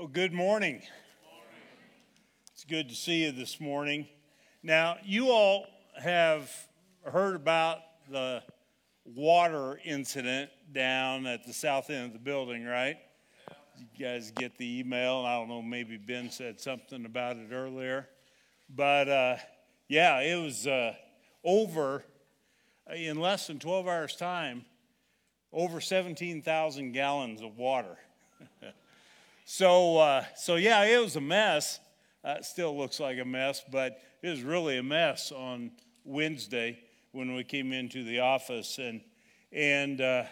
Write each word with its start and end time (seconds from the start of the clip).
Well, 0.00 0.08
good 0.08 0.32
morning. 0.32 0.80
It's 2.54 2.64
good 2.64 2.88
to 2.88 2.94
see 2.94 3.24
you 3.24 3.32
this 3.32 3.60
morning. 3.60 4.08
Now, 4.62 4.96
you 5.04 5.28
all 5.28 5.66
have 5.94 6.50
heard 7.04 7.36
about 7.36 7.80
the 8.10 8.42
water 9.04 9.78
incident 9.84 10.48
down 10.72 11.26
at 11.26 11.44
the 11.44 11.52
south 11.52 11.90
end 11.90 12.06
of 12.06 12.12
the 12.14 12.18
building, 12.18 12.64
right? 12.64 12.96
You 13.76 14.06
guys 14.06 14.30
get 14.30 14.56
the 14.56 14.80
email. 14.80 15.16
I 15.16 15.34
don't 15.34 15.50
know, 15.50 15.60
maybe 15.60 15.98
Ben 15.98 16.30
said 16.30 16.62
something 16.62 17.04
about 17.04 17.36
it 17.36 17.52
earlier. 17.52 18.08
But 18.74 19.06
uh, 19.06 19.36
yeah, 19.86 20.20
it 20.20 20.42
was 20.42 20.66
uh, 20.66 20.94
over 21.44 22.04
in 22.90 23.20
less 23.20 23.48
than 23.48 23.58
12 23.58 23.86
hours' 23.86 24.16
time, 24.16 24.64
over 25.52 25.78
17,000 25.78 26.92
gallons 26.92 27.42
of 27.42 27.58
water. 27.58 27.98
So, 29.52 29.98
uh, 29.98 30.24
so 30.36 30.54
yeah, 30.54 30.84
it 30.84 31.02
was 31.02 31.16
a 31.16 31.20
mess. 31.20 31.80
Uh, 32.24 32.36
it 32.38 32.44
still 32.44 32.78
looks 32.78 33.00
like 33.00 33.18
a 33.18 33.24
mess, 33.24 33.64
but 33.68 33.98
it 34.22 34.28
was 34.28 34.44
really 34.44 34.78
a 34.78 34.82
mess 34.84 35.32
on 35.32 35.72
Wednesday 36.04 36.78
when 37.10 37.34
we 37.34 37.42
came 37.42 37.72
into 37.72 38.04
the 38.04 38.20
office, 38.20 38.78
and 38.78 39.00
and 39.50 40.00
uh, 40.00 40.22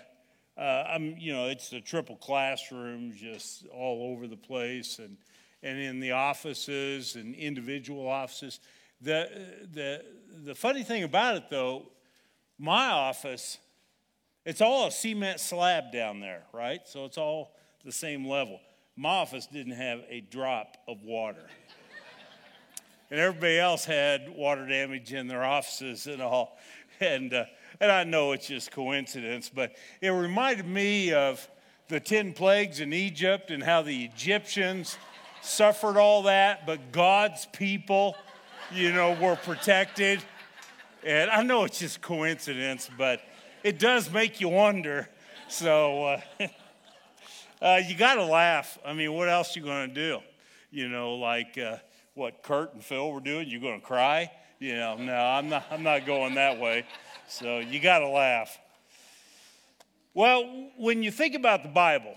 uh, 0.57 0.61
I'm 0.61 1.17
you 1.19 1.33
know 1.33 1.49
it's 1.49 1.73
a 1.73 1.81
triple 1.81 2.15
classroom 2.15 3.13
just 3.13 3.67
all 3.75 4.13
over 4.13 4.29
the 4.29 4.37
place, 4.37 5.01
and 5.01 5.17
and 5.65 5.81
in 5.81 5.99
the 5.99 6.13
offices 6.13 7.17
and 7.17 7.35
individual 7.35 8.07
offices. 8.07 8.61
The 9.01 9.29
the 9.73 10.05
the 10.45 10.55
funny 10.55 10.85
thing 10.85 11.03
about 11.03 11.35
it 11.35 11.51
though, 11.51 11.91
my 12.57 12.87
office, 12.87 13.59
it's 14.45 14.61
all 14.61 14.87
a 14.87 14.93
cement 14.93 15.41
slab 15.41 15.91
down 15.91 16.21
there, 16.21 16.45
right? 16.53 16.83
So 16.87 17.05
it's 17.05 17.19
all 17.19 17.57
the 17.85 17.91
same 17.91 18.25
level 18.25 18.61
my 18.99 19.11
office 19.11 19.47
didn't 19.47 19.75
have 19.75 20.01
a 20.09 20.21
drop 20.21 20.77
of 20.89 21.05
water. 21.05 21.45
and 23.13 23.21
everybody 23.21 23.57
else 23.57 23.85
had 23.85 24.29
water 24.29 24.67
damage 24.67 25.13
in 25.13 25.29
their 25.29 25.45
offices 25.45 26.09
and 26.09 26.21
all. 26.21 26.59
And, 27.01 27.33
uh, 27.33 27.45
and 27.79 27.93
I 27.93 28.03
know 28.03 28.33
it's 28.33 28.49
just 28.49 28.73
coincidence, 28.73 29.49
but 29.55 29.77
it 30.01 30.09
reminded 30.09 30.67
me 30.67 31.13
of 31.13 31.49
the 31.87 32.01
10 32.01 32.33
plagues 32.33 32.81
in 32.81 32.93
Egypt 32.93 33.53
and 33.53 33.63
how 33.63 33.83
the 33.83 34.05
Egyptians 34.05 34.99
suffered 35.43 35.97
all 35.97 36.25
that, 36.25 36.67
but 36.67 36.91
God's 36.91 37.47
people, 37.53 38.17
you 38.75 38.93
know, 38.93 39.13
were 39.13 39.37
protected. 39.37 40.21
And 41.05 41.31
I 41.31 41.45
know 41.45 41.63
it's 41.63 41.79
just 41.79 42.01
coincidence, 42.01 42.91
but 42.99 43.21
it 43.63 43.79
does 43.79 44.11
make 44.11 44.41
you 44.41 44.49
wonder. 44.49 45.09
So, 45.47 46.05
uh, 46.05 46.21
Uh, 47.61 47.81
you 47.85 47.97
got 47.97 48.15
to 48.15 48.25
laugh. 48.25 48.79
I 48.85 48.93
mean, 48.93 49.13
what 49.13 49.29
else 49.29 49.57
you 49.57 49.63
going 49.63 49.89
to 49.89 49.95
do? 49.95 50.21
You 50.71 50.89
know, 50.89 51.15
like 51.17 51.59
uh, 51.59 51.79
what 52.15 52.43
Kurt 52.43 52.75
and 52.75 52.85
Phil 52.85 53.11
were 53.11 53.21
doing. 53.21 53.49
You 53.49 53.61
going 53.61 53.81
to 53.81 53.87
cry? 53.87 54.31
You 54.61 54.77
know, 54.77 54.97
no, 54.97 55.15
I'm 55.15 55.49
not. 55.49 55.65
I'm 55.71 55.83
not 55.83 56.07
going 56.07 56.35
that 56.35 56.59
way. 56.61 56.85
So 57.29 57.59
you 57.59 57.81
got 57.81 57.99
to 58.01 58.09
laugh. 58.09 58.59
Well, 60.15 60.71
when 60.77 61.03
you 61.03 61.11
think 61.11 61.35
about 61.35 61.63
the 61.63 61.69
Bible, 61.69 62.17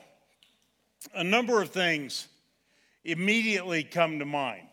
a 1.14 1.24
number 1.24 1.62
of 1.62 1.70
things 1.70 2.28
immediately 3.04 3.84
come 3.84 4.20
to 4.20 4.26
mind, 4.26 4.68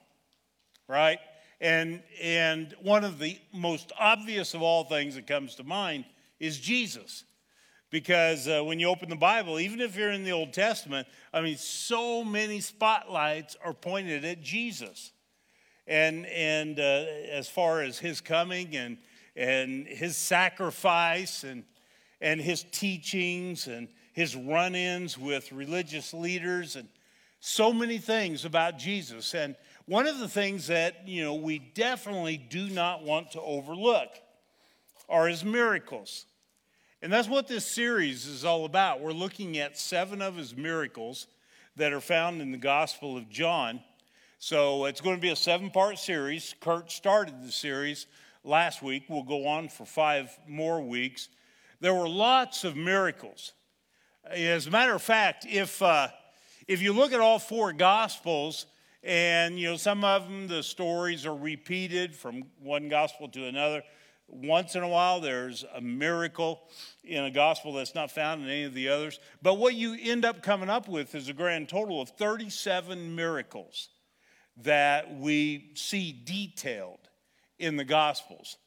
right? 0.87 1.19
And 1.61 2.03
and 2.23 2.75
one 2.83 3.05
of 3.05 3.19
the 3.19 3.39
most 3.53 3.93
obvious 3.99 4.55
of 4.55 4.63
all 4.63 4.85
things 4.85 5.15
that 5.15 5.27
comes 5.27 5.55
to 5.57 5.65
mind 5.65 6.05
is 6.39 6.59
Jesus 6.59 7.25
because 7.91 8.47
uh, 8.47 8.63
when 8.63 8.79
you 8.79 8.89
open 8.89 9.09
the 9.09 9.17
Bible, 9.17 9.59
even 9.59 9.81
if 9.81 9.97
you're 9.97 10.13
in 10.13 10.25
the 10.25 10.33
Old 10.33 10.53
Testament, 10.53 11.09
I 11.33 11.41
mean, 11.41 11.57
so 11.57 12.23
many 12.23 12.61
spotlights 12.61 13.57
are 13.65 13.73
pointed 13.73 14.25
at 14.25 14.43
Jesus. 14.43 15.13
And, 15.87 16.27
and 16.27 16.79
uh, 16.79 17.07
as 17.31 17.49
far 17.49 17.81
as 17.83 17.99
his 17.99 18.21
coming 18.21 18.77
and, 18.77 18.99
and 19.35 19.87
his 19.87 20.17
sacrifice 20.17 21.45
and, 21.45 21.65
and 22.21 22.41
his 22.41 22.65
teachings 22.71 23.67
and 23.69 23.89
his 24.13 24.37
run 24.37 24.75
ins 24.75 25.17
with 25.17 25.51
religious 25.53 26.13
leaders 26.13 26.77
and 26.77 26.89
so 27.41 27.73
many 27.73 27.99
things 27.99 28.45
about 28.45 28.79
Jesus. 28.79 29.35
And 29.35 29.57
one 29.87 30.07
of 30.07 30.19
the 30.19 30.29
things 30.29 30.67
that, 30.67 31.09
you 31.09 31.23
know, 31.23 31.37
we 31.37 31.59
definitely 31.59 32.37
do 32.37 32.69
not 32.69 33.03
want 33.03 33.31
to 33.33 33.41
overlook 33.41 34.11
are 35.09 35.29
his 35.29 35.45
miracles. 35.45 36.27
And 37.01 37.13
that's 37.13 37.29
what 37.29 37.47
this 37.47 37.65
series 37.65 38.27
is 38.27 38.45
all 38.45 38.65
about. 38.65 39.01
We're 39.01 39.13
looking 39.13 39.57
at 39.59 39.79
seven 39.79 40.21
of 40.21 40.37
his 40.37 40.57
miracles 40.57 41.29
that 41.77 41.93
are 41.93 42.01
found 42.01 42.43
in 42.43 42.51
the 42.51 42.59
Gospel 42.59 43.17
of 43.17 43.29
John. 43.29 43.81
So 44.41 44.85
it's 44.87 45.01
going 45.01 45.15
to 45.15 45.23
be 45.23 45.31
a 45.31 45.37
seven 45.37 45.71
part 45.71 45.99
series. 45.99 46.57
Kurt 46.61 46.91
started 46.91 47.41
the 47.43 47.53
series 47.53 48.07
last 48.43 48.83
week. 48.83 49.05
We'll 49.09 49.23
go 49.23 49.47
on 49.47 49.69
for 49.69 49.85
five 49.85 50.37
more 50.49 50.81
weeks. 50.81 51.29
There 51.81 51.95
were 51.95 52.09
lots 52.09 52.65
of 52.65 52.77
miracles. 52.77 53.53
As 54.29 54.67
a 54.67 54.71
matter 54.71 54.95
of 54.95 55.03
fact, 55.03 55.47
if, 55.49 55.81
uh, 55.81 56.09
if 56.67 56.83
you 56.83 56.93
look 56.93 57.13
at 57.13 57.21
all 57.21 57.39
four 57.39 57.73
Gospels, 57.73 58.67
and 59.05 59.59
you 59.59 59.71
know 59.71 59.77
some 59.77 60.03
of 60.03 60.25
them 60.25 60.49
the 60.49 60.63
stories 60.63 61.25
are 61.25 61.37
repeated 61.37 62.17
from 62.17 62.43
one 62.61 62.89
gospel 62.89 63.29
to 63.29 63.47
another 63.47 63.83
once 64.29 64.75
in 64.75 64.83
a 64.83 64.89
while, 64.89 65.21
there's 65.21 65.65
a 65.75 65.81
miracle 65.81 66.61
in 67.03 67.25
a 67.25 67.31
gospel 67.31 67.73
that's 67.73 67.95
not 67.95 68.11
found 68.11 68.43
in 68.43 68.49
any 68.49 68.65
of 68.65 68.75
the 68.75 68.89
others. 68.89 69.19
But 69.43 69.55
what 69.55 69.75
you 69.75 69.97
end 70.01 70.25
up 70.25 70.43
coming 70.43 70.69
up 70.69 70.87
with 70.87 71.15
is 71.15 71.29
a 71.29 71.33
grand 71.33 71.69
total 71.69 72.01
of 72.01 72.11
37 72.11 73.15
miracles 73.17 73.89
that 74.59 75.19
we 75.19 75.71
see 75.75 76.13
detailed 76.13 76.99
in 77.59 77.77
the 77.77 77.85
gospels. 77.85 78.59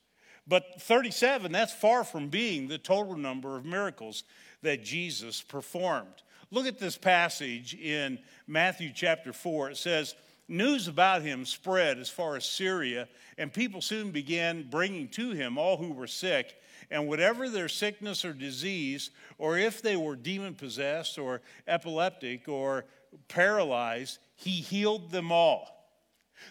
But 0.47 0.81
37, 0.81 1.51
that's 1.51 1.73
far 1.73 2.03
from 2.03 2.29
being 2.29 2.67
the 2.67 2.77
total 2.77 3.15
number 3.15 3.55
of 3.55 3.63
miracles 3.63 4.23
that 4.63 4.83
Jesus 4.83 5.41
performed. 5.41 6.23
Look 6.49 6.65
at 6.65 6.79
this 6.79 6.97
passage 6.97 7.75
in 7.75 8.19
Matthew 8.47 8.91
chapter 8.93 9.31
4. 9.31 9.71
It 9.71 9.77
says, 9.77 10.15
News 10.47 10.87
about 10.87 11.21
him 11.21 11.45
spread 11.45 11.97
as 11.97 12.09
far 12.09 12.35
as 12.35 12.45
Syria, 12.45 13.07
and 13.37 13.53
people 13.53 13.81
soon 13.81 14.11
began 14.11 14.67
bringing 14.69 15.07
to 15.09 15.31
him 15.31 15.57
all 15.57 15.77
who 15.77 15.93
were 15.93 16.07
sick. 16.07 16.55
And 16.89 17.07
whatever 17.07 17.47
their 17.47 17.69
sickness 17.69 18.25
or 18.25 18.33
disease, 18.33 19.11
or 19.37 19.57
if 19.57 19.81
they 19.81 19.95
were 19.95 20.17
demon 20.17 20.55
possessed 20.55 21.17
or 21.17 21.41
epileptic 21.67 22.49
or 22.49 22.85
paralyzed, 23.29 24.19
he 24.35 24.51
healed 24.51 25.11
them 25.11 25.31
all. 25.31 25.77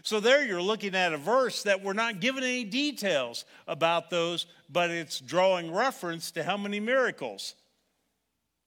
So, 0.02 0.20
there 0.20 0.46
you're 0.46 0.62
looking 0.62 0.94
at 0.94 1.12
a 1.12 1.18
verse 1.18 1.64
that 1.64 1.82
we're 1.82 1.92
not 1.92 2.20
given 2.20 2.44
any 2.44 2.64
details 2.64 3.44
about 3.66 4.08
those, 4.08 4.46
but 4.70 4.88
it's 4.88 5.18
drawing 5.18 5.74
reference 5.74 6.30
to 6.32 6.44
how 6.44 6.56
many 6.56 6.78
miracles. 6.78 7.54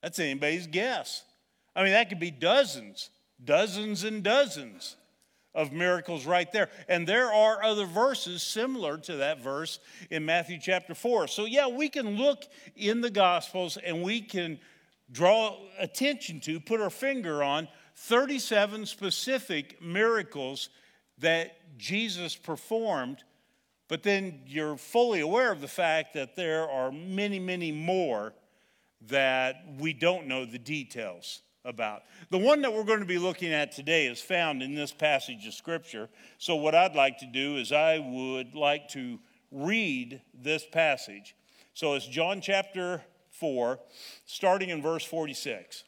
That's 0.01 0.19
anybody's 0.19 0.67
guess. 0.67 1.23
I 1.75 1.81
mean, 1.81 1.93
that 1.93 2.09
could 2.09 2.19
be 2.19 2.29
dozens, 2.29 3.09
dozens 3.43 4.03
and 4.03 4.21
dozens 4.21 4.97
of 5.55 5.71
miracles 5.71 6.25
right 6.25 6.51
there. 6.51 6.69
And 6.87 7.07
there 7.07 7.31
are 7.31 7.63
other 7.63 7.85
verses 7.85 8.41
similar 8.41 8.97
to 8.99 9.17
that 9.17 9.41
verse 9.41 9.79
in 10.09 10.25
Matthew 10.25 10.59
chapter 10.59 10.95
4. 10.95 11.27
So, 11.27 11.45
yeah, 11.45 11.67
we 11.67 11.89
can 11.89 12.17
look 12.17 12.43
in 12.75 13.01
the 13.01 13.11
Gospels 13.11 13.77
and 13.77 14.01
we 14.01 14.21
can 14.21 14.59
draw 15.11 15.57
attention 15.79 16.39
to, 16.41 16.59
put 16.59 16.81
our 16.81 16.89
finger 16.89 17.43
on 17.43 17.67
37 17.95 18.85
specific 18.85 19.81
miracles 19.81 20.69
that 21.19 21.77
Jesus 21.77 22.35
performed. 22.35 23.23
But 23.87 24.01
then 24.01 24.41
you're 24.47 24.77
fully 24.77 25.19
aware 25.19 25.51
of 25.51 25.61
the 25.61 25.67
fact 25.67 26.13
that 26.15 26.35
there 26.35 26.67
are 26.69 26.91
many, 26.91 27.39
many 27.39 27.71
more 27.71 28.33
that 29.07 29.63
we 29.77 29.93
don't 29.93 30.27
know 30.27 30.45
the 30.45 30.57
details 30.57 31.41
about. 31.65 32.03
The 32.29 32.37
one 32.37 32.61
that 32.61 32.73
we're 32.73 32.83
going 32.83 32.99
to 32.99 33.05
be 33.05 33.17
looking 33.17 33.53
at 33.53 33.71
today 33.71 34.07
is 34.07 34.19
found 34.19 34.61
in 34.61 34.75
this 34.75 34.91
passage 34.91 35.47
of 35.47 35.53
Scripture. 35.53 36.09
So, 36.37 36.55
what 36.55 36.75
I'd 36.75 36.95
like 36.95 37.19
to 37.19 37.25
do 37.25 37.57
is 37.57 37.71
I 37.71 37.99
would 37.99 38.53
like 38.53 38.89
to 38.89 39.19
read 39.51 40.21
this 40.33 40.65
passage. 40.65 41.35
So, 41.73 41.93
it's 41.93 42.07
John 42.07 42.41
chapter 42.41 43.01
4, 43.31 43.79
starting 44.25 44.69
in 44.69 44.81
verse 44.81 45.05
46. 45.05 45.83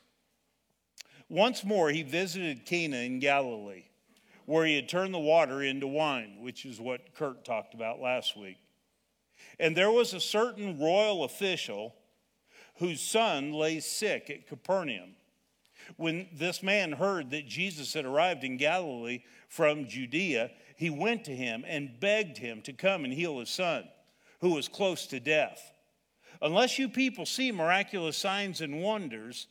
Once 1.28 1.64
more, 1.64 1.90
he 1.90 2.04
visited 2.04 2.66
Cana 2.66 2.98
in 2.98 3.20
Galilee, 3.20 3.86
where 4.46 4.66
he 4.66 4.76
had 4.76 4.88
turned 4.88 5.14
the 5.14 5.20
water 5.20 5.62
into 5.62 5.88
wine, 5.88 6.38
which 6.40 6.66
is 6.66 6.80
what 6.80 7.14
Kurt 7.16 7.44
talked 7.44 7.74
about 7.74 8.00
last 8.00 8.38
week. 8.38 8.58
And 9.60 9.76
there 9.76 9.92
was 9.92 10.14
a 10.14 10.20
certain 10.20 10.80
royal 10.80 11.24
official 11.24 11.96
whose 12.78 13.02
son 13.02 13.52
lay 13.54 13.80
sick 13.80 14.30
at 14.30 14.48
Capernaum. 14.48 15.16
When 15.98 16.28
this 16.34 16.64
man 16.64 16.92
heard 16.92 17.32
that 17.32 17.48
Jesus 17.48 17.94
had 17.94 18.06
arrived 18.06 18.44
in 18.44 18.58
Galilee 18.58 19.24
from 19.48 19.88
Judea, 19.88 20.52
he 20.76 20.90
went 20.90 21.24
to 21.26 21.36
him 21.36 21.64
and 21.68 22.00
begged 22.00 22.38
him 22.38 22.62
to 22.64 22.74
come 22.74 23.04
and 23.04 23.14
heal 23.14 23.40
his 23.40 23.50
son, 23.50 23.88
who 24.42 24.54
was 24.54 24.68
close 24.68 25.08
to 25.08 25.20
death. 25.20 25.72
Unless 26.42 26.78
you 26.78 26.90
people 26.90 27.26
see 27.26 27.52
miraculous 27.52 28.18
signs 28.18 28.62
and 28.62 28.82
wonders, 28.82 29.48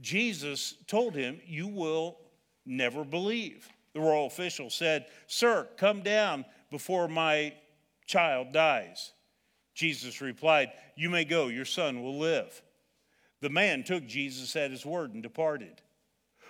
Jesus 0.00 0.74
told 0.86 1.14
him, 1.14 1.40
you 1.44 1.68
will 1.68 2.18
never 2.64 3.04
believe. 3.04 3.68
The 3.92 4.00
royal 4.00 4.26
official 4.26 4.70
said, 4.70 5.06
Sir, 5.26 5.68
come 5.76 6.02
down 6.02 6.44
before 6.70 7.08
my 7.08 7.54
child 8.06 8.52
dies. 8.52 9.12
Jesus 9.74 10.20
replied, 10.20 10.72
You 10.96 11.10
may 11.10 11.24
go, 11.24 11.48
your 11.48 11.64
son 11.64 12.02
will 12.02 12.18
live. 12.18 12.62
The 13.40 13.50
man 13.50 13.84
took 13.84 14.06
Jesus 14.06 14.54
at 14.56 14.70
his 14.70 14.84
word 14.84 15.14
and 15.14 15.22
departed. 15.22 15.80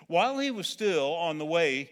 While 0.06 0.38
he 0.38 0.50
was 0.50 0.66
still 0.66 1.14
on 1.14 1.38
the 1.38 1.46
way, 1.46 1.90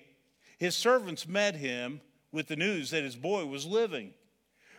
his 0.58 0.74
servants 0.74 1.28
met 1.28 1.54
him 1.54 2.00
with 2.32 2.48
the 2.48 2.56
news 2.56 2.90
that 2.90 3.04
his 3.04 3.16
boy 3.16 3.46
was 3.46 3.64
living. 3.64 4.12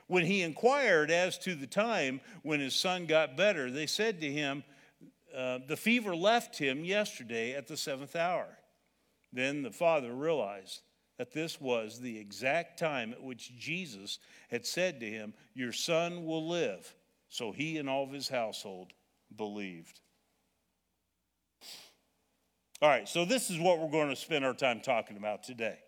When 0.08 0.26
he 0.26 0.42
inquired 0.42 1.12
as 1.12 1.38
to 1.40 1.56
the 1.56 1.68
time 1.68 2.20
when 2.44 2.60
his 2.60 2.76
son 2.76 3.06
got 3.06 3.38
better, 3.38 3.72
they 3.72 3.86
said 3.86 4.20
to 4.22 4.32
him, 4.32 4.64
uh, 5.36 5.60
The 5.68 5.78
fever 5.78 6.16
left 6.16 6.58
him 6.58 6.84
yesterday 6.84 7.54
at 7.54 7.68
the 7.68 7.78
seventh 7.78 8.16
hour. 8.16 8.48
Then 9.32 9.62
the 9.62 9.72
father 9.72 10.12
realized 10.12 10.82
that 11.18 11.32
this 11.32 11.62
was 11.62 12.00
the 12.00 12.18
exact 12.18 12.80
time 12.80 13.14
at 13.14 13.22
which 13.22 13.56
Jesus 13.58 14.20
had 14.50 14.66
said 14.66 15.00
to 15.00 15.06
him, 15.06 15.34
Your 15.54 15.74
son 15.74 16.26
will 16.26 16.48
live. 16.48 16.94
So 17.30 17.52
he 17.52 17.78
and 17.78 17.88
all 17.88 18.04
of 18.04 18.12
his 18.12 18.30
household 18.30 18.94
believed. 19.36 20.00
All 22.82 22.88
right, 22.88 23.10
so 23.10 23.26
this 23.26 23.50
is 23.50 23.60
what 23.60 23.78
we're 23.78 23.90
going 23.90 24.08
to 24.08 24.16
spend 24.16 24.46
our 24.46 24.54
time 24.54 24.80
talking 24.80 25.18
about 25.18 25.44
today. 25.44 25.80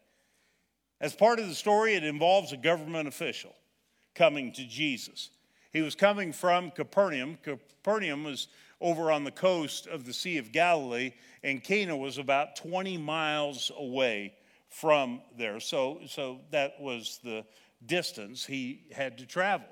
As 0.99 1.13
part 1.13 1.39
of 1.39 1.47
the 1.47 1.55
story, 1.55 1.93
it 1.93 2.03
involves 2.03 2.51
a 2.51 2.57
government 2.57 3.07
official 3.07 3.55
coming 4.13 4.51
to 4.51 4.67
Jesus. 4.67 5.29
He 5.71 5.81
was 5.81 5.95
coming 5.95 6.33
from 6.33 6.69
Capernaum. 6.69 7.37
Capernaum 7.43 8.25
was 8.25 8.49
over 8.81 9.09
on 9.09 9.23
the 9.23 9.31
coast 9.31 9.87
of 9.87 10.03
the 10.05 10.11
Sea 10.11 10.37
of 10.37 10.51
Galilee, 10.51 11.13
and 11.43 11.63
Cana 11.63 11.95
was 11.95 12.17
about 12.17 12.57
20 12.57 12.97
miles 12.97 13.71
away 13.77 14.33
from 14.67 15.21
there. 15.37 15.61
So, 15.61 16.01
so 16.07 16.41
that 16.51 16.73
was 16.77 17.21
the 17.23 17.45
distance 17.85 18.45
he 18.45 18.83
had 18.91 19.17
to 19.19 19.25
travel. 19.25 19.67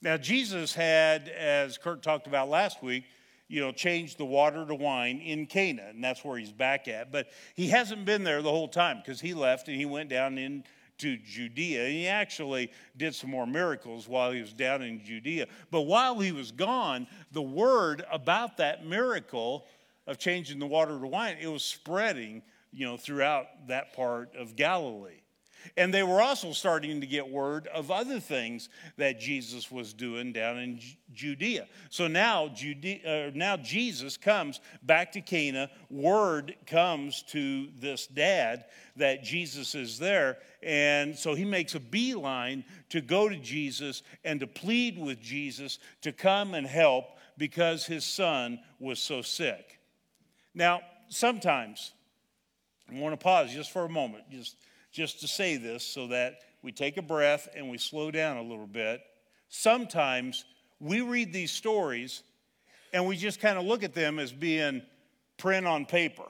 Now, 0.00 0.16
Jesus 0.16 0.72
had, 0.74 1.28
as 1.28 1.76
Kurt 1.76 2.04
talked 2.04 2.28
about 2.28 2.48
last 2.48 2.84
week, 2.84 3.02
you 3.52 3.60
know, 3.60 3.70
changed 3.70 4.16
the 4.16 4.24
water 4.24 4.64
to 4.64 4.74
wine 4.74 5.18
in 5.18 5.44
Cana, 5.44 5.82
and 5.90 6.02
that's 6.02 6.24
where 6.24 6.38
he's 6.38 6.50
back 6.50 6.88
at. 6.88 7.12
But 7.12 7.28
he 7.54 7.68
hasn't 7.68 8.06
been 8.06 8.24
there 8.24 8.40
the 8.40 8.50
whole 8.50 8.66
time 8.66 8.96
because 8.96 9.20
he 9.20 9.34
left 9.34 9.68
and 9.68 9.76
he 9.76 9.84
went 9.84 10.08
down 10.08 10.38
in 10.38 10.64
to 10.98 11.18
Judea. 11.18 11.84
And 11.84 11.92
he 11.92 12.08
actually 12.08 12.72
did 12.96 13.14
some 13.14 13.28
more 13.28 13.46
miracles 13.46 14.08
while 14.08 14.32
he 14.32 14.40
was 14.40 14.54
down 14.54 14.80
in 14.80 15.04
Judea. 15.04 15.48
But 15.70 15.82
while 15.82 16.18
he 16.18 16.32
was 16.32 16.50
gone, 16.50 17.06
the 17.32 17.42
word 17.42 18.02
about 18.10 18.56
that 18.56 18.86
miracle 18.86 19.66
of 20.06 20.16
changing 20.16 20.58
the 20.58 20.66
water 20.66 20.98
to 20.98 21.06
wine, 21.06 21.36
it 21.38 21.48
was 21.48 21.62
spreading, 21.62 22.40
you 22.72 22.86
know, 22.86 22.96
throughout 22.96 23.46
that 23.68 23.92
part 23.92 24.34
of 24.34 24.56
Galilee. 24.56 25.21
And 25.76 25.92
they 25.92 26.02
were 26.02 26.20
also 26.20 26.52
starting 26.52 27.00
to 27.00 27.06
get 27.06 27.28
word 27.28 27.66
of 27.68 27.90
other 27.90 28.20
things 28.20 28.68
that 28.96 29.20
Jesus 29.20 29.70
was 29.70 29.92
doing 29.92 30.32
down 30.32 30.58
in 30.58 30.80
Judea. 31.12 31.66
So 31.90 32.08
now, 32.08 32.48
Judea, 32.48 33.28
uh, 33.28 33.30
now 33.34 33.56
Jesus 33.56 34.16
comes 34.16 34.60
back 34.82 35.12
to 35.12 35.20
Cana. 35.20 35.70
Word 35.90 36.56
comes 36.66 37.22
to 37.28 37.68
this 37.78 38.06
dad 38.06 38.66
that 38.96 39.22
Jesus 39.22 39.74
is 39.74 39.98
there. 39.98 40.38
And 40.62 41.16
so 41.16 41.34
he 41.34 41.44
makes 41.44 41.74
a 41.74 41.80
beeline 41.80 42.64
to 42.90 43.00
go 43.00 43.28
to 43.28 43.36
Jesus 43.36 44.02
and 44.24 44.40
to 44.40 44.46
plead 44.46 44.98
with 44.98 45.20
Jesus 45.20 45.78
to 46.02 46.12
come 46.12 46.54
and 46.54 46.66
help 46.66 47.06
because 47.38 47.86
his 47.86 48.04
son 48.04 48.60
was 48.78 49.00
so 49.00 49.22
sick. 49.22 49.78
Now, 50.54 50.82
sometimes, 51.08 51.92
I 52.90 52.98
want 52.98 53.18
to 53.18 53.22
pause 53.22 53.52
just 53.52 53.70
for 53.70 53.84
a 53.84 53.88
moment. 53.88 54.24
Just 54.30 54.56
just 54.92 55.20
to 55.20 55.28
say 55.28 55.56
this 55.56 55.84
so 55.84 56.06
that 56.08 56.40
we 56.62 56.70
take 56.70 56.96
a 56.96 57.02
breath 57.02 57.48
and 57.56 57.68
we 57.70 57.78
slow 57.78 58.10
down 58.10 58.36
a 58.36 58.42
little 58.42 58.66
bit. 58.66 59.00
Sometimes 59.48 60.44
we 60.78 61.00
read 61.00 61.32
these 61.32 61.50
stories 61.50 62.22
and 62.92 63.06
we 63.06 63.16
just 63.16 63.40
kind 63.40 63.58
of 63.58 63.64
look 63.64 63.82
at 63.82 63.94
them 63.94 64.18
as 64.18 64.32
being 64.32 64.82
print 65.38 65.66
on 65.66 65.86
paper. 65.86 66.28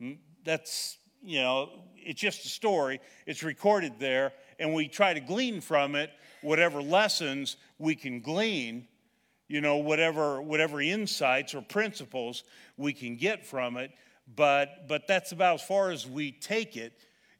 Hmm? 0.00 0.12
That's, 0.44 0.96
you 1.22 1.40
know, 1.40 1.70
it's 1.96 2.20
just 2.20 2.44
a 2.44 2.48
story, 2.48 3.00
it's 3.26 3.42
recorded 3.42 3.94
there, 3.98 4.32
and 4.58 4.74
we 4.74 4.88
try 4.88 5.14
to 5.14 5.20
glean 5.20 5.60
from 5.60 5.94
it 5.94 6.10
whatever 6.42 6.82
lessons 6.82 7.56
we 7.78 7.94
can 7.94 8.20
glean 8.20 8.86
you 9.48 9.60
know 9.60 9.76
whatever 9.78 10.40
whatever 10.40 10.80
insights 10.80 11.54
or 11.54 11.62
principles 11.62 12.44
we 12.76 12.92
can 12.92 13.16
get 13.16 13.44
from 13.44 13.76
it 13.76 13.90
but 14.36 14.86
but 14.88 15.06
that's 15.06 15.32
about 15.32 15.54
as 15.54 15.62
far 15.62 15.90
as 15.90 16.06
we 16.06 16.32
take 16.32 16.76
it 16.76 16.92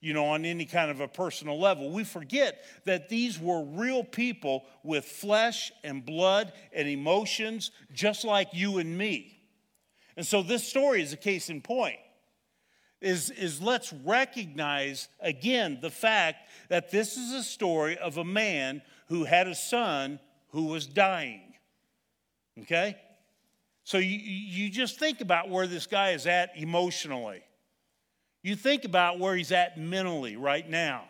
you 0.05 0.13
know, 0.13 0.27
on 0.27 0.45
any 0.45 0.67
kind 0.67 0.91
of 0.91 1.01
a 1.01 1.09
personal 1.09 1.59
level. 1.59 1.91
We 1.91 2.05
forget 2.05 2.63
that 2.85 3.09
these 3.09 3.41
were 3.41 3.65
real 3.65 4.05
people 4.05 4.67
with 4.83 5.07
flesh 5.07 5.73
and 5.83 6.05
blood 6.05 6.53
and 6.75 6.87
emotions, 6.87 7.71
just 7.95 8.23
like 8.23 8.49
you 8.53 8.77
and 8.77 8.99
me. 8.99 9.41
And 10.19 10.27
so 10.27 10.43
this 10.43 10.69
story 10.69 11.01
is 11.01 11.15
a 11.15 11.17
case 11.17 11.49
in 11.49 11.63
point. 11.63 11.97
Is, 13.01 13.31
is 13.31 13.63
let's 13.63 13.95
recognize 13.95 15.09
again 15.21 15.79
the 15.81 15.91
fact 15.91 16.51
that 16.69 16.91
this 16.91 17.17
is 17.17 17.33
a 17.33 17.43
story 17.43 17.97
of 17.97 18.19
a 18.19 18.25
man 18.25 18.83
who 19.09 19.25
had 19.25 19.49
a 19.49 19.55
son 19.55 20.21
who 20.51 20.67
was 20.67 20.87
dying. 20.87 21.55
Okay? 22.61 22.97
So 23.85 23.97
you, 23.97 24.19
you 24.19 24.69
just 24.69 24.99
think 24.99 25.23
about 25.23 25.49
where 25.49 25.67
this 25.67 25.87
guy 25.87 26.11
is 26.11 26.27
at 26.27 26.51
emotionally. 26.57 27.43
You 28.45 28.57
think 28.57 28.85
about 28.85 29.19
where 29.19 29.35
he's 29.35 29.53
at 29.53 29.79
mentally 29.79 30.37
right 30.37 30.69
now. 30.69 31.05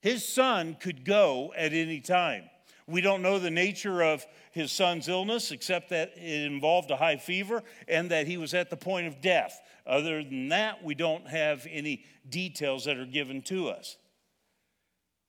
His 0.00 0.26
son 0.26 0.76
could 0.80 1.04
go 1.04 1.54
at 1.56 1.72
any 1.72 2.00
time. 2.00 2.50
We 2.88 3.00
don't 3.00 3.22
know 3.22 3.38
the 3.38 3.52
nature 3.52 4.02
of 4.02 4.26
his 4.50 4.72
son's 4.72 5.06
illness 5.06 5.52
except 5.52 5.90
that 5.90 6.14
it 6.16 6.42
involved 6.44 6.90
a 6.90 6.96
high 6.96 7.18
fever 7.18 7.62
and 7.86 8.10
that 8.10 8.26
he 8.26 8.36
was 8.36 8.52
at 8.52 8.68
the 8.68 8.76
point 8.76 9.06
of 9.06 9.20
death. 9.20 9.60
Other 9.86 10.24
than 10.24 10.48
that, 10.48 10.82
we 10.82 10.96
don't 10.96 11.28
have 11.28 11.64
any 11.70 12.04
details 12.28 12.86
that 12.86 12.96
are 12.96 13.06
given 13.06 13.40
to 13.42 13.68
us. 13.68 13.96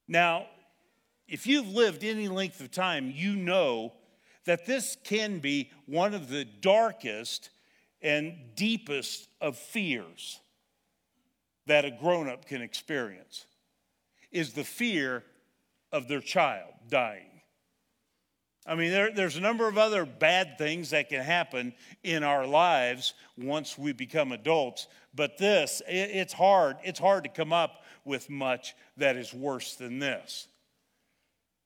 Now, 0.07 0.47
if 1.27 1.45
you've 1.45 1.69
lived 1.69 2.03
any 2.03 2.30
length 2.30 2.62
of 2.62 2.71
time, 2.71 3.13
you 3.15 3.35
know 3.35 3.94
that 4.45 4.65
this 4.65 4.97
can 5.03 5.38
be 5.38 5.69
one 5.85 6.15
of 6.15 6.30
the 6.30 6.45
darkest 6.45 7.51
and 8.01 8.33
deepest 8.56 9.27
of 9.39 9.56
fears 9.56 10.39
that 11.69 11.85
a 11.85 11.92
grown 11.92 12.28
up 12.28 12.47
can 12.47 12.64
experience 12.64 13.45
is 14.31 14.54
the 14.54 14.64
fear 14.64 15.23
of 15.92 16.07
their 16.07 16.19
child 16.19 16.73
dying. 16.90 17.42
I 18.66 18.76
mean, 18.76 18.92
there, 18.92 19.11
there's 19.11 19.35
a 19.35 19.42
number 19.42 19.68
of 19.68 19.78
other 19.78 20.06
bad 20.06 20.57
things 20.57 20.90
that 20.90 21.09
can 21.09 21.21
happen 21.21 21.73
in 22.04 22.23
our 22.23 22.45
lives 22.45 23.14
once 23.38 23.78
we 23.78 23.94
become 23.94 24.31
adults, 24.31 24.88
but 25.14 25.38
this, 25.38 25.81
it, 25.88 26.09
it's 26.11 26.33
hard. 26.33 26.78
It's 26.83 26.99
hard 26.99 27.23
to 27.26 27.30
come 27.30 27.54
up 27.54 27.83
with 28.04 28.30
much 28.30 28.76
that 28.97 29.16
is 29.16 29.31
worse 29.31 29.76
than 29.76 29.99
this. 29.99 30.47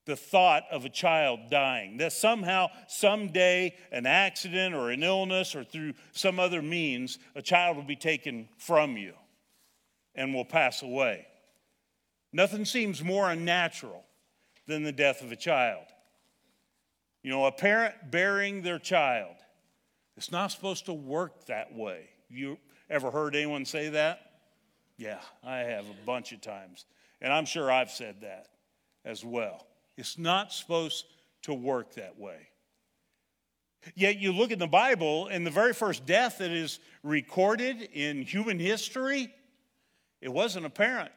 The 0.05 0.17
thought 0.17 0.63
of 0.69 0.83
a 0.83 0.89
child 0.89 1.49
dying, 1.49 1.97
that 1.97 2.11
somehow, 2.11 2.67
someday, 2.87 3.73
an 3.93 4.05
accident 4.05 4.75
or 4.75 4.91
an 4.91 5.01
illness 5.01 5.55
or 5.55 5.63
through 5.63 5.93
some 6.11 6.41
other 6.41 6.61
means, 6.61 7.19
a 7.35 7.41
child 7.41 7.77
will 7.77 7.83
be 7.83 7.95
taken 7.95 8.49
from 8.57 8.97
you 8.97 9.13
and 10.15 10.33
will 10.33 10.45
pass 10.45 10.81
away. 10.81 11.27
Nothing 12.31 12.65
seems 12.65 13.03
more 13.03 13.29
unnatural 13.29 14.03
than 14.67 14.83
the 14.83 14.91
death 14.91 15.21
of 15.21 15.31
a 15.31 15.35
child. 15.35 15.85
You 17.21 17.31
know, 17.31 17.45
a 17.45 17.51
parent 17.51 18.11
burying 18.11 18.61
their 18.61 18.79
child, 18.79 19.35
it's 20.17 20.31
not 20.31 20.51
supposed 20.51 20.85
to 20.85 20.93
work 20.93 21.45
that 21.45 21.73
way. 21.73 22.09
You 22.29 22.57
ever 22.89 23.11
heard 23.11 23.35
anyone 23.35 23.65
say 23.65 23.89
that? 23.89 24.19
Yeah, 24.97 25.19
I 25.43 25.59
have 25.59 25.85
a 25.85 26.05
bunch 26.05 26.31
of 26.31 26.41
times. 26.41 26.85
And 27.21 27.31
I'm 27.31 27.45
sure 27.45 27.71
I've 27.71 27.91
said 27.91 28.21
that 28.21 28.47
as 29.05 29.23
well. 29.23 29.65
It's 29.97 30.17
not 30.17 30.51
supposed 30.51 31.05
to 31.43 31.53
work 31.53 31.95
that 31.95 32.19
way. 32.19 32.49
Yet 33.95 34.17
you 34.17 34.31
look 34.31 34.51
in 34.51 34.59
the 34.59 34.67
Bible, 34.67 35.27
and 35.27 35.45
the 35.45 35.51
very 35.51 35.73
first 35.73 36.05
death 36.05 36.37
that 36.37 36.51
is 36.51 36.79
recorded 37.03 37.81
in 37.93 38.21
human 38.21 38.59
history 38.59 39.33
it 40.23 40.31
wasn't 40.31 40.65
a 40.65 40.69
parent, 40.69 41.11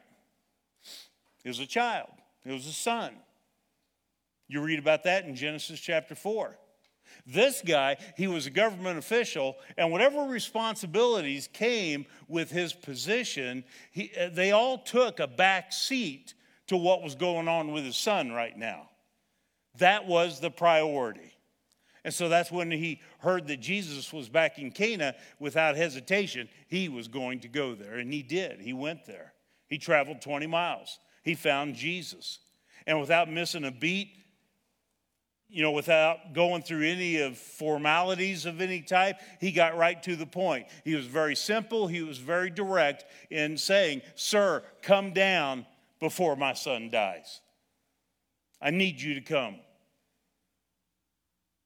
it 1.43 1.47
was 1.47 1.59
a 1.59 1.65
child, 1.65 2.09
it 2.45 2.51
was 2.51 2.67
a 2.67 2.73
son. 2.73 3.13
You 4.49 4.61
read 4.61 4.79
about 4.79 5.03
that 5.03 5.25
in 5.25 5.35
Genesis 5.35 5.79
chapter 5.79 6.13
4. 6.13 6.57
This 7.25 7.61
guy, 7.65 7.97
he 8.17 8.27
was 8.27 8.47
a 8.47 8.49
government 8.49 8.97
official, 8.97 9.55
and 9.77 9.91
whatever 9.91 10.23
responsibilities 10.23 11.47
came 11.51 12.05
with 12.27 12.51
his 12.51 12.73
position, 12.73 13.63
he, 13.91 14.11
uh, 14.19 14.29
they 14.31 14.51
all 14.51 14.77
took 14.77 15.19
a 15.19 15.27
back 15.27 15.71
seat 15.71 16.33
to 16.67 16.75
what 16.75 17.01
was 17.01 17.15
going 17.15 17.47
on 17.47 17.71
with 17.71 17.85
his 17.85 17.97
son 17.97 18.31
right 18.31 18.57
now. 18.57 18.89
That 19.77 20.05
was 20.05 20.41
the 20.41 20.51
priority. 20.51 21.36
And 22.07 22.13
so 22.13 22.29
that's 22.29 22.49
when 22.49 22.71
he 22.71 23.01
heard 23.19 23.47
that 23.47 23.57
Jesus 23.57 24.13
was 24.13 24.29
back 24.29 24.59
in 24.59 24.71
Cana 24.71 25.13
without 25.39 25.75
hesitation, 25.75 26.47
he 26.69 26.87
was 26.87 27.09
going 27.09 27.41
to 27.41 27.49
go 27.49 27.75
there. 27.75 27.95
And 27.95 28.13
he 28.13 28.23
did. 28.23 28.61
He 28.61 28.71
went 28.71 29.05
there. 29.05 29.33
He 29.67 29.77
traveled 29.77 30.21
20 30.21 30.47
miles. 30.47 30.99
He 31.21 31.35
found 31.35 31.75
Jesus. 31.75 32.39
And 32.85 33.01
without 33.01 33.29
missing 33.29 33.65
a 33.65 33.71
beat, 33.71 34.07
you 35.49 35.61
know, 35.61 35.71
without 35.71 36.31
going 36.31 36.61
through 36.61 36.85
any 36.85 37.19
of 37.19 37.37
formalities 37.37 38.45
of 38.45 38.61
any 38.61 38.79
type, 38.79 39.19
he 39.41 39.51
got 39.51 39.75
right 39.75 40.01
to 40.03 40.15
the 40.15 40.25
point. 40.25 40.67
He 40.85 40.95
was 40.95 41.07
very 41.07 41.35
simple, 41.35 41.87
he 41.87 42.03
was 42.03 42.19
very 42.19 42.49
direct 42.49 43.03
in 43.29 43.57
saying, 43.57 44.01
Sir, 44.15 44.63
come 44.81 45.11
down 45.11 45.65
before 45.99 46.37
my 46.37 46.53
son 46.53 46.89
dies. 46.89 47.41
I 48.61 48.69
need 48.69 49.01
you 49.01 49.15
to 49.15 49.21
come. 49.21 49.57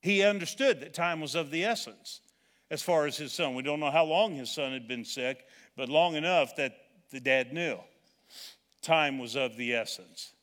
He 0.01 0.23
understood 0.23 0.81
that 0.81 0.93
time 0.93 1.21
was 1.21 1.35
of 1.35 1.51
the 1.51 1.63
essence 1.63 2.21
as 2.69 2.81
far 2.81 3.05
as 3.05 3.17
his 3.17 3.33
son. 3.33 3.55
We 3.55 3.63
don't 3.63 3.79
know 3.79 3.91
how 3.91 4.05
long 4.05 4.35
his 4.35 4.49
son 4.51 4.71
had 4.71 4.87
been 4.87 5.05
sick, 5.05 5.45
but 5.75 5.89
long 5.89 6.15
enough 6.15 6.55
that 6.55 6.75
the 7.11 7.19
dad 7.19 7.53
knew 7.53 7.77
time 8.81 9.19
was 9.19 9.35
of 9.35 9.57
the 9.57 9.75
essence. 9.75 10.33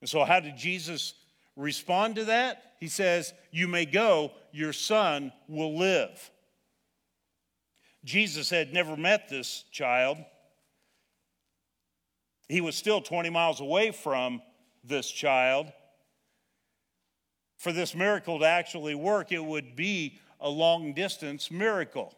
And 0.00 0.10
so, 0.10 0.24
how 0.24 0.40
did 0.40 0.56
Jesus 0.56 1.14
respond 1.56 2.16
to 2.16 2.26
that? 2.26 2.74
He 2.78 2.88
says, 2.88 3.32
You 3.50 3.66
may 3.68 3.86
go, 3.86 4.32
your 4.52 4.72
son 4.72 5.32
will 5.48 5.78
live. 5.78 6.30
Jesus 8.04 8.50
had 8.50 8.74
never 8.74 8.96
met 8.96 9.30
this 9.30 9.64
child. 9.72 10.18
He 12.48 12.60
was 12.60 12.76
still 12.76 13.00
20 13.00 13.30
miles 13.30 13.60
away 13.60 13.90
from 13.90 14.42
this 14.82 15.10
child. 15.10 15.72
For 17.64 17.72
this 17.72 17.94
miracle 17.94 18.40
to 18.40 18.44
actually 18.44 18.94
work, 18.94 19.32
it 19.32 19.42
would 19.42 19.74
be 19.74 20.18
a 20.38 20.50
long 20.50 20.92
distance 20.92 21.50
miracle. 21.50 22.14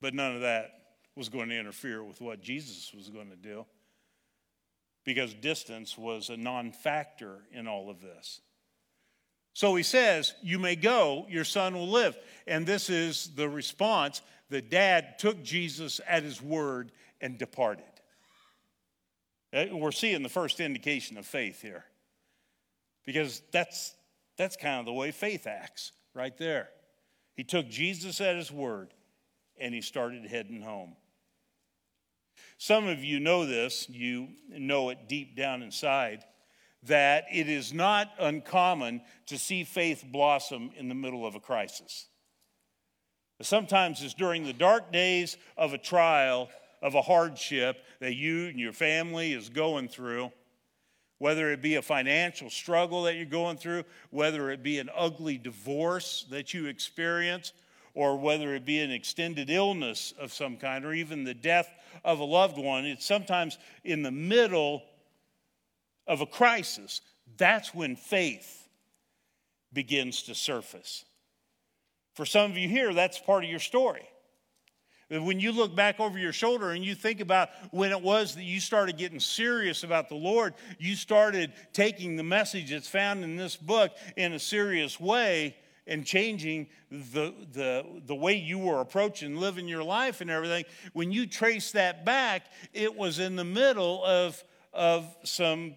But 0.00 0.14
none 0.14 0.36
of 0.36 0.40
that 0.40 0.70
was 1.14 1.28
going 1.28 1.50
to 1.50 1.58
interfere 1.58 2.02
with 2.02 2.22
what 2.22 2.40
Jesus 2.40 2.94
was 2.94 3.10
going 3.10 3.28
to 3.28 3.36
do 3.36 3.66
because 5.04 5.34
distance 5.34 5.98
was 5.98 6.30
a 6.30 6.38
non 6.38 6.72
factor 6.72 7.40
in 7.52 7.68
all 7.68 7.90
of 7.90 8.00
this. 8.00 8.40
So 9.52 9.74
he 9.74 9.82
says, 9.82 10.32
You 10.42 10.58
may 10.58 10.74
go, 10.74 11.26
your 11.28 11.44
son 11.44 11.74
will 11.74 11.90
live. 11.90 12.16
And 12.46 12.66
this 12.66 12.88
is 12.88 13.32
the 13.34 13.50
response. 13.50 14.22
The 14.48 14.62
dad 14.62 15.18
took 15.18 15.42
Jesus 15.42 16.00
at 16.08 16.22
his 16.22 16.40
word 16.40 16.90
and 17.20 17.36
departed. 17.36 17.84
Uh, 19.52 19.66
we're 19.72 19.92
seeing 19.92 20.22
the 20.22 20.30
first 20.30 20.58
indication 20.58 21.18
of 21.18 21.26
faith 21.26 21.60
here 21.60 21.84
because 23.04 23.42
that's, 23.52 23.94
that's 24.36 24.56
kind 24.56 24.80
of 24.80 24.86
the 24.86 24.92
way 24.92 25.10
faith 25.10 25.46
acts 25.46 25.92
right 26.14 26.36
there. 26.38 26.68
He 27.34 27.44
took 27.44 27.68
Jesus 27.68 28.20
at 28.20 28.36
his 28.36 28.50
word 28.50 28.94
and 29.58 29.74
he 29.74 29.80
started 29.80 30.24
heading 30.26 30.62
home. 30.62 30.96
Some 32.58 32.86
of 32.86 33.02
you 33.02 33.20
know 33.20 33.46
this, 33.46 33.88
you 33.88 34.28
know 34.48 34.90
it 34.90 35.08
deep 35.08 35.36
down 35.36 35.62
inside, 35.62 36.24
that 36.84 37.24
it 37.32 37.48
is 37.48 37.72
not 37.72 38.10
uncommon 38.18 39.02
to 39.26 39.38
see 39.38 39.64
faith 39.64 40.04
blossom 40.06 40.70
in 40.76 40.88
the 40.88 40.94
middle 40.94 41.26
of 41.26 41.34
a 41.34 41.40
crisis. 41.40 42.08
Sometimes 43.42 44.02
it's 44.02 44.14
during 44.14 44.44
the 44.44 44.52
dark 44.52 44.92
days 44.92 45.36
of 45.56 45.72
a 45.72 45.78
trial 45.78 46.48
of 46.80 46.94
a 46.94 47.02
hardship 47.02 47.78
that 48.00 48.14
you 48.14 48.46
and 48.46 48.60
your 48.60 48.72
family 48.72 49.32
is 49.32 49.48
going 49.48 49.88
through, 49.88 50.30
whether 51.18 51.52
it 51.52 51.62
be 51.62 51.76
a 51.76 51.82
financial 51.82 52.50
struggle 52.50 53.04
that 53.04 53.16
you're 53.16 53.24
going 53.24 53.56
through, 53.56 53.84
whether 54.10 54.50
it 54.50 54.62
be 54.62 54.78
an 54.78 54.90
ugly 54.94 55.38
divorce 55.38 56.26
that 56.30 56.52
you 56.52 56.66
experience, 56.66 57.52
or 57.94 58.18
whether 58.18 58.54
it 58.54 58.64
be 58.64 58.80
an 58.80 58.90
extended 58.90 59.48
illness 59.48 60.12
of 60.18 60.32
some 60.32 60.56
kind, 60.56 60.84
or 60.84 60.92
even 60.92 61.24
the 61.24 61.34
death 61.34 61.70
of 62.04 62.18
a 62.18 62.24
loved 62.24 62.58
one, 62.58 62.84
it's 62.84 63.06
sometimes 63.06 63.58
in 63.84 64.02
the 64.02 64.10
middle 64.10 64.82
of 66.06 66.20
a 66.20 66.26
crisis. 66.26 67.00
That's 67.36 67.74
when 67.74 67.96
faith 67.96 68.68
begins 69.72 70.22
to 70.24 70.34
surface. 70.34 71.04
For 72.14 72.26
some 72.26 72.50
of 72.50 72.56
you 72.56 72.68
here, 72.68 72.92
that's 72.92 73.18
part 73.18 73.44
of 73.44 73.50
your 73.50 73.60
story. 73.60 74.08
When 75.10 75.38
you 75.38 75.52
look 75.52 75.76
back 75.76 76.00
over 76.00 76.18
your 76.18 76.32
shoulder 76.32 76.70
and 76.70 76.84
you 76.84 76.94
think 76.94 77.20
about 77.20 77.50
when 77.70 77.92
it 77.92 78.00
was 78.00 78.34
that 78.36 78.44
you 78.44 78.58
started 78.58 78.96
getting 78.96 79.20
serious 79.20 79.84
about 79.84 80.08
the 80.08 80.14
Lord, 80.14 80.54
you 80.78 80.96
started 80.96 81.52
taking 81.72 82.16
the 82.16 82.22
message 82.22 82.70
that's 82.70 82.88
found 82.88 83.22
in 83.22 83.36
this 83.36 83.56
book 83.56 83.92
in 84.16 84.32
a 84.32 84.38
serious 84.38 84.98
way 84.98 85.56
and 85.86 86.06
changing 86.06 86.68
the, 86.90 87.34
the, 87.52 87.84
the 88.06 88.14
way 88.14 88.34
you 88.34 88.58
were 88.58 88.80
approaching 88.80 89.36
living 89.36 89.68
your 89.68 89.84
life 89.84 90.22
and 90.22 90.30
everything. 90.30 90.64
When 90.94 91.12
you 91.12 91.26
trace 91.26 91.72
that 91.72 92.06
back, 92.06 92.46
it 92.72 92.96
was 92.96 93.18
in 93.18 93.36
the 93.36 93.44
middle 93.44 94.02
of, 94.02 94.42
of 94.72 95.14
some 95.24 95.74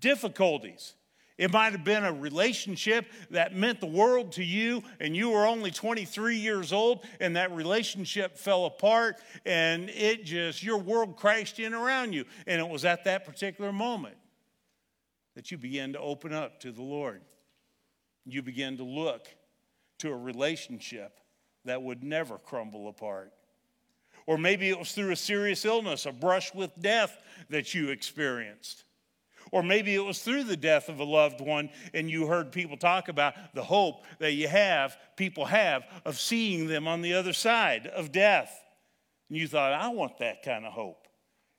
difficulties. 0.00 0.95
It 1.38 1.52
might 1.52 1.72
have 1.72 1.84
been 1.84 2.04
a 2.04 2.12
relationship 2.12 3.06
that 3.30 3.54
meant 3.54 3.80
the 3.80 3.86
world 3.86 4.32
to 4.32 4.44
you, 4.44 4.82
and 5.00 5.14
you 5.14 5.30
were 5.30 5.46
only 5.46 5.70
23 5.70 6.36
years 6.36 6.72
old, 6.72 7.04
and 7.20 7.36
that 7.36 7.52
relationship 7.52 8.38
fell 8.38 8.64
apart, 8.64 9.16
and 9.44 9.90
it 9.90 10.24
just, 10.24 10.62
your 10.62 10.78
world 10.78 11.16
crashed 11.16 11.58
in 11.58 11.74
around 11.74 12.14
you. 12.14 12.24
And 12.46 12.58
it 12.58 12.66
was 12.66 12.86
at 12.86 13.04
that 13.04 13.26
particular 13.26 13.70
moment 13.70 14.16
that 15.34 15.50
you 15.50 15.58
began 15.58 15.92
to 15.92 16.00
open 16.00 16.32
up 16.32 16.58
to 16.60 16.72
the 16.72 16.82
Lord. 16.82 17.20
You 18.24 18.40
began 18.40 18.78
to 18.78 18.84
look 18.84 19.28
to 19.98 20.10
a 20.10 20.16
relationship 20.16 21.20
that 21.66 21.82
would 21.82 22.02
never 22.02 22.38
crumble 22.38 22.88
apart. 22.88 23.32
Or 24.26 24.38
maybe 24.38 24.70
it 24.70 24.78
was 24.78 24.92
through 24.92 25.12
a 25.12 25.16
serious 25.16 25.66
illness, 25.66 26.06
a 26.06 26.12
brush 26.12 26.54
with 26.54 26.70
death 26.80 27.16
that 27.50 27.74
you 27.74 27.90
experienced. 27.90 28.85
Or 29.52 29.62
maybe 29.62 29.94
it 29.94 30.04
was 30.04 30.20
through 30.20 30.44
the 30.44 30.56
death 30.56 30.88
of 30.88 30.98
a 30.98 31.04
loved 31.04 31.40
one 31.40 31.70
and 31.94 32.10
you 32.10 32.26
heard 32.26 32.52
people 32.52 32.76
talk 32.76 33.08
about 33.08 33.34
the 33.54 33.62
hope 33.62 34.04
that 34.18 34.32
you 34.32 34.48
have, 34.48 34.96
people 35.16 35.44
have, 35.44 35.84
of 36.04 36.18
seeing 36.18 36.66
them 36.66 36.88
on 36.88 37.02
the 37.02 37.14
other 37.14 37.32
side 37.32 37.86
of 37.86 38.12
death. 38.12 38.62
And 39.28 39.38
you 39.38 39.46
thought, 39.46 39.72
I 39.72 39.88
want 39.88 40.18
that 40.18 40.42
kind 40.42 40.64
of 40.64 40.72
hope. 40.72 41.06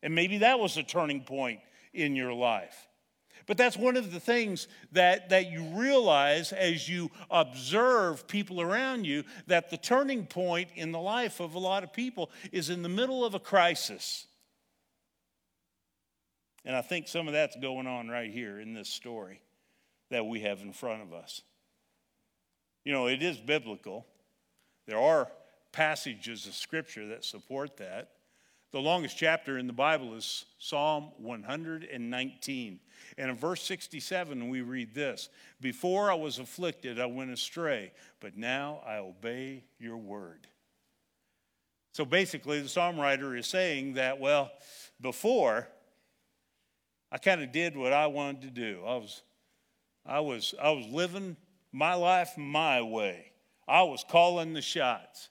And 0.04 0.14
maybe 0.14 0.40
that 0.40 0.60
was 0.60 0.78
a 0.78 0.84
turning 0.84 1.22
point 1.22 1.60
in 1.94 2.16
your 2.16 2.34
life. 2.34 2.88
But 3.46 3.58
that's 3.58 3.78
one 3.78 3.96
of 3.96 4.12
the 4.12 4.20
things 4.20 4.68
that, 4.92 5.30
that 5.30 5.50
you 5.50 5.64
realize 5.74 6.52
as 6.52 6.88
you 6.90 7.10
observe 7.32 8.28
people 8.28 8.62
around 8.62 9.06
you 9.06 9.24
that 9.48 9.70
the 9.70 9.78
turning 9.78 10.26
point 10.26 10.70
in 10.76 10.92
the 10.92 11.00
life 11.00 11.40
of 11.40 11.56
a 11.56 11.60
lot 11.60 11.84
of 11.84 11.94
people 11.94 12.30
is 12.52 12.70
in 12.70 12.84
the 12.84 12.90
middle 12.90 13.24
of 13.24 13.36
a 13.36 13.40
crisis. 13.40 14.28
And 16.68 16.76
I 16.76 16.82
think 16.82 17.08
some 17.08 17.28
of 17.28 17.34
that's 17.34 17.56
going 17.56 17.88
on 17.88 18.10
right 18.10 18.30
here 18.30 18.60
in 18.60 18.74
this 18.74 18.90
story 18.90 19.40
that 20.12 20.26
we 20.26 20.42
have 20.42 20.60
in 20.62 20.74
front 20.74 21.02
of 21.02 21.14
us. 21.14 21.42
You 22.84 22.92
know, 22.92 23.08
it 23.08 23.24
is 23.24 23.38
biblical. 23.38 24.06
There 24.86 25.00
are 25.00 25.30
passages 25.72 26.46
of 26.46 26.54
scripture 26.54 27.08
that 27.08 27.24
support 27.24 27.78
that. 27.78 28.10
The 28.74 28.82
longest 28.82 29.18
chapter 29.18 29.58
in 29.58 29.66
the 29.66 29.72
Bible 29.72 30.14
is 30.14 30.44
Psalm 30.60 31.12
119. 31.20 32.80
And 33.18 33.30
in 33.32 33.38
verse 33.38 33.62
67, 33.62 34.50
we 34.50 34.60
read 34.60 34.94
this 34.94 35.30
Before 35.62 36.12
I 36.12 36.16
was 36.16 36.38
afflicted, 36.38 37.00
I 37.00 37.06
went 37.06 37.32
astray, 37.32 37.94
but 38.20 38.36
now 38.36 38.82
I 38.86 38.98
obey 38.98 39.64
your 39.80 39.96
word. 39.96 40.48
So 41.94 42.04
basically, 42.04 42.60
the 42.60 42.68
psalm 42.68 43.00
writer 43.00 43.38
is 43.38 43.48
saying 43.48 43.94
that, 43.94 44.20
well, 44.20 44.52
before 45.00 45.70
I 47.12 47.18
kind 47.18 47.42
of 47.42 47.52
did 47.52 47.78
what 47.78 47.94
I 47.94 48.08
wanted 48.08 48.42
to 48.42 48.50
do. 48.50 48.82
I 48.86 48.98
was, 48.98 49.22
I 50.06 50.20
was, 50.20 50.54
I 50.62 50.72
was 50.72 50.86
living 50.88 51.38
my 51.72 51.94
life 51.94 52.38
my 52.38 52.82
way. 52.82 53.32
I 53.68 53.84
was 53.84 54.04
calling 54.08 54.54
the 54.54 54.62
shots. 54.62 55.30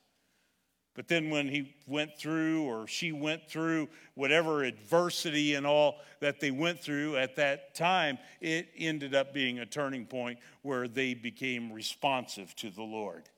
But 0.94 1.08
then 1.08 1.28
when 1.28 1.48
he 1.48 1.74
went 1.86 2.16
through 2.18 2.62
or 2.62 2.86
she 2.86 3.12
went 3.12 3.50
through 3.50 3.90
whatever 4.14 4.64
adversity 4.64 5.54
and 5.54 5.66
all 5.66 5.96
that 6.20 6.40
they 6.40 6.50
went 6.50 6.80
through 6.80 7.16
at 7.16 7.36
that 7.36 7.74
time, 7.74 8.18
it 8.40 8.70
ended 8.78 9.14
up 9.14 9.34
being 9.34 9.58
a 9.58 9.66
turning 9.66 10.06
point 10.06 10.38
where 10.62 10.88
they 10.88 11.12
became 11.12 11.70
responsive 11.70 12.56
to 12.56 12.70
the 12.70 12.82
Lord. 12.82 13.28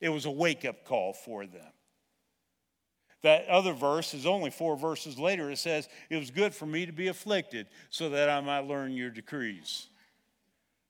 It 0.00 0.10
was 0.10 0.26
a 0.26 0.30
wake 0.30 0.64
up 0.64 0.84
call 0.84 1.12
for 1.12 1.44
them. 1.44 1.72
That 3.22 3.48
other 3.48 3.72
verse 3.72 4.14
is 4.14 4.26
only 4.26 4.50
four 4.50 4.76
verses 4.76 5.18
later. 5.18 5.50
It 5.50 5.58
says, 5.58 5.88
It 6.08 6.16
was 6.16 6.30
good 6.30 6.54
for 6.54 6.66
me 6.66 6.86
to 6.86 6.92
be 6.92 7.08
afflicted 7.08 7.66
so 7.90 8.10
that 8.10 8.30
I 8.30 8.40
might 8.40 8.66
learn 8.66 8.92
your 8.92 9.10
decrees. 9.10 9.88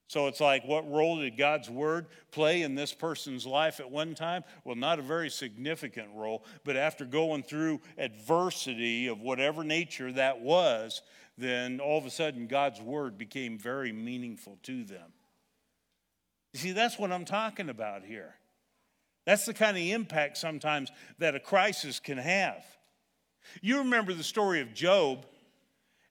So 0.08 0.26
it's 0.26 0.40
like, 0.40 0.64
what 0.64 0.90
role 0.90 1.18
did 1.18 1.36
God's 1.36 1.68
word 1.68 2.06
play 2.30 2.62
in 2.62 2.74
this 2.74 2.94
person's 2.94 3.46
life 3.46 3.78
at 3.78 3.90
one 3.90 4.14
time? 4.14 4.42
Well, 4.64 4.74
not 4.74 4.98
a 4.98 5.02
very 5.02 5.28
significant 5.28 6.08
role, 6.14 6.44
but 6.64 6.76
after 6.76 7.04
going 7.04 7.42
through 7.42 7.82
adversity 7.98 9.06
of 9.08 9.20
whatever 9.20 9.62
nature 9.62 10.10
that 10.12 10.40
was, 10.40 11.02
then 11.36 11.78
all 11.78 11.98
of 11.98 12.06
a 12.06 12.10
sudden 12.10 12.46
God's 12.46 12.80
word 12.80 13.18
became 13.18 13.58
very 13.58 13.92
meaningful 13.92 14.58
to 14.62 14.82
them. 14.82 15.12
You 16.54 16.60
see, 16.60 16.72
that's 16.72 16.98
what 16.98 17.12
I'm 17.12 17.26
talking 17.26 17.68
about 17.68 18.02
here. 18.02 18.34
That's 19.28 19.44
the 19.44 19.52
kind 19.52 19.76
of 19.76 19.82
impact 19.82 20.38
sometimes 20.38 20.90
that 21.18 21.34
a 21.34 21.38
crisis 21.38 22.00
can 22.00 22.16
have. 22.16 22.64
You 23.60 23.80
remember 23.80 24.14
the 24.14 24.24
story 24.24 24.62
of 24.62 24.72
Job. 24.72 25.26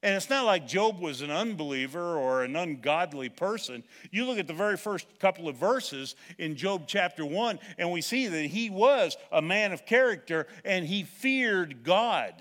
And 0.03 0.13
it's 0.13 0.29
not 0.29 0.45
like 0.45 0.67
Job 0.67 0.99
was 0.99 1.21
an 1.21 1.31
unbeliever 1.31 2.15
or 2.15 2.43
an 2.43 2.55
ungodly 2.55 3.29
person. 3.29 3.83
You 4.11 4.25
look 4.25 4.37
at 4.37 4.45
the 4.45 4.53
very 4.53 4.77
first 4.77 5.07
couple 5.17 5.49
of 5.49 5.55
verses 5.55 6.15
in 6.37 6.55
Job 6.55 6.83
chapter 6.85 7.25
1, 7.25 7.57
and 7.79 7.91
we 7.91 8.01
see 8.01 8.27
that 8.27 8.45
he 8.45 8.69
was 8.69 9.17
a 9.31 9.41
man 9.41 9.71
of 9.73 9.87
character 9.87 10.45
and 10.63 10.85
he 10.85 11.01
feared 11.01 11.83
God. 11.83 12.35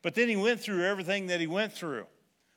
But 0.00 0.14
then 0.14 0.30
he 0.30 0.36
went 0.36 0.60
through 0.62 0.86
everything 0.86 1.26
that 1.26 1.40
he 1.40 1.46
went 1.46 1.74
through, 1.74 2.06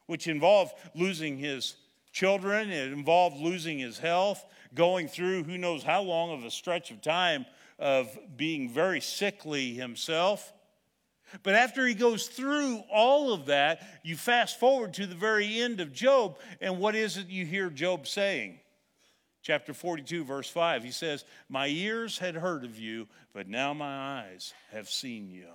which 0.08 0.26
involved 0.26 0.72
losing 0.96 1.38
his 1.38 1.76
children, 2.14 2.72
it 2.72 2.94
involved 2.94 3.38
losing 3.38 3.80
his 3.80 4.00
health, 4.00 4.46
going 4.74 5.08
through 5.08 5.44
who 5.44 5.58
knows 5.58 5.84
how 5.84 6.02
long 6.02 6.32
of 6.32 6.44
a 6.44 6.52
stretch 6.52 6.92
of 6.92 7.02
time 7.02 7.46
of 7.78 8.18
being 8.36 8.70
very 8.70 9.02
sickly 9.02 9.74
himself. 9.74 10.54
But 11.44 11.56
after 11.56 11.86
he 11.86 11.94
goes 11.94 12.28
through 12.28 12.84
all 12.92 13.34
of 13.34 13.46
that, 13.48 13.82
you 14.04 14.16
fast 14.16 14.60
forward 14.60 14.94
to 14.96 15.06
the 15.06 15.16
very 15.16 15.62
end 15.62 15.80
of 15.80 15.94
Job, 15.94 16.38
and 16.60 16.80
what 16.80 16.96
is 16.96 17.18
it 17.18 17.28
you 17.28 17.46
hear 17.46 17.70
Job 17.70 18.08
saying? 18.08 18.60
Chapter 19.42 19.74
42, 19.74 20.26
verse 20.26 20.50
5, 20.50 20.84
he 20.84 20.92
says, 20.92 21.24
My 21.48 21.68
ears 21.68 22.18
had 22.18 22.36
heard 22.36 22.64
of 22.64 22.78
you, 22.78 23.08
but 23.34 23.48
now 23.48 23.74
my 23.74 24.22
eyes 24.22 24.54
have 24.72 24.90
seen 24.90 25.30
you. 25.30 25.48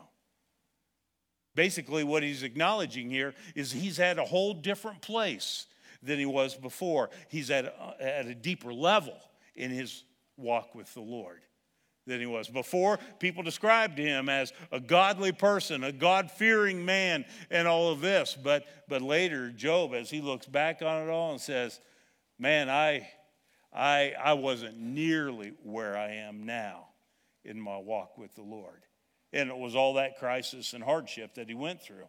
Basically, 1.55 2.03
what 2.03 2.23
he's 2.23 2.43
acknowledging 2.43 3.11
here 3.11 3.35
is 3.55 3.71
he's 3.71 4.01
at 4.01 4.19
a 4.19 4.25
whole 4.25 4.55
different 4.55 5.03
place 5.03 5.67
than 6.05 6.19
he 6.19 6.27
was 6.27 6.55
before. 6.55 7.11
He's 7.29 7.51
at 7.51 7.65
a, 7.65 7.97
at 8.01 8.27
a 8.27 8.35
deeper 8.35 8.73
level 8.73 9.17
in 9.57 9.71
his 9.71 10.05
walk 10.37 10.75
with 10.75 10.93
the 10.95 11.01
Lord 11.01 11.41
than 12.07 12.21
he 12.21 12.27
was. 12.27 12.49
Before, 12.49 12.99
people 13.19 13.43
described 13.43 13.99
him 13.99 14.29
as 14.29 14.53
a 14.71 14.81
godly 14.81 15.33
person, 15.33 15.85
a 15.85 15.93
God 15.93 16.31
fearing 16.31 16.85
man, 16.85 17.25
and 17.51 17.67
all 17.67 17.91
of 17.91 18.01
this. 18.01 18.37
But, 18.41 18.65
but 18.89 19.03
later, 19.03 19.51
Job, 19.51 19.95
as 19.95 20.11
he 20.11 20.21
looks 20.21 20.47
back 20.47 20.83
on 20.83 21.09
it 21.09 21.11
all 21.11 21.33
and 21.33 21.41
says, 21.41 21.81
Man, 22.39 22.69
I, 22.69 23.09
I, 23.73 24.13
I 24.23 24.33
wasn't 24.35 24.77
nearly 24.77 25.53
where 25.63 25.97
I 25.97 26.15
am 26.15 26.45
now 26.45 26.89
in 27.45 27.61
my 27.61 27.79
walk 27.79 28.19
with 28.19 28.35
the 28.35 28.43
Lord. 28.43 28.83
And 29.33 29.51
it 29.51 29.57
was 29.57 29.77
all 29.77 29.95
that 29.95 30.19
crisis 30.19 30.73
and 30.73 30.83
hardship 30.83 31.35
that 31.35 31.49
he 31.49 31.55
went 31.55 31.81
through 31.81 32.09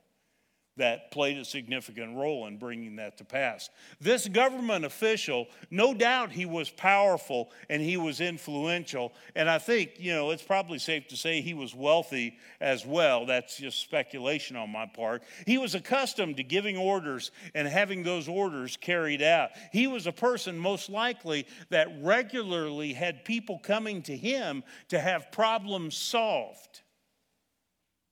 that 0.78 1.10
played 1.12 1.38
a 1.38 1.46
significant 1.46 2.18
role 2.18 2.48
in 2.48 2.58
bringing 2.58 2.98
that 2.98 3.18
to 3.18 3.24
pass. 3.24 3.70
This 4.02 4.28
government 4.28 4.84
official, 4.84 5.48
no 5.72 5.94
doubt 5.94 6.32
he 6.32 6.46
was 6.46 6.70
powerful 6.70 7.52
and 7.70 7.82
he 7.82 7.96
was 7.96 8.20
influential. 8.20 9.14
And 9.36 9.50
I 9.50 9.58
think, 9.58 9.92
you 9.98 10.14
know, 10.14 10.32
it's 10.32 10.44
probably 10.44 10.80
safe 10.80 11.08
to 11.08 11.18
say 11.18 11.40
he 11.40 11.54
was 11.54 11.74
wealthy 11.74 12.38
as 12.60 12.86
well. 12.86 13.26
That's 13.26 13.58
just 13.58 13.80
speculation 13.80 14.58
on 14.58 14.70
my 14.70 14.86
part. 14.86 15.24
He 15.48 15.58
was 15.58 15.76
accustomed 15.76 16.38
to 16.38 16.44
giving 16.44 16.76
orders 16.76 17.32
and 17.54 17.68
having 17.68 18.04
those 18.04 18.28
orders 18.28 18.76
carried 18.76 19.22
out. 19.22 19.52
He 19.72 19.88
was 19.88 20.08
a 20.08 20.12
person, 20.12 20.58
most 20.58 20.90
likely, 20.90 21.48
that 21.70 21.88
regularly 22.02 22.92
had 22.92 23.24
people 23.24 23.60
coming 23.60 24.02
to 24.04 24.18
him 24.18 24.64
to 24.90 25.00
have 25.00 25.32
problems 25.32 25.96
solved. 25.96 26.82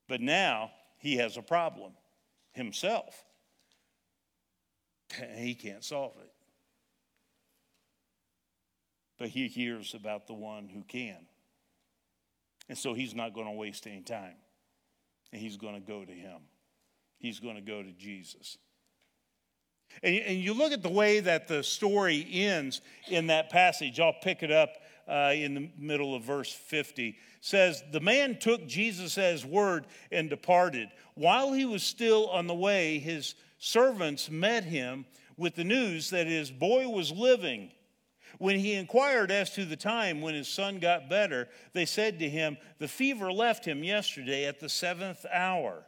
But 0.07 0.21
now 0.21 0.71
he 0.99 1.17
has 1.17 1.35
a 1.35 1.41
problem 1.41 1.93
himself. 2.53 3.23
He 5.35 5.53
can't 5.53 5.83
solve 5.83 6.13
it. 6.23 6.31
But 9.19 9.27
he 9.27 9.47
hears 9.47 9.93
about 9.93 10.25
the 10.25 10.33
one 10.33 10.67
who 10.67 10.81
can. 10.81 11.27
And 12.67 12.77
so 12.77 12.93
he's 12.93 13.13
not 13.13 13.33
going 13.33 13.45
to 13.45 13.53
waste 13.53 13.85
any 13.85 14.01
time. 14.01 14.35
And 15.31 15.39
he's 15.39 15.57
going 15.57 15.75
to 15.75 15.79
go 15.79 16.03
to 16.03 16.11
him. 16.11 16.39
He's 17.19 17.39
going 17.39 17.55
to 17.55 17.61
go 17.61 17.83
to 17.83 17.91
Jesus. 17.91 18.57
And, 20.01 20.39
you 20.39 20.53
look 20.53 20.71
at 20.71 20.81
the 20.81 20.89
way 20.89 21.19
that 21.19 21.47
the 21.47 21.63
story 21.63 22.27
ends 22.31 22.81
in 23.07 23.27
that 23.27 23.49
passage. 23.49 23.99
I'll 23.99 24.15
pick 24.21 24.41
it 24.41 24.51
up 24.51 24.69
uh, 25.07 25.33
in 25.33 25.53
the 25.53 25.69
middle 25.77 26.15
of 26.15 26.23
verse 26.23 26.51
50 26.51 27.17
says 27.41 27.83
the 27.91 27.99
man 27.99 28.39
took 28.39 28.65
jesus 28.67 29.17
as 29.17 29.45
word 29.45 29.85
and 30.11 30.29
departed. 30.29 30.89
While 31.15 31.53
he 31.53 31.65
was 31.65 31.83
still 31.83 32.29
on 32.29 32.47
the 32.47 32.53
way 32.53 32.99
his 32.99 33.35
servants 33.57 34.29
met 34.29 34.63
him 34.63 35.05
with 35.37 35.55
the 35.55 35.63
news 35.63 36.09
that 36.11 36.27
his 36.27 36.51
boy 36.51 36.87
was 36.87 37.11
living. 37.11 37.71
When 38.37 38.57
he 38.57 38.73
inquired 38.73 39.31
as 39.31 39.51
to 39.51 39.65
the 39.65 39.75
time 39.75 40.21
when 40.21 40.35
his 40.35 40.47
son 40.47 40.79
got 40.79 41.09
better 41.09 41.49
they 41.73 41.85
said 41.85 42.19
to 42.19 42.29
him 42.29 42.57
the 42.79 42.87
fever 42.87 43.31
left 43.31 43.65
him 43.65 43.83
yesterday 43.83 44.45
at 44.45 44.59
the 44.59 44.69
seventh 44.69 45.25
hour 45.31 45.83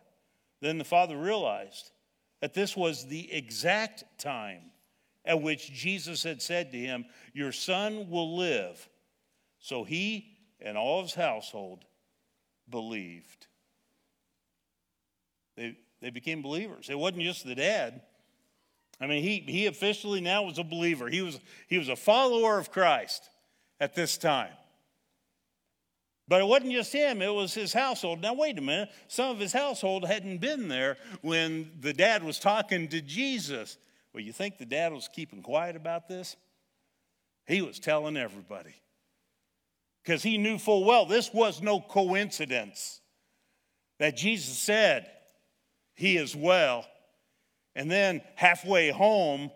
then 0.62 0.78
the 0.78 0.84
father 0.84 1.18
realized 1.18 1.92
that 2.42 2.54
this 2.54 2.78
was 2.78 3.08
the 3.08 3.32
exact 3.34 4.04
time 4.20 4.62
at 5.26 5.42
which 5.42 5.74
jesus 5.74 6.22
had 6.24 6.42
said 6.42 6.72
to 6.72 6.78
him 6.78 7.06
your 7.34 7.52
son 7.52 8.10
will 8.10 8.38
live 8.38 8.88
so 9.66 9.84
he 9.84 10.28
and 10.60 10.78
all 10.78 11.02
his 11.02 11.16
household 11.16 11.86
believed. 12.70 13.48
They, 15.58 15.76
they 16.02 16.12
became 16.12 16.44
believers. 16.44 16.88
It 16.88 17.00
wasn't 17.00 17.24
just 17.24 17.44
the 17.48 17.56
dad. 17.56 18.04
I 19.02 19.08
mean, 19.08 19.24
he, 19.24 19.40
he 19.40 19.66
officially 19.66 20.22
now 20.22 20.44
was 20.44 20.60
a 20.60 20.64
believer. 20.64 21.10
He 21.10 21.24
was, 21.24 21.40
he 21.68 21.80
was 21.80 21.90
a 21.90 21.96
follower 21.96 22.60
of 22.60 22.70
Christ 22.70 23.28
at 23.80 23.96
this 23.96 24.20
time. 24.20 24.54
But 26.28 26.42
it 26.42 26.46
wasn't 26.46 26.74
just 26.74 26.94
him, 26.94 27.24
it 27.24 27.34
was 27.34 27.56
his 27.56 27.74
household. 27.74 28.22
Now, 28.22 28.36
wait 28.36 28.60
a 28.60 28.62
minute. 28.62 28.90
Some 29.08 29.32
of 29.32 29.40
his 29.40 29.52
household 29.52 30.06
hadn't 30.06 30.42
been 30.42 30.68
there 30.68 30.98
when 31.22 31.72
the 31.80 31.94
dad 31.94 32.22
was 32.22 32.38
talking 32.38 32.88
to 32.90 33.02
Jesus. 33.02 33.78
Well, 34.14 34.22
you 34.22 34.32
think 34.32 34.60
the 34.60 34.66
dad 34.68 34.94
was 34.94 35.10
keeping 35.12 35.42
quiet 35.42 35.76
about 35.76 36.08
this? 36.08 36.36
He 37.48 37.64
was 37.64 37.80
telling 37.80 38.16
everybody 38.16 38.76
because 40.06 40.22
he 40.22 40.38
knew 40.38 40.58
full 40.58 40.84
well 40.84 41.06
this 41.06 41.34
was 41.34 41.62
no 41.62 41.80
coincidence 41.80 43.02
that 44.00 44.16
Jesus 44.16 44.58
said, 44.58 45.10
He 45.96 46.18
is 46.18 46.36
well. 46.36 46.86
And 47.76 47.90
then 47.90 48.22
halfway 48.36 48.90
home, 48.90 49.52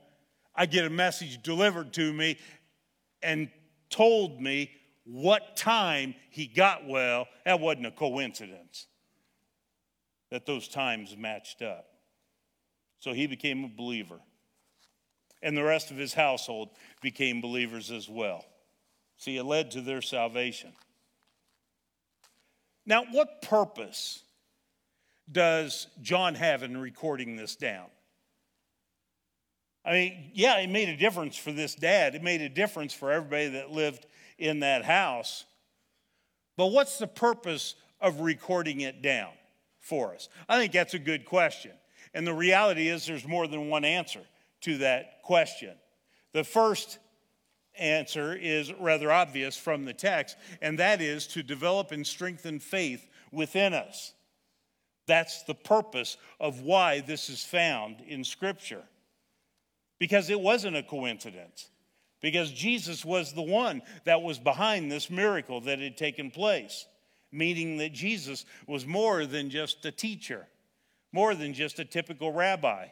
I 0.55 0.65
get 0.65 0.85
a 0.85 0.89
message 0.89 1.41
delivered 1.41 1.93
to 1.93 2.13
me 2.13 2.37
and 3.21 3.49
told 3.89 4.41
me 4.41 4.71
what 5.05 5.55
time 5.55 6.15
he 6.29 6.47
got 6.47 6.85
well. 6.85 7.27
That 7.45 7.59
wasn't 7.59 7.85
a 7.87 7.91
coincidence 7.91 8.87
that 10.31 10.45
those 10.45 10.67
times 10.67 11.15
matched 11.17 11.61
up. 11.61 11.85
So 12.99 13.13
he 13.13 13.27
became 13.27 13.63
a 13.63 13.69
believer. 13.69 14.19
And 15.41 15.55
the 15.55 15.63
rest 15.63 15.91
of 15.91 15.97
his 15.97 16.13
household 16.13 16.69
became 17.01 17.39
believers 17.39 17.91
as 17.91 18.09
well. 18.09 18.43
See, 19.19 19.37
it 19.37 19.43
led 19.43 19.71
to 19.71 19.81
their 19.81 20.01
salvation. 20.01 20.71
Now, 22.85 23.03
what 23.11 23.41
purpose 23.41 24.23
does 25.31 25.87
John 26.01 26.35
have 26.35 26.63
in 26.63 26.77
recording 26.77 27.35
this 27.35 27.55
down? 27.55 27.85
I 29.85 29.91
mean, 29.91 30.31
yeah, 30.33 30.57
it 30.59 30.69
made 30.69 30.89
a 30.89 30.97
difference 30.97 31.35
for 31.35 31.51
this 31.51 31.75
dad. 31.75 32.15
It 32.15 32.23
made 32.23 32.41
a 32.41 32.49
difference 32.49 32.93
for 32.93 33.11
everybody 33.11 33.49
that 33.49 33.71
lived 33.71 34.07
in 34.37 34.61
that 34.61 34.85
house. 34.85 35.45
But 36.57 36.67
what's 36.67 36.97
the 36.97 37.07
purpose 37.07 37.75
of 37.99 38.21
recording 38.21 38.81
it 38.81 39.01
down 39.01 39.31
for 39.79 40.13
us? 40.13 40.29
I 40.47 40.57
think 40.57 40.71
that's 40.71 40.93
a 40.93 40.99
good 40.99 41.25
question. 41.25 41.71
And 42.13 42.25
the 42.25 42.33
reality 42.33 42.87
is, 42.87 43.05
there's 43.05 43.27
more 43.27 43.47
than 43.47 43.67
one 43.69 43.83
answer 43.83 44.21
to 44.61 44.77
that 44.79 45.21
question. 45.23 45.75
The 46.31 46.43
first 46.43 46.99
answer 47.79 48.33
is 48.33 48.73
rather 48.73 49.11
obvious 49.11 49.57
from 49.57 49.85
the 49.85 49.93
text, 49.93 50.37
and 50.61 50.79
that 50.79 51.01
is 51.01 51.27
to 51.27 51.43
develop 51.43 51.91
and 51.91 52.05
strengthen 52.05 52.59
faith 52.59 53.09
within 53.31 53.73
us. 53.73 54.13
That's 55.07 55.43
the 55.43 55.55
purpose 55.55 56.17
of 56.39 56.61
why 56.61 56.99
this 56.99 57.29
is 57.29 57.43
found 57.43 58.01
in 58.07 58.23
Scripture. 58.23 58.83
Because 59.99 60.29
it 60.29 60.39
wasn't 60.39 60.77
a 60.77 60.83
coincidence. 60.83 61.69
Because 62.21 62.51
Jesus 62.51 63.03
was 63.03 63.33
the 63.33 63.41
one 63.41 63.81
that 64.05 64.21
was 64.21 64.39
behind 64.39 64.91
this 64.91 65.09
miracle 65.09 65.61
that 65.61 65.79
had 65.79 65.97
taken 65.97 66.31
place, 66.31 66.85
meaning 67.31 67.77
that 67.77 67.93
Jesus 67.93 68.45
was 68.67 68.85
more 68.85 69.25
than 69.25 69.49
just 69.49 69.85
a 69.85 69.91
teacher, 69.91 70.47
more 71.11 71.33
than 71.33 71.53
just 71.53 71.79
a 71.79 71.85
typical 71.85 72.31
rabbi. 72.31 72.87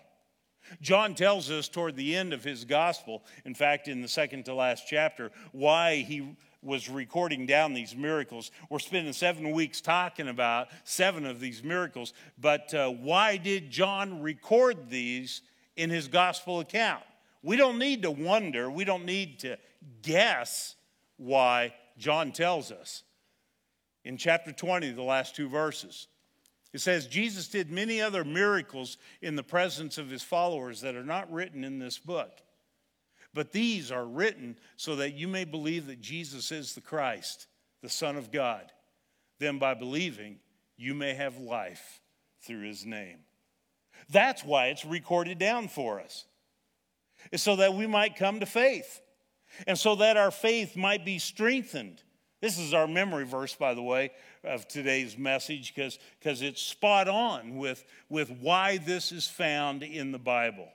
John 0.82 1.16
tells 1.16 1.50
us 1.52 1.68
toward 1.68 1.96
the 1.96 2.16
end 2.16 2.34
of 2.34 2.44
his 2.44 2.66
gospel, 2.66 3.24
in 3.46 3.54
fact, 3.54 3.88
in 3.88 4.02
the 4.02 4.08
second 4.08 4.46
to 4.46 4.54
last 4.54 4.86
chapter, 4.88 5.32
why 5.52 5.98
he 5.98 6.36
was 6.62 6.90
recording 6.90 7.46
down 7.46 7.74
these 7.74 7.96
miracles. 7.96 8.52
We're 8.70 8.80
spending 8.80 9.14
seven 9.14 9.52
weeks 9.52 9.82
talking 9.82 10.28
about 10.28 10.68
seven 10.84 11.26
of 11.26 11.40
these 11.40 11.64
miracles, 11.64 12.14
but 12.38 12.74
uh, 12.74 12.90
why 12.90 13.38
did 13.38 13.70
John 13.70 14.22
record 14.22 14.90
these 14.90 15.42
in 15.76 15.90
his 15.90 16.08
gospel 16.08 16.60
account? 16.60 17.04
We 17.44 17.56
don't 17.56 17.80
need 17.80 18.02
to 18.02 18.12
wonder, 18.12 18.70
we 18.70 18.84
don't 18.84 19.06
need 19.06 19.40
to 19.40 19.58
guess 20.02 20.76
why 21.18 21.74
John 21.98 22.32
tells 22.32 22.72
us. 22.72 23.04
In 24.04 24.18
chapter 24.18 24.52
20, 24.52 24.92
the 24.92 25.04
last 25.04 25.36
two 25.36 25.50
verses, 25.50 26.08
it 26.74 26.80
says, 26.80 27.08
Jesus 27.08 27.48
did 27.48 27.72
many 27.72 28.02
other 28.02 28.24
miracles 28.24 28.98
in 29.22 29.36
the 29.36 29.44
presence 29.44 29.98
of 29.98 30.10
his 30.10 30.24
followers 30.24 30.82
that 30.82 30.96
are 30.96 31.04
not 31.04 31.32
written 31.32 31.64
in 31.64 31.80
this 31.80 31.98
book. 31.98 32.42
But 33.34 33.52
these 33.52 33.92
are 33.92 34.06
written 34.06 34.58
so 34.76 34.96
that 34.98 35.14
you 35.14 35.28
may 35.28 35.46
believe 35.46 35.88
that 35.88 36.02
Jesus 36.02 36.52
is 36.52 36.74
the 36.74 36.82
Christ, 36.82 37.48
the 37.82 37.90
Son 37.90 38.18
of 38.18 38.32
God. 38.32 38.72
Then 39.40 39.60
by 39.60 39.76
believing, 39.76 40.40
you 40.76 40.94
may 40.94 41.14
have 41.14 41.38
life 41.38 42.02
through 42.42 42.68
his 42.68 42.86
name. 42.86 43.20
That's 44.10 44.44
why 44.44 44.68
it's 44.68 44.86
recorded 44.86 45.38
down 45.38 45.68
for 45.68 46.00
us. 46.00 46.26
So 47.36 47.56
that 47.58 47.74
we 47.74 47.88
might 47.88 48.16
come 48.16 48.40
to 48.40 48.46
faith 48.46 49.02
and 49.66 49.78
so 49.78 49.96
that 49.96 50.18
our 50.18 50.32
faith 50.32 50.76
might 50.76 51.06
be 51.06 51.20
strengthened. 51.20 52.02
This 52.40 52.60
is 52.60 52.74
our 52.74 52.88
memory 52.88 53.26
verse, 53.26 53.56
by 53.56 53.74
the 53.74 53.82
way, 53.82 54.12
of 54.44 54.68
today's 54.68 55.18
message 55.18 55.74
because 55.74 56.42
it's 56.42 56.62
spot 56.62 57.08
on 57.08 57.58
with, 57.58 57.84
with 58.10 58.30
why 58.30 58.78
this 58.78 59.12
is 59.12 59.28
found 59.28 59.82
in 59.82 60.12
the 60.12 60.20
Bible. 60.20 60.70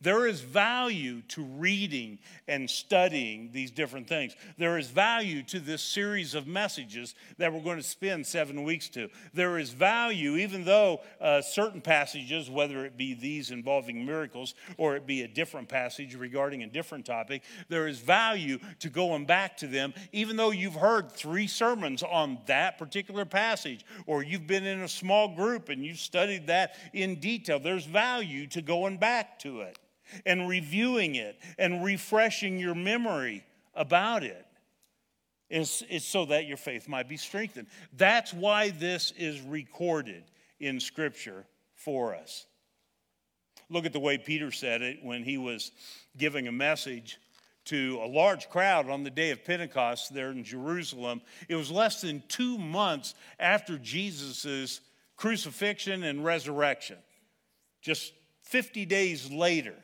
There 0.00 0.26
is 0.26 0.40
value 0.40 1.22
to 1.28 1.42
reading 1.42 2.18
and 2.46 2.68
studying 2.68 3.50
these 3.52 3.70
different 3.70 4.08
things. 4.08 4.36
There 4.56 4.78
is 4.78 4.88
value 4.88 5.42
to 5.44 5.60
this 5.60 5.82
series 5.82 6.34
of 6.34 6.46
messages 6.46 7.14
that 7.38 7.52
we're 7.52 7.62
going 7.62 7.78
to 7.78 7.82
spend 7.82 8.26
seven 8.26 8.62
weeks 8.64 8.88
to. 8.90 9.08
There 9.34 9.58
is 9.58 9.70
value, 9.70 10.36
even 10.36 10.64
though 10.64 11.00
uh, 11.20 11.42
certain 11.42 11.80
passages, 11.80 12.50
whether 12.50 12.84
it 12.84 12.96
be 12.96 13.14
these 13.14 13.50
involving 13.50 14.04
miracles 14.04 14.54
or 14.76 14.96
it 14.96 15.06
be 15.06 15.22
a 15.22 15.28
different 15.28 15.68
passage 15.68 16.14
regarding 16.14 16.62
a 16.62 16.66
different 16.66 17.04
topic, 17.04 17.42
there 17.68 17.88
is 17.88 17.98
value 17.98 18.58
to 18.80 18.88
going 18.88 19.26
back 19.26 19.56
to 19.58 19.66
them, 19.66 19.94
even 20.12 20.36
though 20.36 20.50
you've 20.50 20.74
heard 20.74 21.10
three 21.10 21.46
sermons 21.46 22.02
on 22.02 22.38
that 22.46 22.78
particular 22.78 23.24
passage 23.24 23.84
or 24.06 24.22
you've 24.22 24.46
been 24.46 24.66
in 24.66 24.80
a 24.80 24.88
small 24.88 25.34
group 25.34 25.68
and 25.68 25.84
you've 25.84 25.98
studied 25.98 26.46
that 26.46 26.76
in 26.92 27.16
detail. 27.20 27.58
There's 27.58 27.84
value 27.84 28.46
to 28.48 28.62
going 28.62 28.98
back 28.98 29.38
to 29.40 29.62
it 29.62 29.77
and 30.26 30.48
reviewing 30.48 31.14
it 31.14 31.38
and 31.58 31.84
refreshing 31.84 32.58
your 32.58 32.74
memory 32.74 33.44
about 33.74 34.22
it. 34.22 34.46
It's, 35.50 35.82
it's 35.88 36.04
so 36.04 36.26
that 36.26 36.46
your 36.46 36.56
faith 36.56 36.88
might 36.88 37.08
be 37.08 37.16
strengthened. 37.16 37.68
That's 37.96 38.34
why 38.34 38.70
this 38.70 39.12
is 39.16 39.40
recorded 39.40 40.24
in 40.60 40.78
Scripture 40.78 41.46
for 41.74 42.14
us. 42.14 42.46
Look 43.70 43.86
at 43.86 43.92
the 43.92 44.00
way 44.00 44.18
Peter 44.18 44.50
said 44.50 44.82
it 44.82 44.98
when 45.02 45.22
he 45.22 45.38
was 45.38 45.72
giving 46.16 46.48
a 46.48 46.52
message 46.52 47.18
to 47.66 48.00
a 48.02 48.06
large 48.06 48.48
crowd 48.48 48.88
on 48.88 49.04
the 49.04 49.10
day 49.10 49.30
of 49.30 49.44
Pentecost 49.44 50.14
there 50.14 50.30
in 50.30 50.42
Jerusalem. 50.42 51.20
It 51.48 51.54
was 51.54 51.70
less 51.70 52.00
than 52.00 52.22
two 52.28 52.56
months 52.58 53.14
after 53.38 53.76
Jesus' 53.76 54.80
crucifixion 55.16 56.02
and 56.02 56.24
resurrection, 56.24 56.96
just 57.82 58.14
50 58.44 58.86
days 58.86 59.30
later. 59.30 59.74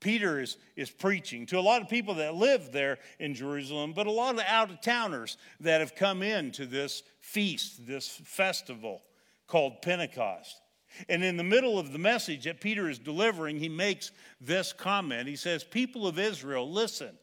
Peter 0.00 0.40
is, 0.40 0.56
is 0.76 0.90
preaching 0.90 1.46
to 1.46 1.58
a 1.58 1.60
lot 1.60 1.82
of 1.82 1.88
people 1.88 2.14
that 2.14 2.34
live 2.34 2.70
there 2.70 2.98
in 3.18 3.34
Jerusalem, 3.34 3.92
but 3.92 4.06
a 4.06 4.12
lot 4.12 4.34
of 4.34 4.42
out 4.46 4.70
of 4.70 4.80
towners 4.80 5.36
that 5.60 5.80
have 5.80 5.94
come 5.94 6.22
in 6.22 6.52
to 6.52 6.66
this 6.66 7.02
feast, 7.20 7.86
this 7.86 8.08
festival 8.08 9.02
called 9.46 9.82
Pentecost. 9.82 10.60
And 11.08 11.24
in 11.24 11.36
the 11.36 11.44
middle 11.44 11.78
of 11.78 11.92
the 11.92 11.98
message 11.98 12.44
that 12.44 12.60
Peter 12.60 12.88
is 12.88 12.98
delivering, 12.98 13.58
he 13.58 13.68
makes 13.68 14.10
this 14.40 14.72
comment. 14.72 15.28
He 15.28 15.36
says, 15.36 15.64
People 15.64 16.06
of 16.06 16.18
Israel, 16.18 16.70
listen. 16.70 17.16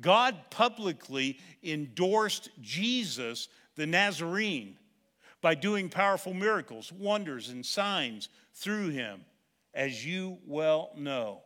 God 0.00 0.36
publicly 0.50 1.38
endorsed 1.62 2.50
Jesus, 2.60 3.48
the 3.76 3.86
Nazarene, 3.86 4.76
by 5.40 5.54
doing 5.54 5.88
powerful 5.88 6.34
miracles, 6.34 6.92
wonders, 6.92 7.48
and 7.48 7.64
signs 7.64 8.28
through 8.54 8.88
him, 8.88 9.24
as 9.72 10.04
you 10.04 10.38
well 10.46 10.90
know. 10.96 11.42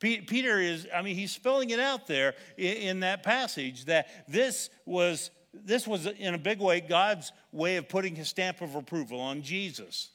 Peter 0.00 0.60
is, 0.60 0.86
I 0.94 1.02
mean, 1.02 1.16
he's 1.16 1.32
spelling 1.32 1.70
it 1.70 1.80
out 1.80 2.06
there 2.06 2.34
in 2.56 3.00
that 3.00 3.22
passage 3.22 3.86
that 3.86 4.08
this 4.28 4.70
was, 4.86 5.30
this 5.52 5.86
was 5.86 6.06
in 6.06 6.34
a 6.34 6.38
big 6.38 6.60
way 6.60 6.80
God's 6.80 7.32
way 7.50 7.76
of 7.76 7.88
putting 7.88 8.14
his 8.14 8.28
stamp 8.28 8.60
of 8.60 8.76
approval 8.76 9.20
on 9.20 9.42
Jesus, 9.42 10.10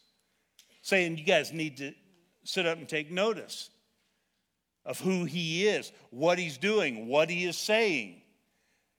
saying, 0.82 1.18
You 1.18 1.26
guys 1.26 1.52
need 1.52 1.78
to 1.78 1.94
sit 2.46 2.66
up 2.66 2.78
and 2.78 2.88
take 2.88 3.12
notice 3.12 3.70
of 4.86 5.00
who 5.00 5.26
he 5.26 5.68
is, 5.68 5.92
what 6.10 6.38
he's 6.38 6.58
doing, 6.58 7.08
what 7.08 7.30
he 7.30 7.46
is 7.46 7.58
saying. 7.58 8.23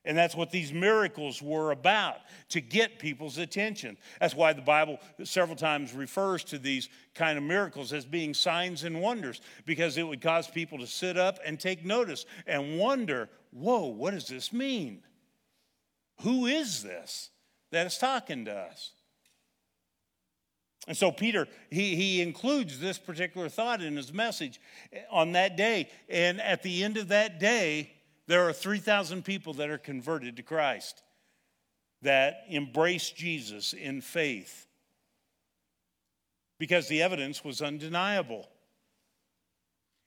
And 0.05 0.19
that's 0.19 0.35
what 0.35 0.51
these 0.51 0.73
miracles 0.73 1.41
were 1.41 1.71
about 1.71 2.19
to 2.51 2.61
get 2.61 2.99
people's 2.99 3.39
attention. 3.39 3.97
That's 4.21 4.35
why 4.35 4.53
the 4.53 4.61
Bible 4.61 4.99
several 5.23 5.57
times 5.57 5.95
refers 5.95 6.45
to 6.45 6.59
these 6.59 6.91
kind 7.15 7.39
of 7.39 7.45
miracles 7.45 7.93
as 7.93 8.05
being 8.05 8.35
signs 8.35 8.85
and 8.85 9.01
wonders, 9.01 9.41
because 9.65 9.97
it 9.97 10.03
would 10.03 10.21
cause 10.21 10.47
people 10.47 10.79
to 10.79 10.87
sit 10.87 11.17
up 11.17 11.39
and 11.45 11.59
take 11.59 11.85
notice 11.85 12.27
and 12.47 12.79
wonder 12.79 13.31
whoa, 13.51 13.87
what 13.87 14.11
does 14.11 14.27
this 14.27 14.53
mean? 14.53 15.03
Who 16.23 16.47
is 16.47 16.83
this 16.83 17.31
that 17.71 17.87
is 17.87 17.99
talking 17.99 18.45
to 18.47 18.53
us? 18.53 18.91
And 20.87 20.97
so 20.97 21.11
Peter, 21.11 21.49
he, 21.71 21.97
he 21.97 22.21
includes 22.21 22.79
this 22.79 22.99
particular 22.99 23.49
thought 23.49 23.81
in 23.81 23.97
his 23.97 24.13
message 24.13 24.61
on 25.11 25.33
that 25.33 25.57
day. 25.57 25.89
And 26.11 26.41
at 26.41 26.63
the 26.63 26.85
end 26.85 26.99
of 26.99 27.09
that 27.09 27.41
day, 27.41 27.93
there 28.27 28.49
are 28.49 28.53
3,000 28.53 29.25
people 29.25 29.55
that 29.55 29.71
are 29.71 29.79
converted 29.79 30.37
to 30.37 30.43
Christ, 30.43 31.03
that 32.03 32.45
embrace 32.49 33.11
Jesus 33.11 33.73
in 33.73 34.01
faith, 34.01 34.67
because 36.59 36.89
the 36.89 37.03
evidence 37.03 37.45
was 37.45 37.63
undeniable. 37.63 38.49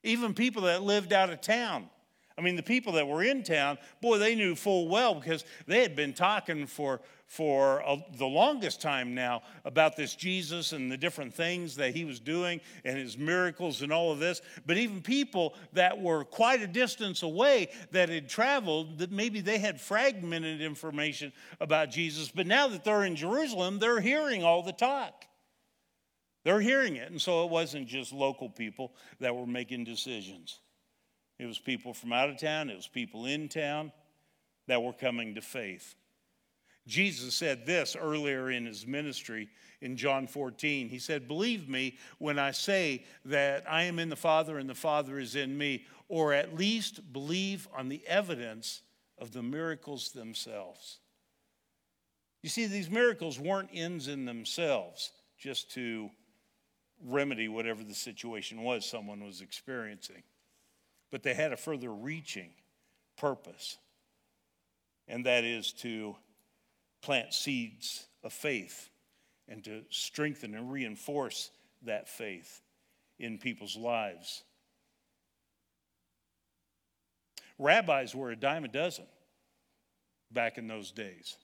Even 0.04 0.34
people 0.34 0.64
that 0.64 0.84
lived 0.84 1.12
out 1.12 1.30
of 1.30 1.42
town 1.42 1.90
I 2.38 2.44
mean, 2.44 2.56
the 2.56 2.64
people 2.64 2.94
that 2.94 3.08
were 3.08 3.24
in 3.24 3.42
town, 3.42 3.80
boy, 4.00 4.20
they 4.20 4.36
knew 4.36 4.54
full 4.54 4.88
well 4.88 5.16
because 5.16 5.44
they 5.66 5.82
had 5.82 5.96
been 5.96 6.14
talking 6.14 6.68
for, 6.68 7.02
for 7.28 7.80
a, 7.80 7.98
the 8.18 8.26
longest 8.26 8.82
time 8.82 9.14
now 9.14 9.42
about 9.66 9.98
this 9.98 10.16
Jesus 10.16 10.72
and 10.72 10.90
the 10.90 10.98
different 10.98 11.34
things 11.34 11.76
that 11.76 11.94
he 11.94 12.06
was 12.06 12.22
doing 12.22 12.62
and 12.86 12.98
his 12.98 13.18
miracles 13.18 13.82
and 13.82 13.92
all 13.92 14.12
of 14.12 14.20
this. 14.20 14.42
But 14.66 14.78
even 14.78 15.02
people 15.02 15.54
that 15.74 16.02
were 16.02 16.24
quite 16.24 16.62
a 16.62 16.68
distance 16.68 17.24
away 17.24 17.70
that 17.92 18.08
had 18.08 18.30
traveled, 18.30 19.00
that 19.00 19.12
maybe 19.12 19.42
they 19.42 19.58
had 19.58 19.80
fragmented 19.80 20.62
information 20.62 21.34
about 21.60 21.92
Jesus. 21.92 22.32
But 22.34 22.48
now 22.48 22.70
that 22.70 22.86
they're 22.86 23.04
in 23.04 23.18
Jerusalem, 23.18 23.80
they're 23.80 24.00
hearing 24.00 24.44
all 24.44 24.64
the 24.64 24.72
talk. 24.72 25.26
They're 26.46 26.62
hearing 26.62 26.96
it. 26.96 27.12
And 27.12 27.22
so 27.22 27.44
it 27.44 27.52
wasn't 27.52 27.88
just 27.88 28.14
local 28.14 28.50
people 28.50 28.94
that 29.20 29.36
were 29.36 29.46
making 29.46 29.84
decisions. 29.84 30.62
It 31.40 31.46
was 31.46 31.60
people 31.60 31.94
from 31.94 32.14
out 32.14 32.30
of 32.30 32.38
town, 32.38 32.70
it 32.70 32.76
was 32.76 32.88
people 32.88 33.26
in 33.26 33.50
town 33.50 33.92
that 34.68 34.82
were 34.82 34.94
coming 34.94 35.36
to 35.36 35.42
faith. 35.42 35.94
Jesus 36.88 37.36
said 37.36 37.66
this 37.66 37.96
earlier 38.00 38.50
in 38.50 38.66
his 38.66 38.88
ministry 38.88 39.50
in 39.82 39.98
John 39.98 40.26
14. 40.26 40.90
He 40.90 41.00
said, 41.00 41.28
Believe 41.28 41.70
me 41.70 41.98
when 42.18 42.40
I 42.40 42.52
say 42.52 43.04
that 43.26 43.66
I 43.70 43.84
am 43.84 44.00
in 44.00 44.10
the 44.10 44.16
Father 44.16 44.58
and 44.58 44.70
the 44.70 44.76
Father 44.76 45.20
is 45.20 45.36
in 45.36 45.58
me, 45.58 45.86
or 46.10 46.34
at 46.34 46.56
least 46.56 47.14
believe 47.14 47.68
on 47.76 47.90
the 47.90 48.02
evidence 48.08 48.82
of 49.20 49.32
the 49.32 49.44
miracles 49.44 50.12
themselves. 50.12 51.00
You 52.42 52.50
see, 52.50 52.66
these 52.66 52.90
miracles 52.90 53.40
weren't 53.40 53.70
ends 53.74 54.08
in 54.08 54.26
themselves, 54.26 55.12
just 55.38 55.72
to 55.74 56.10
remedy 57.04 57.48
whatever 57.48 57.84
the 57.84 57.94
situation 57.94 58.64
was 58.64 58.86
someone 58.86 59.24
was 59.24 59.42
experiencing 59.42 60.24
but 61.12 61.24
they 61.24 61.34
had 61.34 61.54
a 61.54 61.58
further 61.58 61.92
reaching 61.94 62.50
purpose, 63.18 63.78
and 65.08 65.26
that 65.26 65.44
is 65.44 65.72
to 65.72 66.16
plant 67.02 67.34
seeds 67.34 68.08
of 68.24 68.34
faith 68.34 68.90
and 69.48 69.64
to 69.64 69.84
strengthen 69.90 70.56
and 70.56 70.72
reinforce 70.72 71.52
that 71.84 72.10
faith 72.10 72.62
in 73.20 73.38
people's 73.38 73.76
lives. 73.76 74.44
Rabbis 77.60 78.14
were 78.14 78.32
a 78.32 78.36
dime 78.36 78.66
a 78.66 78.68
dozen 78.68 79.06
back 80.32 80.58
in 80.58 80.68
those 80.68 80.92
days. 80.92 81.38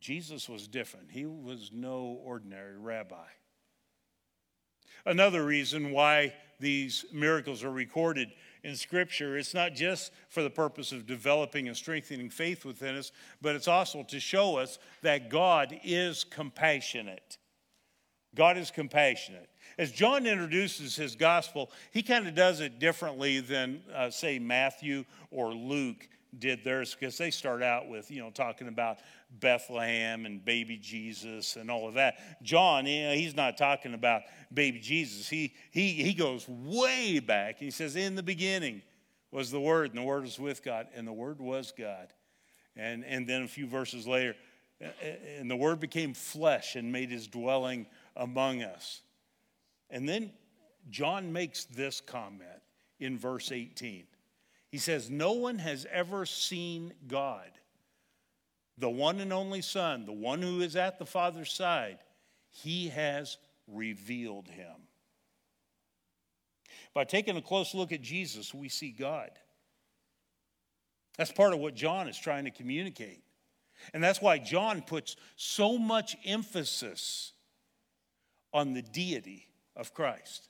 Jesus 0.00 0.48
was 0.48 0.66
different. 0.66 1.10
He 1.10 1.24
was 1.24 1.70
no 1.72 2.18
ordinary 2.24 2.76
rabbi. 2.76 3.26
Another 5.06 5.44
reason 5.44 5.92
why 5.92 6.34
these 6.60 7.04
miracles 7.12 7.62
are 7.62 7.70
recorded 7.70 8.28
in 8.64 8.74
Scripture. 8.74 9.36
It's 9.36 9.54
not 9.54 9.74
just 9.74 10.10
for 10.28 10.42
the 10.42 10.50
purpose 10.50 10.90
of 10.90 11.06
developing 11.06 11.68
and 11.68 11.76
strengthening 11.76 12.30
faith 12.30 12.64
within 12.64 12.96
us, 12.96 13.12
but 13.40 13.54
it's 13.54 13.68
also 13.68 14.02
to 14.04 14.18
show 14.18 14.56
us 14.56 14.78
that 15.02 15.28
God 15.28 15.78
is 15.84 16.24
compassionate. 16.24 17.38
God 18.34 18.56
is 18.56 18.70
compassionate. 18.70 19.48
As 19.78 19.92
John 19.92 20.26
introduces 20.26 20.96
his 20.96 21.14
gospel, 21.14 21.70
he 21.92 22.02
kind 22.02 22.26
of 22.26 22.34
does 22.34 22.60
it 22.60 22.80
differently 22.80 23.38
than, 23.40 23.82
uh, 23.94 24.10
say, 24.10 24.38
Matthew 24.38 25.04
or 25.30 25.52
Luke 25.52 26.08
did 26.38 26.64
theirs 26.64 26.96
because 26.98 27.16
they 27.16 27.30
start 27.30 27.62
out 27.62 27.88
with, 27.88 28.10
you 28.10 28.20
know, 28.20 28.30
talking 28.30 28.66
about 28.66 28.98
Bethlehem 29.40 30.26
and 30.26 30.44
baby 30.44 30.76
Jesus 30.76 31.56
and 31.56 31.70
all 31.70 31.88
of 31.88 31.94
that. 31.94 32.42
John, 32.42 32.86
you 32.86 33.04
know, 33.04 33.14
he's 33.14 33.34
not 33.34 33.56
talking 33.56 33.94
about 33.94 34.22
baby 34.52 34.78
Jesus. 34.78 35.28
He, 35.28 35.54
he, 35.70 35.92
he 35.92 36.14
goes 36.14 36.48
way 36.48 37.18
back. 37.18 37.58
He 37.58 37.70
says, 37.70 37.96
In 37.96 38.14
the 38.14 38.22
beginning 38.22 38.82
was 39.30 39.50
the 39.50 39.60
Word, 39.60 39.90
and 39.90 39.98
the 39.98 40.02
Word 40.02 40.22
was 40.22 40.38
with 40.38 40.62
God, 40.62 40.86
and 40.94 41.06
the 41.06 41.12
Word 41.12 41.40
was 41.40 41.72
God. 41.76 42.12
And, 42.76 43.04
and 43.04 43.26
then 43.26 43.42
a 43.42 43.48
few 43.48 43.66
verses 43.66 44.06
later, 44.06 44.34
and 45.38 45.50
the 45.50 45.56
Word 45.56 45.80
became 45.80 46.14
flesh 46.14 46.76
and 46.76 46.90
made 46.90 47.10
his 47.10 47.26
dwelling 47.26 47.86
among 48.16 48.62
us. 48.62 49.02
And 49.90 50.08
then 50.08 50.32
John 50.90 51.32
makes 51.32 51.64
this 51.64 52.00
comment 52.00 52.48
in 53.00 53.18
verse 53.18 53.52
18. 53.52 54.04
He 54.70 54.78
says, 54.78 55.10
No 55.10 55.32
one 55.32 55.58
has 55.58 55.86
ever 55.90 56.26
seen 56.26 56.92
God 57.06 57.50
the 58.78 58.90
one 58.90 59.20
and 59.20 59.32
only 59.32 59.62
Son, 59.62 60.04
the 60.04 60.12
one 60.12 60.42
who 60.42 60.60
is 60.60 60.76
at 60.76 60.98
the 60.98 61.06
Father's 61.06 61.52
side, 61.52 61.98
he 62.50 62.88
has 62.88 63.36
revealed 63.66 64.48
him. 64.48 64.74
By 66.92 67.04
taking 67.04 67.36
a 67.36 67.42
close 67.42 67.74
look 67.74 67.92
at 67.92 68.02
Jesus, 68.02 68.54
we 68.54 68.68
see 68.68 68.90
God. 68.90 69.30
That's 71.16 71.32
part 71.32 71.52
of 71.52 71.60
what 71.60 71.74
John 71.74 72.08
is 72.08 72.18
trying 72.18 72.44
to 72.44 72.50
communicate. 72.50 73.22
And 73.92 74.02
that's 74.02 74.22
why 74.22 74.38
John 74.38 74.82
puts 74.82 75.16
so 75.36 75.78
much 75.78 76.16
emphasis 76.24 77.32
on 78.52 78.72
the 78.72 78.82
deity 78.82 79.48
of 79.76 79.92
Christ 79.94 80.48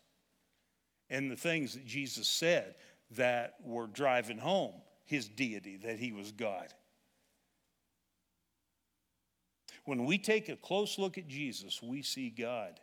and 1.11 1.31
the 1.31 1.37
things 1.37 1.75
that 1.75 1.87
Jesus 1.87 2.29
said 2.29 2.75
that 3.13 3.55
were 3.65 3.87
driving 3.87 4.39
home 4.39 4.75
his 5.05 5.29
deity, 5.29 5.77
that 5.79 5.99
he 5.99 6.13
was 6.13 6.33
God. 6.33 6.69
When 9.85 10.07
we 10.07 10.19
take 10.19 10.49
a 10.49 10.57
close 10.57 10.99
look 10.99 11.19
at 11.19 11.29
Jesus, 11.29 11.83
we 11.83 12.03
see 12.03 12.31
God. 12.31 12.81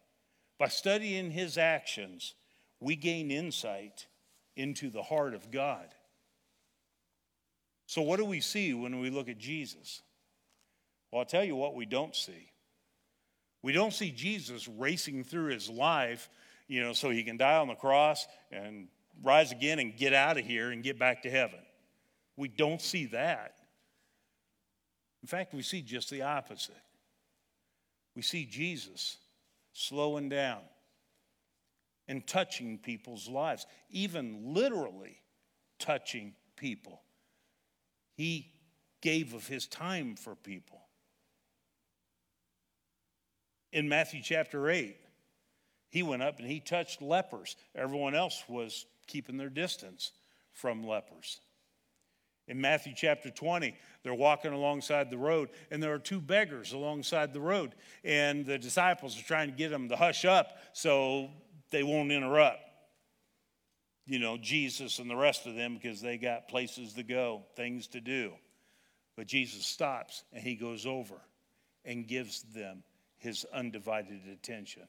By 0.59 0.67
studying 0.67 1.31
his 1.31 1.57
actions, 1.57 2.35
we 2.79 2.95
gain 2.95 3.31
insight 3.31 4.05
into 4.55 4.89
the 4.91 5.01
heart 5.01 5.33
of 5.33 5.49
God. 5.49 5.87
So, 7.87 8.03
what 8.03 8.17
do 8.17 8.25
we 8.25 8.39
see 8.39 8.73
when 8.73 8.99
we 8.99 9.09
look 9.09 9.27
at 9.27 9.39
Jesus? 9.39 10.01
Well, 11.11 11.19
I'll 11.19 11.25
tell 11.25 11.43
you 11.43 11.55
what 11.55 11.75
we 11.75 11.85
don't 11.85 12.15
see. 12.15 12.51
We 13.63 13.73
don't 13.73 13.93
see 13.93 14.11
Jesus 14.11 14.67
racing 14.67 15.23
through 15.23 15.47
his 15.47 15.69
life, 15.69 16.29
you 16.67 16.83
know, 16.83 16.93
so 16.93 17.09
he 17.09 17.23
can 17.23 17.37
die 17.37 17.57
on 17.57 17.67
the 17.67 17.75
cross 17.75 18.27
and 18.51 18.87
rise 19.23 19.51
again 19.51 19.79
and 19.79 19.97
get 19.97 20.13
out 20.13 20.37
of 20.37 20.45
here 20.45 20.71
and 20.71 20.83
get 20.83 20.97
back 20.97 21.23
to 21.23 21.29
heaven. 21.29 21.59
We 22.37 22.47
don't 22.47 22.81
see 22.81 23.07
that. 23.07 23.55
In 25.21 25.27
fact, 25.27 25.53
we 25.53 25.61
see 25.61 25.81
just 25.81 26.09
the 26.09 26.21
opposite 26.21 26.81
we 28.15 28.21
see 28.21 28.45
Jesus 28.45 29.17
slowing 29.73 30.29
down 30.29 30.61
and 32.07 32.25
touching 32.27 32.77
people's 32.77 33.29
lives, 33.29 33.65
even 33.89 34.53
literally 34.53 35.17
touching 35.79 36.33
people. 36.57 37.01
He 38.15 38.51
gave 39.01 39.33
of 39.33 39.47
his 39.47 39.65
time 39.65 40.15
for 40.15 40.35
people. 40.35 40.81
In 43.71 43.87
Matthew 43.87 44.21
chapter 44.21 44.69
8, 44.69 44.97
he 45.89 46.03
went 46.03 46.21
up 46.21 46.39
and 46.39 46.47
he 46.47 46.59
touched 46.59 47.01
lepers. 47.01 47.55
Everyone 47.75 48.15
else 48.15 48.43
was 48.47 48.85
keeping 49.07 49.37
their 49.37 49.49
distance 49.49 50.11
from 50.51 50.83
lepers. 50.85 51.39
In 52.47 52.59
Matthew 52.59 52.93
chapter 52.95 53.29
20, 53.29 53.75
they're 54.03 54.13
walking 54.13 54.51
alongside 54.51 55.09
the 55.09 55.17
road, 55.17 55.49
and 55.69 55.81
there 55.81 55.93
are 55.93 55.99
two 55.99 56.19
beggars 56.19 56.73
alongside 56.73 57.33
the 57.33 57.39
road. 57.39 57.75
And 58.03 58.45
the 58.45 58.57
disciples 58.57 59.19
are 59.19 59.23
trying 59.23 59.49
to 59.49 59.55
get 59.55 59.69
them 59.69 59.89
to 59.89 59.95
hush 59.95 60.25
up 60.25 60.57
so 60.73 61.29
they 61.69 61.83
won't 61.83 62.11
interrupt, 62.11 62.59
you 64.05 64.19
know, 64.19 64.37
Jesus 64.37 64.99
and 64.99 65.09
the 65.09 65.15
rest 65.15 65.45
of 65.45 65.55
them 65.55 65.75
because 65.75 66.01
they 66.01 66.17
got 66.17 66.47
places 66.47 66.93
to 66.93 67.03
go, 67.03 67.43
things 67.55 67.87
to 67.87 68.01
do. 68.01 68.33
But 69.15 69.27
Jesus 69.27 69.65
stops 69.65 70.23
and 70.33 70.43
he 70.43 70.55
goes 70.55 70.85
over 70.85 71.15
and 71.85 72.07
gives 72.07 72.41
them 72.53 72.83
his 73.17 73.45
undivided 73.53 74.21
attention. 74.31 74.83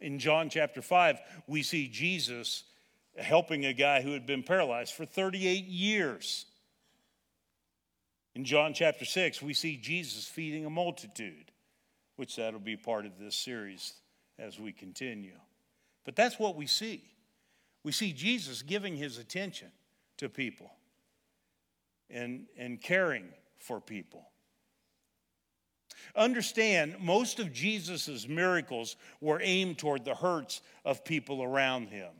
In 0.00 0.18
John 0.18 0.48
chapter 0.50 0.82
5, 0.82 1.20
we 1.46 1.62
see 1.62 1.88
Jesus 1.88 2.64
helping 3.16 3.66
a 3.66 3.72
guy 3.72 4.02
who 4.02 4.12
had 4.12 4.26
been 4.26 4.42
paralyzed 4.42 4.94
for 4.94 5.04
38 5.04 5.64
years. 5.64 6.46
In 8.34 8.44
John 8.44 8.72
chapter 8.72 9.04
6, 9.04 9.42
we 9.42 9.52
see 9.52 9.76
Jesus 9.76 10.26
feeding 10.26 10.64
a 10.64 10.70
multitude, 10.70 11.50
which 12.16 12.36
that'll 12.36 12.60
be 12.60 12.76
part 12.76 13.04
of 13.04 13.18
this 13.18 13.36
series 13.36 13.94
as 14.38 14.58
we 14.58 14.72
continue. 14.72 15.38
But 16.04 16.16
that's 16.16 16.38
what 16.38 16.56
we 16.56 16.66
see. 16.66 17.04
We 17.84 17.92
see 17.92 18.12
Jesus 18.12 18.62
giving 18.62 18.96
his 18.96 19.18
attention 19.18 19.68
to 20.18 20.28
people 20.28 20.72
and, 22.08 22.46
and 22.56 22.80
caring 22.80 23.28
for 23.58 23.80
people. 23.80 24.24
Understand, 26.16 26.96
most 27.00 27.38
of 27.38 27.52
Jesus' 27.52 28.28
miracles 28.28 28.96
were 29.20 29.40
aimed 29.42 29.78
toward 29.78 30.04
the 30.04 30.14
hurts 30.14 30.60
of 30.84 31.04
people 31.04 31.42
around 31.42 31.88
him. 31.88 32.10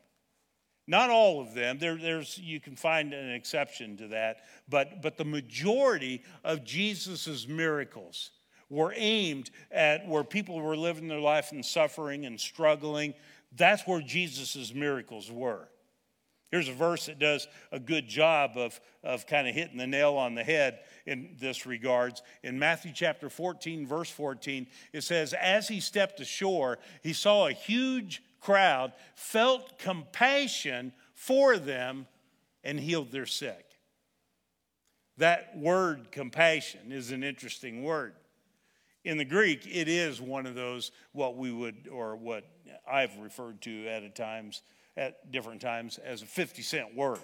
Not 0.92 1.08
all 1.08 1.40
of 1.40 1.54
them. 1.54 1.78
There, 1.78 1.96
there's, 1.96 2.36
you 2.36 2.60
can 2.60 2.76
find 2.76 3.14
an 3.14 3.30
exception 3.30 3.96
to 3.96 4.08
that. 4.08 4.42
But, 4.68 5.00
but 5.00 5.16
the 5.16 5.24
majority 5.24 6.22
of 6.44 6.64
Jesus' 6.64 7.48
miracles 7.48 8.28
were 8.68 8.92
aimed 8.94 9.48
at 9.70 10.06
where 10.06 10.22
people 10.22 10.60
were 10.60 10.76
living 10.76 11.08
their 11.08 11.18
life 11.18 11.50
and 11.50 11.64
suffering 11.64 12.26
and 12.26 12.38
struggling. 12.38 13.14
That's 13.56 13.86
where 13.86 14.02
Jesus' 14.02 14.74
miracles 14.74 15.32
were. 15.32 15.66
Here's 16.50 16.68
a 16.68 16.74
verse 16.74 17.06
that 17.06 17.18
does 17.18 17.48
a 17.72 17.80
good 17.80 18.06
job 18.06 18.58
of, 18.58 18.78
of 19.02 19.26
kind 19.26 19.48
of 19.48 19.54
hitting 19.54 19.78
the 19.78 19.86
nail 19.86 20.12
on 20.16 20.34
the 20.34 20.44
head 20.44 20.80
in 21.06 21.36
this 21.40 21.64
regards. 21.64 22.20
In 22.42 22.58
Matthew 22.58 22.92
chapter 22.94 23.30
14, 23.30 23.86
verse 23.86 24.10
14, 24.10 24.66
it 24.92 25.04
says, 25.04 25.32
As 25.32 25.68
he 25.68 25.80
stepped 25.80 26.20
ashore, 26.20 26.78
he 27.02 27.14
saw 27.14 27.46
a 27.46 27.52
huge 27.52 28.22
crowd 28.42 28.92
felt 29.14 29.78
compassion 29.78 30.92
for 31.14 31.56
them 31.56 32.06
and 32.64 32.78
healed 32.78 33.10
their 33.10 33.26
sick. 33.26 33.64
That 35.18 35.56
word 35.56 36.10
compassion 36.10 36.90
is 36.90 37.10
an 37.12 37.22
interesting 37.22 37.82
word. 37.82 38.14
In 39.04 39.18
the 39.18 39.24
Greek, 39.24 39.66
it 39.66 39.88
is 39.88 40.20
one 40.20 40.46
of 40.46 40.54
those 40.54 40.92
what 41.12 41.36
we 41.36 41.50
would, 41.52 41.88
or 41.90 42.16
what 42.16 42.44
I've 42.90 43.16
referred 43.18 43.60
to 43.62 43.88
at 43.88 44.14
times, 44.14 44.62
at 44.96 45.30
different 45.32 45.60
times, 45.60 45.98
as 45.98 46.22
a 46.22 46.26
50 46.26 46.62
cent 46.62 46.94
word. 46.94 47.18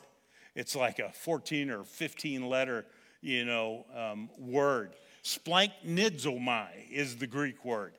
It's 0.55 0.75
like 0.75 0.99
a 0.99 1.11
14 1.13 1.71
or 1.71 1.85
15 1.85 2.49
letter, 2.49 2.85
you 3.21 3.45
know, 3.45 3.87
um, 3.97 4.29
word. 4.39 4.95
Splanknidzomai 5.23 6.91
is 6.91 7.17
the 7.17 7.27
Greek 7.27 7.65
word. 7.65 7.95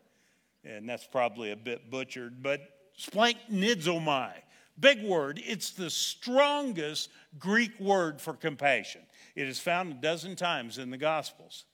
And 0.65 0.87
that's 0.87 1.07
probably 1.07 1.51
a 1.51 1.55
bit 1.55 1.89
butchered, 1.89 2.43
but 2.43 2.78
Splanknidzomai. 2.99 4.33
Big 4.79 5.03
word. 5.03 5.41
It's 5.45 5.71
the 5.71 5.89
strongest 5.89 7.09
Greek 7.37 7.77
word 7.79 8.21
for 8.21 8.33
compassion. 8.33 9.01
It 9.35 9.47
is 9.47 9.59
found 9.59 9.91
a 9.91 9.95
dozen 9.95 10.35
times 10.35 10.77
in 10.77 10.89
the 10.89 10.97
Gospels. 10.97 11.65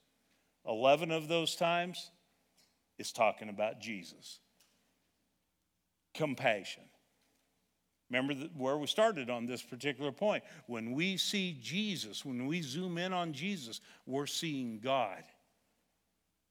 11 0.68 1.12
of 1.12 1.28
those 1.28 1.56
times 1.56 2.10
is 2.98 3.12
talking 3.12 3.50
about 3.50 3.80
Jesus. 3.80 4.40
Compassion. 6.14 6.84
Remember 8.10 8.34
where 8.56 8.78
we 8.78 8.88
started 8.88 9.30
on 9.30 9.46
this 9.46 9.62
particular 9.62 10.12
point. 10.12 10.44
When 10.68 10.94
we 10.94 11.18
see 11.18 11.58
Jesus, 11.62 12.24
when 12.24 12.46
we 12.46 12.62
zoom 12.62 12.98
in 12.98 13.14
on 13.14 13.34
Jesus, 13.34 13.82
we're 14.06 14.28
seeing 14.28 14.80
God. 14.80 15.24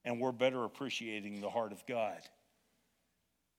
And 0.04 0.20
we're 0.20 0.32
better 0.32 0.64
appreciating 0.64 1.40
the 1.40 1.48
heart 1.48 1.72
of 1.72 1.86
God. 1.86 2.18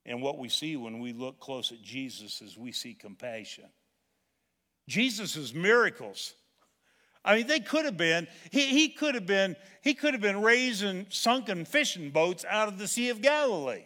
And 0.05 0.21
what 0.21 0.37
we 0.37 0.49
see 0.49 0.75
when 0.75 0.99
we 0.99 1.13
look 1.13 1.39
close 1.39 1.71
at 1.71 1.81
Jesus 1.81 2.41
is 2.41 2.57
we 2.57 2.71
see 2.71 2.93
compassion. 2.93 3.65
Jesus' 4.87 5.53
miracles. 5.53 6.33
I 7.23 7.37
mean, 7.37 7.47
they 7.47 7.59
could 7.59 7.85
have 7.85 7.97
been, 7.97 8.27
he, 8.51 8.67
he 8.67 8.89
could 8.89 9.15
have 9.15 9.25
been, 9.25 9.55
he 9.81 9.95
could 9.95 10.13
have 10.13 10.21
been 10.21 10.41
raising 10.41 11.07
sunken 11.09 11.65
fishing 11.65 12.11
boats 12.11 12.45
out 12.47 12.67
of 12.67 12.77
the 12.77 12.87
Sea 12.87 13.09
of 13.09 13.21
Galilee. 13.21 13.85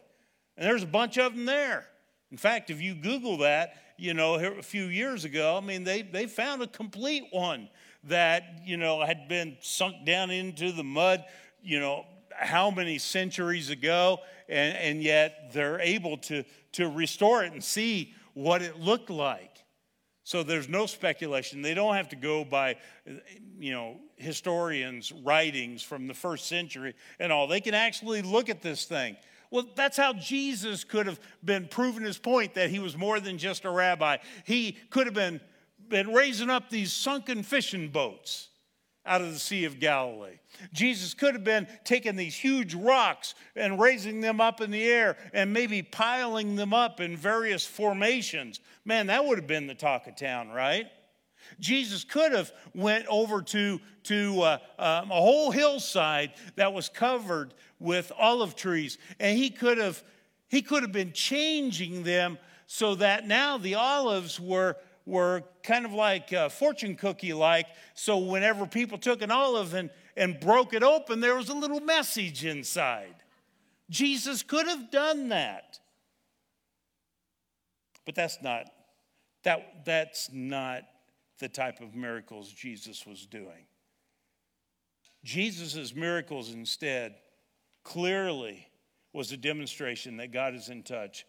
And 0.57 0.67
there's 0.67 0.83
a 0.83 0.87
bunch 0.87 1.17
of 1.17 1.33
them 1.33 1.45
there. 1.45 1.87
In 2.31 2.37
fact, 2.37 2.69
if 2.69 2.81
you 2.81 2.95
Google 2.95 3.37
that, 3.37 3.75
you 3.97 4.13
know, 4.13 4.35
a 4.35 4.61
few 4.61 4.85
years 4.85 5.23
ago, 5.23 5.57
I 5.57 5.65
mean, 5.65 5.85
they, 5.85 6.01
they 6.01 6.25
found 6.25 6.61
a 6.61 6.67
complete 6.67 7.27
one 7.31 7.69
that, 8.05 8.61
you 8.65 8.75
know, 8.75 9.03
had 9.03 9.29
been 9.29 9.57
sunk 9.61 10.05
down 10.05 10.31
into 10.31 10.73
the 10.73 10.83
mud, 10.83 11.23
you 11.63 11.79
know, 11.79 12.05
how 12.39 12.71
many 12.71 12.97
centuries 12.97 13.69
ago, 13.69 14.19
and, 14.47 14.75
and 14.77 15.03
yet 15.03 15.51
they're 15.53 15.79
able 15.79 16.17
to, 16.17 16.43
to 16.73 16.89
restore 16.89 17.43
it 17.43 17.51
and 17.51 17.63
see 17.63 18.13
what 18.33 18.61
it 18.61 18.79
looked 18.79 19.09
like. 19.09 19.63
So 20.23 20.43
there's 20.43 20.69
no 20.69 20.85
speculation. 20.85 21.61
They 21.61 21.73
don't 21.73 21.95
have 21.95 22.09
to 22.09 22.15
go 22.15 22.45
by, 22.45 22.75
you 23.59 23.71
know, 23.71 23.97
historians' 24.15 25.11
writings 25.11 25.81
from 25.81 26.07
the 26.07 26.13
first 26.13 26.45
century 26.45 26.93
and 27.19 27.31
all. 27.31 27.47
They 27.47 27.61
can 27.61 27.73
actually 27.73 28.21
look 28.21 28.47
at 28.47 28.61
this 28.61 28.85
thing. 28.85 29.17
Well, 29.49 29.65
that's 29.75 29.97
how 29.97 30.13
Jesus 30.13 30.83
could 30.83 31.07
have 31.07 31.19
been 31.43 31.67
proving 31.67 32.03
his 32.03 32.19
point 32.19 32.53
that 32.53 32.69
he 32.69 32.77
was 32.77 32.95
more 32.95 33.19
than 33.19 33.39
just 33.39 33.65
a 33.65 33.71
rabbi. 33.71 34.17
He 34.45 34.77
could 34.91 35.07
have 35.07 35.15
been, 35.15 35.41
been 35.87 36.13
raising 36.13 36.51
up 36.51 36.69
these 36.69 36.93
sunken 36.93 37.41
fishing 37.41 37.89
boats 37.89 38.48
out 39.09 39.21
of 39.21 39.33
the 39.33 39.39
Sea 39.39 39.65
of 39.65 39.79
Galilee. 39.79 40.39
Jesus 40.71 41.13
could 41.13 41.33
have 41.33 41.43
been 41.43 41.67
taking 41.83 42.15
these 42.15 42.35
huge 42.35 42.75
rocks 42.75 43.33
and 43.55 43.79
raising 43.79 44.21
them 44.21 44.39
up 44.39 44.61
in 44.61 44.69
the 44.69 44.83
air 44.83 45.17
and 45.33 45.51
maybe 45.51 45.81
piling 45.81 46.55
them 46.55 46.73
up 46.73 47.01
in 47.01 47.17
various 47.17 47.65
formations. 47.65 48.59
Man, 48.85 49.07
that 49.07 49.25
would 49.25 49.39
have 49.39 49.47
been 49.47 49.67
the 49.67 49.75
talk 49.75 50.07
of 50.07 50.15
town, 50.15 50.49
right? 50.49 50.85
Jesus 51.59 52.03
could 52.03 52.31
have 52.31 52.51
went 52.75 53.07
over 53.07 53.41
to, 53.41 53.81
to 54.03 54.41
uh, 54.41 54.57
um, 54.77 55.09
a 55.09 55.15
whole 55.15 55.49
hillside 55.49 56.33
that 56.55 56.71
was 56.71 56.87
covered 56.87 57.55
with 57.79 58.11
olive 58.17 58.55
trees, 58.55 58.99
and 59.19 59.37
he 59.37 59.49
could 59.49 59.79
have 59.79 60.03
he 60.49 60.63
could 60.63 60.81
have 60.81 60.91
been 60.91 61.13
changing 61.13 62.01
them 62.03 62.39
so 62.65 62.95
that 62.95 63.27
now 63.27 63.57
the 63.57 63.75
olives 63.75 64.39
were 64.39 64.75
were 65.09 65.43
kind 65.63 65.85
of 65.85 65.91
like 65.91 66.31
uh, 66.31 66.47
fortune 66.49 66.95
cookie 66.95 67.33
like. 67.33 67.67
So 67.95 68.17
whenever 68.17 68.65
people 68.65 68.97
took 68.97 69.21
an 69.21 69.31
olive 69.31 69.73
and, 69.73 69.89
and 70.15 70.39
broke 70.39 70.73
it 70.73 70.83
open, 70.83 71.19
there 71.19 71.35
was 71.35 71.49
a 71.49 71.55
little 71.55 71.79
message 71.79 72.45
inside. 72.45 73.15
Jesus 73.89 74.43
could 74.43 74.67
have 74.67 74.91
done 74.91 75.29
that. 75.29 75.79
But 78.05 78.15
that's 78.15 78.41
not 78.41 78.65
that 79.43 79.85
that's 79.85 80.29
not 80.31 80.83
the 81.39 81.49
type 81.49 81.79
of 81.79 81.95
miracles 81.95 82.51
Jesus 82.51 83.05
was 83.05 83.25
doing. 83.25 83.65
Jesus' 85.23 85.95
miracles 85.95 86.53
instead 86.53 87.15
clearly 87.83 88.67
was 89.13 89.31
a 89.31 89.37
demonstration 89.37 90.17
that 90.17 90.31
God 90.31 90.55
is 90.55 90.69
in 90.69 90.83
touch 90.83 91.25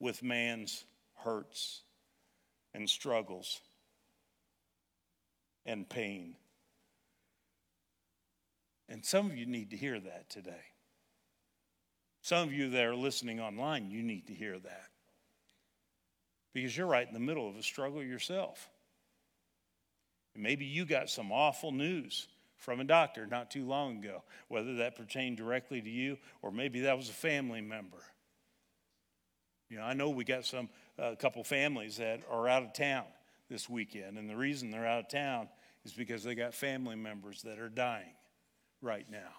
with 0.00 0.22
man's 0.22 0.84
hurts 1.14 1.83
and 2.74 2.88
struggles 2.88 3.60
and 5.64 5.88
pain. 5.88 6.34
And 8.88 9.04
some 9.04 9.26
of 9.26 9.36
you 9.36 9.46
need 9.46 9.70
to 9.70 9.76
hear 9.76 9.98
that 9.98 10.28
today. 10.28 10.64
Some 12.20 12.48
of 12.48 12.52
you 12.52 12.70
that 12.70 12.84
are 12.84 12.94
listening 12.94 13.40
online, 13.40 13.90
you 13.90 14.02
need 14.02 14.26
to 14.26 14.34
hear 14.34 14.58
that. 14.58 14.88
Because 16.52 16.76
you're 16.76 16.86
right 16.86 17.06
in 17.06 17.14
the 17.14 17.20
middle 17.20 17.48
of 17.48 17.56
a 17.56 17.62
struggle 17.62 18.02
yourself. 18.02 18.68
Maybe 20.36 20.64
you 20.64 20.84
got 20.84 21.10
some 21.10 21.32
awful 21.32 21.72
news 21.72 22.26
from 22.56 22.80
a 22.80 22.84
doctor 22.84 23.26
not 23.26 23.50
too 23.50 23.64
long 23.64 23.98
ago, 23.98 24.22
whether 24.48 24.76
that 24.76 24.96
pertained 24.96 25.36
directly 25.36 25.80
to 25.80 25.90
you 25.90 26.18
or 26.42 26.50
maybe 26.50 26.80
that 26.80 26.96
was 26.96 27.08
a 27.08 27.12
family 27.12 27.60
member. 27.60 27.98
You 29.70 29.78
know, 29.78 29.84
I 29.84 29.94
know 29.94 30.10
we 30.10 30.24
got 30.24 30.44
some 30.44 30.68
a 30.98 31.16
couple 31.16 31.42
families 31.42 31.96
that 31.96 32.20
are 32.30 32.48
out 32.48 32.62
of 32.62 32.72
town 32.72 33.04
this 33.48 33.68
weekend, 33.68 34.18
and 34.18 34.28
the 34.28 34.36
reason 34.36 34.70
they're 34.70 34.86
out 34.86 35.00
of 35.00 35.08
town 35.08 35.48
is 35.84 35.92
because 35.92 36.22
they 36.22 36.34
got 36.34 36.54
family 36.54 36.96
members 36.96 37.42
that 37.42 37.58
are 37.58 37.68
dying 37.68 38.14
right 38.80 39.08
now. 39.10 39.32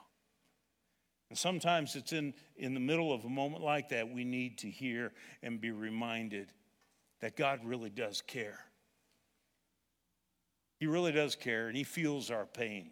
And 1.29 1.37
sometimes 1.37 1.95
it's 1.95 2.13
in, 2.13 2.33
in 2.55 2.73
the 2.73 2.79
middle 2.79 3.11
of 3.11 3.25
a 3.25 3.29
moment 3.29 3.63
like 3.63 3.89
that 3.89 4.11
we 4.11 4.23
need 4.23 4.59
to 4.59 4.69
hear 4.69 5.11
and 5.41 5.59
be 5.59 5.71
reminded 5.71 6.51
that 7.21 7.35
God 7.35 7.61
really 7.63 7.89
does 7.89 8.21
care. 8.21 8.59
He 10.79 10.87
really 10.87 11.11
does 11.11 11.35
care, 11.35 11.67
and 11.67 11.75
He 11.75 11.83
feels 11.83 12.29
our 12.29 12.45
pain. 12.45 12.91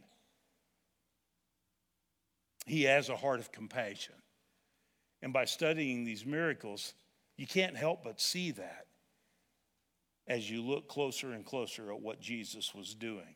He 2.66 2.84
has 2.84 3.10
a 3.10 3.16
heart 3.16 3.40
of 3.40 3.52
compassion. 3.52 4.16
And 5.22 5.32
by 5.34 5.46
studying 5.46 6.04
these 6.04 6.26
miracles, 6.26 6.94
you 7.38 7.48
can't 7.48 7.76
help 7.76 8.04
but 8.04 8.22
see 8.22 8.52
that 8.52 8.86
as 10.28 10.50
you 10.50 10.62
look 10.62 10.88
closer 10.88 11.34
and 11.34 11.46
closer 11.46 11.92
at 11.92 12.00
what 12.00 12.22
Jesus 12.22 12.74
was 12.74 12.94
doing. 12.94 13.36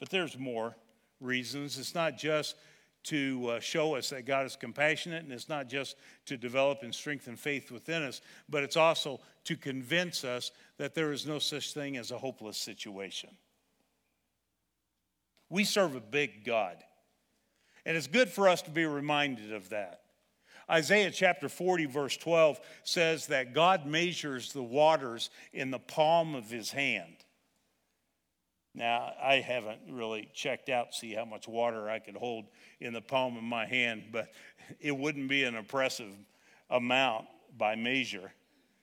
But 0.00 0.10
there's 0.10 0.38
more 0.38 0.76
reasons. 1.20 1.78
It's 1.78 1.94
not 1.94 2.18
just 2.18 2.56
to 3.04 3.48
uh, 3.50 3.60
show 3.60 3.94
us 3.94 4.10
that 4.10 4.24
God 4.24 4.46
is 4.46 4.56
compassionate, 4.56 5.22
and 5.24 5.32
it's 5.32 5.48
not 5.48 5.68
just 5.68 5.96
to 6.26 6.36
develop 6.36 6.82
and 6.82 6.94
strengthen 6.94 7.36
faith 7.36 7.70
within 7.70 8.02
us, 8.02 8.22
but 8.48 8.62
it's 8.62 8.76
also 8.76 9.20
to 9.44 9.56
convince 9.56 10.24
us 10.24 10.50
that 10.78 10.94
there 10.94 11.12
is 11.12 11.26
no 11.26 11.38
such 11.38 11.74
thing 11.74 11.96
as 11.96 12.10
a 12.10 12.18
hopeless 12.18 12.56
situation. 12.56 13.30
We 15.50 15.64
serve 15.64 15.94
a 15.94 16.00
big 16.00 16.44
God, 16.44 16.78
and 17.84 17.96
it's 17.96 18.06
good 18.06 18.30
for 18.30 18.48
us 18.48 18.62
to 18.62 18.70
be 18.70 18.86
reminded 18.86 19.52
of 19.52 19.68
that. 19.68 20.00
Isaiah 20.70 21.10
chapter 21.10 21.48
40, 21.48 21.86
verse 21.86 22.16
12 22.16 22.60
says 22.82 23.26
that 23.28 23.52
God 23.52 23.86
measures 23.86 24.52
the 24.52 24.62
waters 24.62 25.30
in 25.52 25.70
the 25.70 25.78
palm 25.78 26.34
of 26.34 26.50
his 26.50 26.70
hand. 26.70 27.16
Now, 28.74 29.12
I 29.22 29.36
haven't 29.36 29.80
really 29.88 30.28
checked 30.34 30.68
out 30.68 30.94
see 30.94 31.12
how 31.12 31.24
much 31.24 31.46
water 31.46 31.88
I 31.88 32.00
could 32.00 32.16
hold 32.16 32.46
in 32.80 32.92
the 32.92 33.00
palm 33.00 33.36
of 33.36 33.44
my 33.44 33.66
hand, 33.66 34.04
but 34.10 34.28
it 34.80 34.96
wouldn't 34.96 35.28
be 35.28 35.44
an 35.44 35.54
impressive 35.54 36.12
amount 36.70 37.26
by 37.56 37.76
measure. 37.76 38.32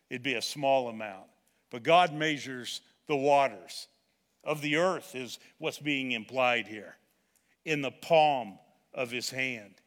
It'd 0.10 0.24
be 0.24 0.36
a 0.36 0.42
small 0.42 0.88
amount. 0.88 1.26
But 1.72 1.84
God 1.84 2.14
measures 2.14 2.82
the 3.08 3.16
waters 3.16 3.88
of 4.44 4.62
the 4.62 4.78
earth, 4.78 5.16
is 5.16 5.40
what's 5.58 5.80
being 5.80 6.12
implied 6.12 6.68
here, 6.68 6.96
in 7.66 7.82
the 7.82 7.92
palm 7.92 8.60
of 8.94 9.12
his 9.12 9.30
hand. 9.30 9.81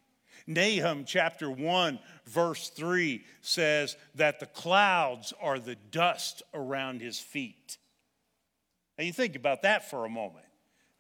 Nahum 0.47 1.05
chapter 1.05 1.51
1, 1.51 1.99
verse 2.27 2.69
3 2.71 3.25
says 3.41 3.97
that 4.15 4.41
the 4.41 4.47
clouds 4.47 5.33
are 5.41 5.59
the 5.59 5.77
dust 5.91 6.43
around 6.53 7.01
his 7.01 7.19
feet. 7.19 7.79
Now, 8.99 9.05
you 9.05 9.13
think 9.13 9.37
about 9.37 9.63
that 9.63 9.89
for 9.89 10.05
a 10.05 10.09
moment. 10.09 10.45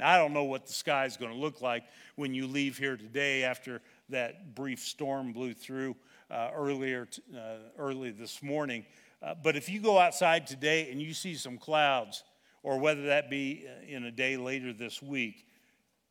Now, 0.01 0.11
I 0.11 0.19
don't 0.19 0.33
know 0.33 0.45
what 0.45 0.67
the 0.67 0.73
sky 0.73 1.05
is 1.05 1.17
going 1.17 1.33
to 1.33 1.39
look 1.39 1.61
like 1.61 1.85
when 2.17 2.35
you 2.35 2.47
leave 2.47 2.79
here 2.79 2.97
today 2.97 3.45
after 3.45 3.83
that 4.09 4.55
brief 4.55 4.81
storm 4.81 5.33
blew 5.33 5.53
through 5.53 5.95
uh, 6.31 6.51
earlier, 6.55 7.07
t- 7.07 7.23
uh, 7.37 7.57
early 7.79 8.11
this 8.11 8.43
morning. 8.43 8.85
Uh, 9.23 9.35
but 9.43 9.57
if 9.57 9.69
you 9.69 9.81
go 9.81 9.99
outside 9.99 10.47
today 10.47 10.91
and 10.91 11.01
you 11.01 11.15
see 11.15 11.35
some 11.35 11.59
clouds, 11.59 12.25
or 12.63 12.79
whether 12.79 13.03
that 13.07 13.29
be 13.29 13.67
uh, 13.69 13.87
in 13.87 14.05
a 14.05 14.11
day 14.11 14.37
later 14.37 14.73
this 14.73 15.03
week, 15.03 15.47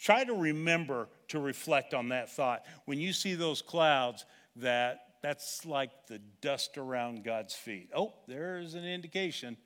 Try 0.03 0.25
to 0.25 0.33
remember 0.33 1.07
to 1.33 1.39
reflect 1.39 1.95
on 1.95 2.09
that 2.09 2.29
thought. 2.29 2.63
When 2.85 2.99
you 2.99 3.11
see 3.11 3.33
those 3.33 3.63
clouds, 3.63 4.23
that 4.57 4.99
that's 5.23 5.65
like 5.65 5.89
the 6.05 6.19
dust 6.41 6.77
around 6.77 7.23
God's 7.23 7.55
feet. 7.55 7.89
Oh, 7.95 8.13
there's 8.27 8.75
an 8.75 8.85
indication 8.85 9.57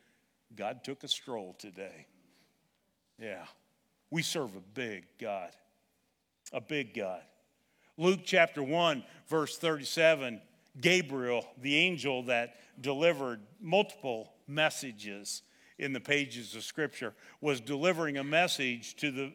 God 0.55 0.85
took 0.85 1.03
a 1.03 1.09
stroll 1.09 1.57
today. 1.59 2.07
Yeah. 3.21 3.43
We 4.11 4.21
serve 4.21 4.55
a 4.55 4.61
big 4.61 5.07
God. 5.19 5.49
A 6.53 6.61
big 6.61 6.93
God. 6.93 7.21
Luke 7.97 8.21
chapter 8.23 8.63
1, 8.63 9.03
verse 9.27 9.57
37, 9.57 10.39
Gabriel, 10.79 11.45
the 11.61 11.75
angel 11.75 12.23
that 12.23 12.55
delivered 12.79 13.41
multiple 13.59 14.31
messages 14.47 15.41
in 15.79 15.93
the 15.93 15.99
pages 15.99 16.55
of 16.55 16.63
Scripture, 16.63 17.13
was 17.39 17.61
delivering 17.61 18.17
a 18.17 18.23
message 18.23 18.95
to 18.95 19.11
the, 19.11 19.33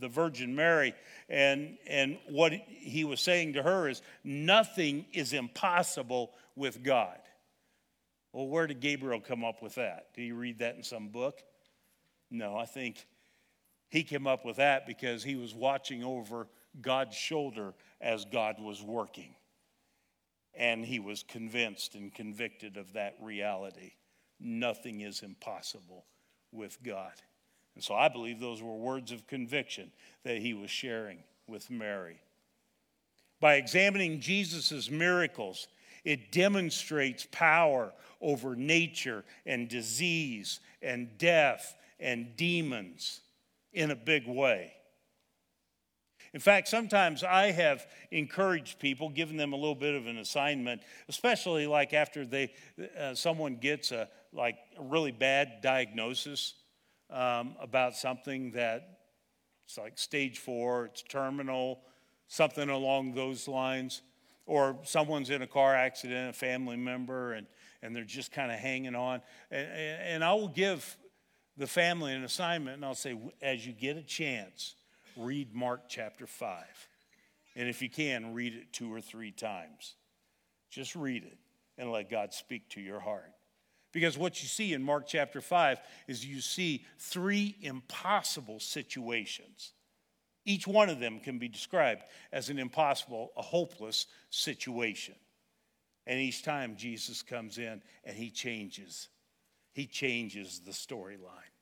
the 0.00 0.08
Virgin 0.08 0.54
Mary. 0.54 0.94
And, 1.28 1.76
and 1.86 2.18
what 2.28 2.52
he 2.52 3.04
was 3.04 3.20
saying 3.20 3.54
to 3.54 3.62
her 3.62 3.88
is, 3.88 4.00
nothing 4.24 5.04
is 5.12 5.32
impossible 5.32 6.32
with 6.56 6.82
God. 6.82 7.18
Well, 8.32 8.48
where 8.48 8.66
did 8.66 8.80
Gabriel 8.80 9.20
come 9.20 9.44
up 9.44 9.62
with 9.62 9.74
that? 9.74 10.14
Did 10.14 10.22
you 10.22 10.34
read 10.34 10.60
that 10.60 10.76
in 10.76 10.82
some 10.82 11.08
book? 11.08 11.42
No, 12.30 12.56
I 12.56 12.64
think 12.64 13.06
he 13.90 14.02
came 14.02 14.26
up 14.26 14.44
with 14.46 14.56
that 14.56 14.86
because 14.86 15.22
he 15.22 15.36
was 15.36 15.54
watching 15.54 16.02
over 16.02 16.48
God's 16.80 17.14
shoulder 17.14 17.74
as 18.00 18.24
God 18.24 18.56
was 18.58 18.82
working. 18.82 19.34
And 20.54 20.84
he 20.84 20.98
was 20.98 21.22
convinced 21.22 21.94
and 21.94 22.14
convicted 22.14 22.78
of 22.78 22.94
that 22.94 23.16
reality 23.20 23.92
nothing 24.42 25.00
is 25.00 25.22
impossible 25.22 26.04
with 26.52 26.78
God. 26.82 27.12
And 27.74 27.82
so 27.82 27.94
I 27.94 28.08
believe 28.08 28.40
those 28.40 28.62
were 28.62 28.76
words 28.76 29.12
of 29.12 29.26
conviction 29.26 29.90
that 30.24 30.38
he 30.38 30.54
was 30.54 30.70
sharing 30.70 31.18
with 31.46 31.70
Mary. 31.70 32.20
By 33.40 33.54
examining 33.54 34.20
Jesus' 34.20 34.90
miracles, 34.90 35.68
it 36.04 36.32
demonstrates 36.32 37.26
power 37.30 37.92
over 38.20 38.54
nature 38.54 39.24
and 39.46 39.68
disease 39.68 40.60
and 40.80 41.16
death 41.18 41.74
and 41.98 42.36
demons 42.36 43.20
in 43.72 43.90
a 43.90 43.96
big 43.96 44.26
way. 44.26 44.72
In 46.34 46.40
fact, 46.40 46.68
sometimes 46.68 47.22
I 47.22 47.50
have 47.50 47.86
encouraged 48.10 48.78
people, 48.78 49.10
given 49.10 49.36
them 49.36 49.52
a 49.52 49.56
little 49.56 49.74
bit 49.74 49.94
of 49.94 50.06
an 50.06 50.16
assignment, 50.16 50.82
especially 51.08 51.66
like 51.66 51.92
after 51.92 52.24
they, 52.24 52.52
uh, 52.98 53.14
someone 53.14 53.56
gets 53.56 53.92
a 53.92 54.08
like 54.32 54.56
a 54.78 54.82
really 54.82 55.12
bad 55.12 55.60
diagnosis 55.62 56.54
um, 57.10 57.56
about 57.60 57.96
something 57.96 58.52
that 58.52 58.98
it's 59.64 59.78
like 59.78 59.98
stage 59.98 60.38
four, 60.38 60.86
it's 60.86 61.02
terminal, 61.02 61.80
something 62.28 62.68
along 62.68 63.14
those 63.14 63.46
lines, 63.46 64.02
or 64.46 64.78
someone's 64.82 65.30
in 65.30 65.42
a 65.42 65.46
car 65.46 65.74
accident, 65.74 66.30
a 66.30 66.32
family 66.32 66.76
member, 66.76 67.32
and 67.34 67.46
and 67.82 67.96
they're 67.96 68.04
just 68.04 68.30
kind 68.30 68.52
of 68.52 68.58
hanging 68.58 68.94
on. 68.94 69.20
And, 69.50 69.68
and 69.68 70.24
I 70.24 70.34
will 70.34 70.48
give 70.48 70.96
the 71.56 71.66
family 71.66 72.12
an 72.12 72.24
assignment, 72.24 72.76
and 72.76 72.84
I'll 72.84 72.94
say, 72.94 73.18
as 73.40 73.66
you 73.66 73.72
get 73.72 73.96
a 73.96 74.02
chance 74.02 74.74
read 75.16 75.54
Mark 75.54 75.82
chapter 75.88 76.26
5. 76.26 76.64
And 77.56 77.68
if 77.68 77.82
you 77.82 77.90
can, 77.90 78.32
read 78.32 78.54
it 78.54 78.72
two 78.72 78.92
or 78.92 79.00
three 79.00 79.30
times. 79.30 79.94
Just 80.70 80.96
read 80.96 81.24
it 81.24 81.38
and 81.76 81.92
let 81.92 82.10
God 82.10 82.32
speak 82.32 82.68
to 82.70 82.80
your 82.80 83.00
heart. 83.00 83.30
Because 83.92 84.16
what 84.16 84.42
you 84.42 84.48
see 84.48 84.72
in 84.72 84.82
Mark 84.82 85.06
chapter 85.06 85.40
5 85.40 85.78
is 86.08 86.24
you 86.24 86.40
see 86.40 86.84
three 86.98 87.56
impossible 87.60 88.58
situations. 88.58 89.72
Each 90.44 90.66
one 90.66 90.88
of 90.88 90.98
them 90.98 91.20
can 91.20 91.38
be 91.38 91.48
described 91.48 92.02
as 92.32 92.48
an 92.48 92.58
impossible, 92.58 93.32
a 93.36 93.42
hopeless 93.42 94.06
situation. 94.30 95.14
And 96.06 96.18
each 96.18 96.42
time 96.42 96.76
Jesus 96.76 97.22
comes 97.22 97.58
in 97.58 97.82
and 98.04 98.16
he 98.16 98.30
changes, 98.30 99.08
he 99.72 99.86
changes 99.86 100.60
the 100.60 100.72
storyline 100.72 101.52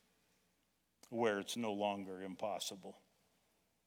where 1.11 1.41
it's 1.41 1.57
no 1.57 1.73
longer 1.73 2.23
impossible. 2.23 2.97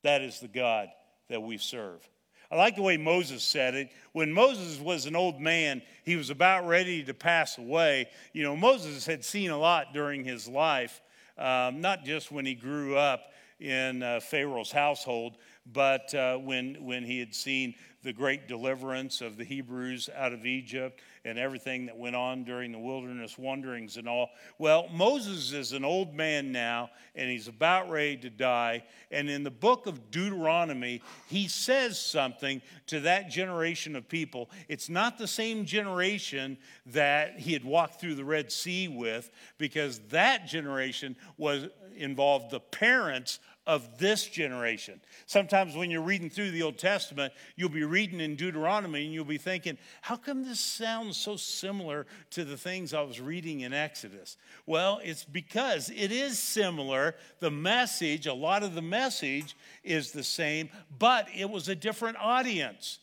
That 0.04 0.22
is 0.22 0.40
the 0.40 0.50
God 0.50 0.90
that 1.30 1.42
we 1.42 1.58
serve. 1.58 2.08
I 2.54 2.56
like 2.56 2.76
the 2.76 2.84
way 2.84 2.98
Moses 2.98 3.42
said 3.42 3.74
it. 3.74 3.90
When 4.12 4.32
Moses 4.32 4.80
was 4.80 5.08
an 5.08 5.16
old 5.16 5.42
man, 5.42 5.82
he 6.06 6.16
was 6.16 6.30
about 6.30 6.68
ready 6.68 7.02
to 7.06 7.12
pass 7.12 7.58
away. 7.58 8.10
You 8.32 8.44
know, 8.44 8.56
Moses 8.56 9.08
had 9.08 9.26
seen 9.26 9.50
a 9.50 9.58
lot 9.58 9.92
during 9.92 10.24
his 10.24 10.48
life, 10.48 11.02
um, 11.36 11.82
not 11.82 12.06
just 12.06 12.32
when 12.32 12.46
he 12.46 12.54
grew 12.54 12.96
up 12.96 13.34
in 13.60 14.04
uh, 14.04 14.20
Pharaoh's 14.20 14.72
household, 14.72 15.38
but 15.66 16.14
uh, 16.14 16.38
when, 16.38 16.76
when 16.86 17.04
he 17.04 17.20
had 17.20 17.34
seen 17.34 17.76
the 18.04 18.14
great 18.14 18.48
deliverance 18.48 19.22
of 19.22 19.38
the 19.38 19.46
Hebrews 19.46 20.10
out 20.14 20.34
of 20.34 20.46
Egypt 20.46 21.02
and 21.24 21.40
everything 21.40 21.86
that 21.86 21.98
went 21.98 22.18
on 22.18 22.44
during 22.44 22.74
the 22.74 22.78
wilderness 22.78 23.38
wanderings 23.38 23.96
and 23.96 24.10
all. 24.10 24.30
Well, 24.58 24.90
Moses 24.92 25.54
is 25.54 25.72
an 25.72 25.86
old 25.86 26.14
man 26.14 26.52
now 26.52 26.90
and 27.16 27.30
he's 27.30 27.48
about 27.48 27.90
ready 27.90 28.18
to 28.18 28.30
die. 28.30 28.84
And 29.10 29.30
in 29.30 29.44
the 29.44 29.52
book 29.52 29.88
of 29.88 30.12
Deuteronomy, 30.12 31.02
he 31.30 31.48
says 31.48 31.98
something 31.98 32.62
to 32.88 33.00
that 33.02 33.30
generation 33.30 33.96
of 33.96 34.10
people. 34.10 34.50
It's 34.68 34.90
not 34.90 35.18
the 35.18 35.28
same 35.28 35.64
generation 35.64 36.58
that 36.88 37.40
he 37.40 37.54
had 37.54 37.64
walked 37.64 38.02
through 38.02 38.16
the 38.16 38.26
Red 38.26 38.52
Sea 38.52 38.90
with, 38.90 39.32
because 39.58 40.00
that 40.10 40.46
generation 40.46 41.16
was 41.38 41.68
involved 41.96 42.52
the 42.52 42.60
parents 42.60 43.40
of 43.66 43.98
this 43.98 44.26
generation. 44.26 45.00
Sometimes 45.26 45.76
when 45.76 45.90
you're 45.90 46.02
reading 46.02 46.30
through 46.30 46.52
the 46.52 46.64
Old 46.64 46.78
Testament, 46.78 47.32
you'll 47.56 47.70
be 47.70 47.86
reading 47.86 48.20
in 48.20 48.36
Deuteronomy 48.36 49.06
and 49.06 49.14
you'll 49.14 49.24
be 49.24 49.38
thinking, 49.38 49.78
how 50.02 50.18
come 50.18 50.44
this 50.44 50.60
sounds 50.60 51.16
so 51.16 51.38
similar 51.38 52.06
to 52.32 52.44
the 52.44 52.58
things 52.58 52.94
I 52.94 53.02
was 53.02 53.22
reading 53.22 53.62
in 53.62 53.74
Exodus? 53.74 54.38
Well, 54.66 55.00
it's 55.04 55.24
because 55.24 55.90
it 55.90 56.12
is 56.12 56.38
similar. 56.38 57.16
The 57.40 57.52
message, 57.52 58.28
a 58.28 58.34
lot 58.34 58.64
of 58.64 58.76
the 58.76 58.82
message 58.82 59.56
is 59.84 60.12
the 60.12 60.24
same, 60.24 60.70
but 61.00 61.28
it 61.34 61.50
was 61.50 61.70
a 61.70 61.76
different 61.76 62.18
audience 62.20 63.00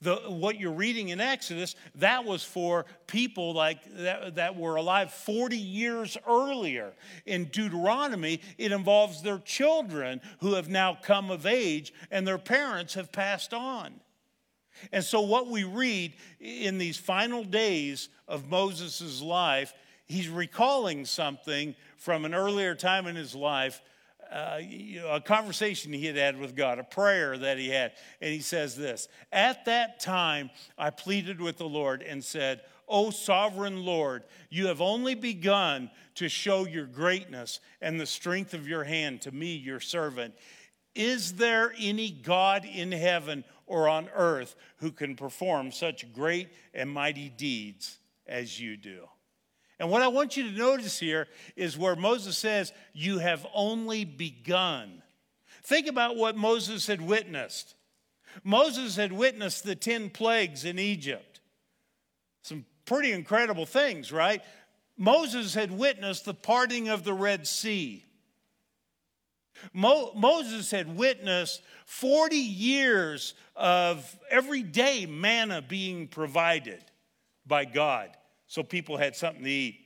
the, 0.00 0.16
what 0.28 0.58
you're 0.58 0.72
reading 0.72 1.08
in 1.08 1.20
Exodus, 1.20 1.74
that 1.96 2.24
was 2.24 2.42
for 2.42 2.86
people 3.06 3.54
like 3.54 3.78
that, 3.96 4.34
that 4.36 4.56
were 4.56 4.76
alive 4.76 5.12
40 5.12 5.56
years 5.56 6.16
earlier. 6.28 6.92
In 7.26 7.46
Deuteronomy, 7.46 8.40
it 8.58 8.72
involves 8.72 9.22
their 9.22 9.38
children 9.38 10.20
who 10.40 10.54
have 10.54 10.68
now 10.68 10.98
come 11.00 11.30
of 11.30 11.46
age 11.46 11.92
and 12.10 12.26
their 12.26 12.38
parents 12.38 12.94
have 12.94 13.12
passed 13.12 13.54
on. 13.54 14.00
And 14.92 15.04
so, 15.04 15.20
what 15.20 15.48
we 15.48 15.64
read 15.64 16.14
in 16.40 16.78
these 16.78 16.96
final 16.96 17.44
days 17.44 18.08
of 18.26 18.48
Moses' 18.48 19.22
life, 19.22 19.72
he's 20.06 20.28
recalling 20.28 21.04
something 21.04 21.74
from 21.96 22.24
an 22.24 22.34
earlier 22.34 22.74
time 22.74 23.06
in 23.06 23.16
his 23.16 23.34
life 23.34 23.80
uh, 24.34 24.58
a 25.10 25.20
conversation 25.20 25.92
he 25.92 26.06
had 26.06 26.16
had 26.16 26.38
with 26.38 26.56
God, 26.56 26.80
a 26.80 26.84
prayer 26.84 27.38
that 27.38 27.56
he 27.56 27.68
had. 27.68 27.92
And 28.20 28.32
he 28.32 28.40
says 28.40 28.76
this 28.76 29.08
At 29.32 29.64
that 29.66 30.00
time, 30.00 30.50
I 30.76 30.90
pleaded 30.90 31.40
with 31.40 31.56
the 31.56 31.68
Lord 31.68 32.02
and 32.02 32.22
said, 32.22 32.62
O 32.88 33.10
sovereign 33.10 33.84
Lord, 33.84 34.24
you 34.50 34.66
have 34.66 34.80
only 34.80 35.14
begun 35.14 35.90
to 36.16 36.28
show 36.28 36.66
your 36.66 36.86
greatness 36.86 37.60
and 37.80 37.98
the 37.98 38.06
strength 38.06 38.54
of 38.54 38.68
your 38.68 38.84
hand 38.84 39.22
to 39.22 39.32
me, 39.32 39.54
your 39.54 39.80
servant. 39.80 40.34
Is 40.94 41.34
there 41.34 41.72
any 41.78 42.10
God 42.10 42.64
in 42.64 42.92
heaven 42.92 43.44
or 43.66 43.88
on 43.88 44.08
earth 44.14 44.54
who 44.78 44.90
can 44.92 45.16
perform 45.16 45.72
such 45.72 46.12
great 46.12 46.48
and 46.72 46.90
mighty 46.90 47.28
deeds 47.28 47.98
as 48.26 48.60
you 48.60 48.76
do? 48.76 49.08
And 49.78 49.90
what 49.90 50.02
I 50.02 50.08
want 50.08 50.36
you 50.36 50.44
to 50.44 50.56
notice 50.56 50.98
here 50.98 51.26
is 51.56 51.76
where 51.76 51.96
Moses 51.96 52.38
says, 52.38 52.72
You 52.92 53.18
have 53.18 53.46
only 53.54 54.04
begun. 54.04 55.02
Think 55.64 55.88
about 55.88 56.16
what 56.16 56.36
Moses 56.36 56.86
had 56.86 57.00
witnessed. 57.00 57.74
Moses 58.42 58.96
had 58.96 59.12
witnessed 59.12 59.64
the 59.64 59.74
10 59.74 60.10
plagues 60.10 60.64
in 60.64 60.78
Egypt. 60.78 61.40
Some 62.42 62.64
pretty 62.84 63.12
incredible 63.12 63.66
things, 63.66 64.12
right? 64.12 64.42
Moses 64.96 65.54
had 65.54 65.72
witnessed 65.72 66.24
the 66.24 66.34
parting 66.34 66.88
of 66.88 67.04
the 67.04 67.14
Red 67.14 67.46
Sea. 67.46 68.04
Mo- 69.72 70.12
Moses 70.14 70.70
had 70.70 70.96
witnessed 70.96 71.62
40 71.86 72.36
years 72.36 73.34
of 73.56 74.18
everyday 74.30 75.06
manna 75.06 75.62
being 75.62 76.06
provided 76.06 76.84
by 77.46 77.64
God 77.64 78.10
so 78.46 78.62
people 78.62 78.96
had 78.96 79.16
something 79.16 79.44
to 79.44 79.50
eat. 79.50 79.80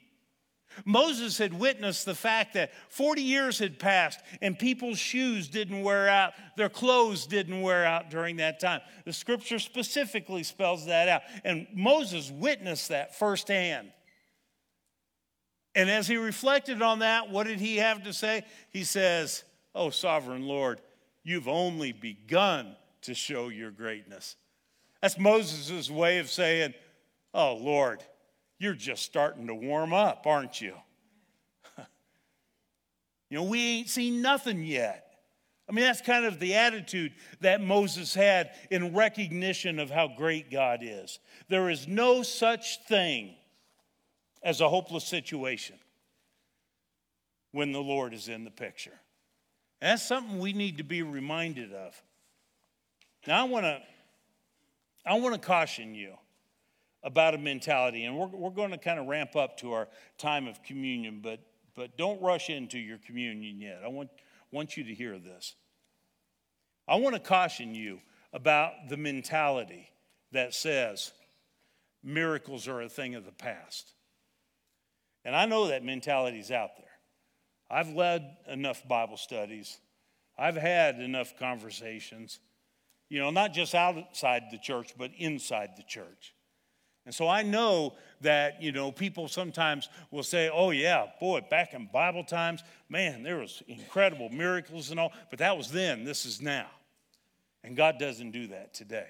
Moses 0.85 1.39
had 1.39 1.53
witnessed 1.53 2.05
the 2.05 2.15
fact 2.15 2.55
that 2.55 2.73
40 2.91 3.23
years 3.23 3.59
had 3.59 3.79
passed 3.79 4.21
and 4.41 4.59
people's 4.59 4.99
shoes 4.99 5.49
didn't 5.49 5.83
wear 5.83 6.09
out, 6.09 6.35
their 6.57 6.69
clothes 6.69 7.27
didn't 7.27 7.63
wear 7.63 7.85
out 7.85 8.11
during 8.11 8.37
that 8.37 8.61
time. 8.61 8.81
The 9.05 9.13
scripture 9.13 9.59
specifically 9.59 10.43
spells 10.43 10.87
that 10.87 11.09
out. 11.09 11.23
And 11.45 11.67
Moses 11.75 12.31
witnessed 12.31 12.89
that 12.89 13.19
firsthand. 13.19 13.93
And 15.75 15.91
as 15.91 16.07
he 16.07 16.17
reflected 16.17 16.83
on 16.83 17.01
that, 17.01 17.31
what 17.31 17.47
did 17.47 17.61
he 17.61 17.77
have 17.77 18.05
to 18.05 18.13
say? 18.13 18.45
He 18.71 18.85
says, 18.85 19.45
Oh, 19.75 19.91
sovereign 19.91 20.47
Lord, 20.47 20.81
you've 21.23 21.49
only 21.49 21.93
begun 21.93 22.75
to 23.03 23.15
show 23.15 23.49
your 23.49 23.71
greatness. 23.71 24.37
That's 25.01 25.19
Moses' 25.19 25.89
way 25.91 26.19
of 26.19 26.29
saying, 26.31 26.75
Oh, 27.33 27.55
Lord, 27.55 28.03
you're 28.59 28.75
just 28.75 29.03
starting 29.03 29.47
to 29.47 29.55
warm 29.55 29.93
up, 29.93 30.27
aren't 30.27 30.61
you? 30.61 30.75
you 33.31 33.39
know, 33.39 33.45
we 33.45 33.61
ain't 33.61 33.89
seen 33.89 34.21
nothing 34.21 34.65
yet. 34.65 35.05
I 35.69 35.73
mean, 35.73 35.85
that's 35.85 36.01
kind 36.01 36.25
of 36.25 36.41
the 36.41 36.55
attitude 36.55 37.13
that 37.41 37.61
Moses 37.61 38.15
had 38.15 38.53
in 38.71 38.95
recognition 38.95 39.79
of 39.79 39.91
how 39.91 40.09
great 40.09 40.51
God 40.51 40.81
is. 40.83 41.19
There 41.49 41.69
is 41.69 41.87
no 41.87 42.23
such 42.23 42.81
thing 42.87 43.35
as 44.43 44.61
a 44.61 44.69
hopeless 44.69 45.05
situation 45.05 45.77
when 47.53 47.73
the 47.73 47.81
Lord 47.81 48.15
is 48.15 48.29
in 48.29 48.45
the 48.45 48.51
picture. 48.51 48.99
And 49.81 49.93
that's 49.93 50.03
something 50.03 50.39
we 50.39 50.53
need 50.53 50.79
to 50.79 50.85
be 50.85 51.03
reminded 51.03 51.73
of. 51.73 52.01
Now, 53.27 53.43
I 53.43 53.49
want 53.49 53.65
to 53.65 53.81
I 55.05 55.15
want 55.19 55.35
to 55.35 55.41
caution 55.41 55.95
you 55.95 56.15
about 57.03 57.35
a 57.35 57.39
mentality. 57.39 58.05
And 58.05 58.17
we're, 58.17 58.27
we're 58.27 58.51
going 58.51 58.71
to 58.71 58.79
kind 58.79 58.99
of 58.99 59.07
ramp 59.07 59.37
up 59.37 59.59
to 59.59 59.73
our 59.73 59.89
time 60.17 60.47
of 60.49 60.63
communion, 60.63 61.21
but, 61.23 61.41
but 61.75 61.97
don't 61.97 62.21
rush 62.21 62.51
into 62.51 62.79
your 62.79 62.99
communion 62.99 63.61
yet. 63.61 63.81
I 63.85 63.89
want, 63.89 64.11
want 64.51 64.77
you 64.77 64.85
to 64.85 64.95
hear 64.95 65.19
this. 65.19 65.55
I 66.87 66.97
want 66.97 67.15
to 67.15 67.21
caution 67.21 67.75
you 67.75 68.01
about 68.33 68.73
the 68.89 68.97
mentality 68.97 69.89
that 70.33 70.55
says 70.55 71.13
miracles 72.03 72.69
are 72.69 72.83
a 72.83 72.89
thing 72.89 73.15
of 73.15 73.25
the 73.25 73.33
past. 73.33 73.93
And 75.25 75.37
I 75.37 75.47
know 75.47 75.69
that 75.69 75.85
mentality 75.85 76.39
is 76.39 76.51
out 76.51 76.71
there. 76.77 76.87
I've 77.71 77.91
led 77.91 78.37
enough 78.47 78.87
Bible 78.89 79.19
studies, 79.19 79.79
I've 80.39 80.57
had 80.57 81.01
enough 81.01 81.37
conversations, 81.39 82.39
you 83.09 83.19
know, 83.19 83.31
not 83.31 83.53
just 83.53 83.75
outside 83.75 84.45
the 84.51 84.59
church, 84.59 84.95
but 84.97 85.11
inside 85.19 85.71
the 85.77 85.83
church. 85.83 86.35
And 87.09 87.15
so 87.15 87.27
I 87.27 87.43
know 87.43 87.95
that, 88.21 88.61
you 88.61 88.71
know, 88.71 88.93
people 88.93 89.29
sometimes 89.29 89.89
will 90.11 90.23
say, 90.23 90.51
oh, 90.53 90.73
yeah, 90.73 91.07
boy, 91.19 91.41
back 91.41 91.73
in 91.73 91.89
Bible 91.91 92.23
times, 92.23 92.63
man, 92.91 93.23
there 93.23 93.39
was 93.39 93.63
incredible 93.67 94.29
miracles 94.29 94.91
and 94.91 95.01
all, 95.01 95.15
but 95.31 95.39
that 95.39 95.57
was 95.57 95.71
then, 95.71 96.05
this 96.05 96.27
is 96.27 96.43
now. 96.43 96.67
And 97.65 97.75
God 97.75 97.99
doesn't 97.99 98.33
do 98.33 98.49
that 98.49 98.75
today. 98.75 99.09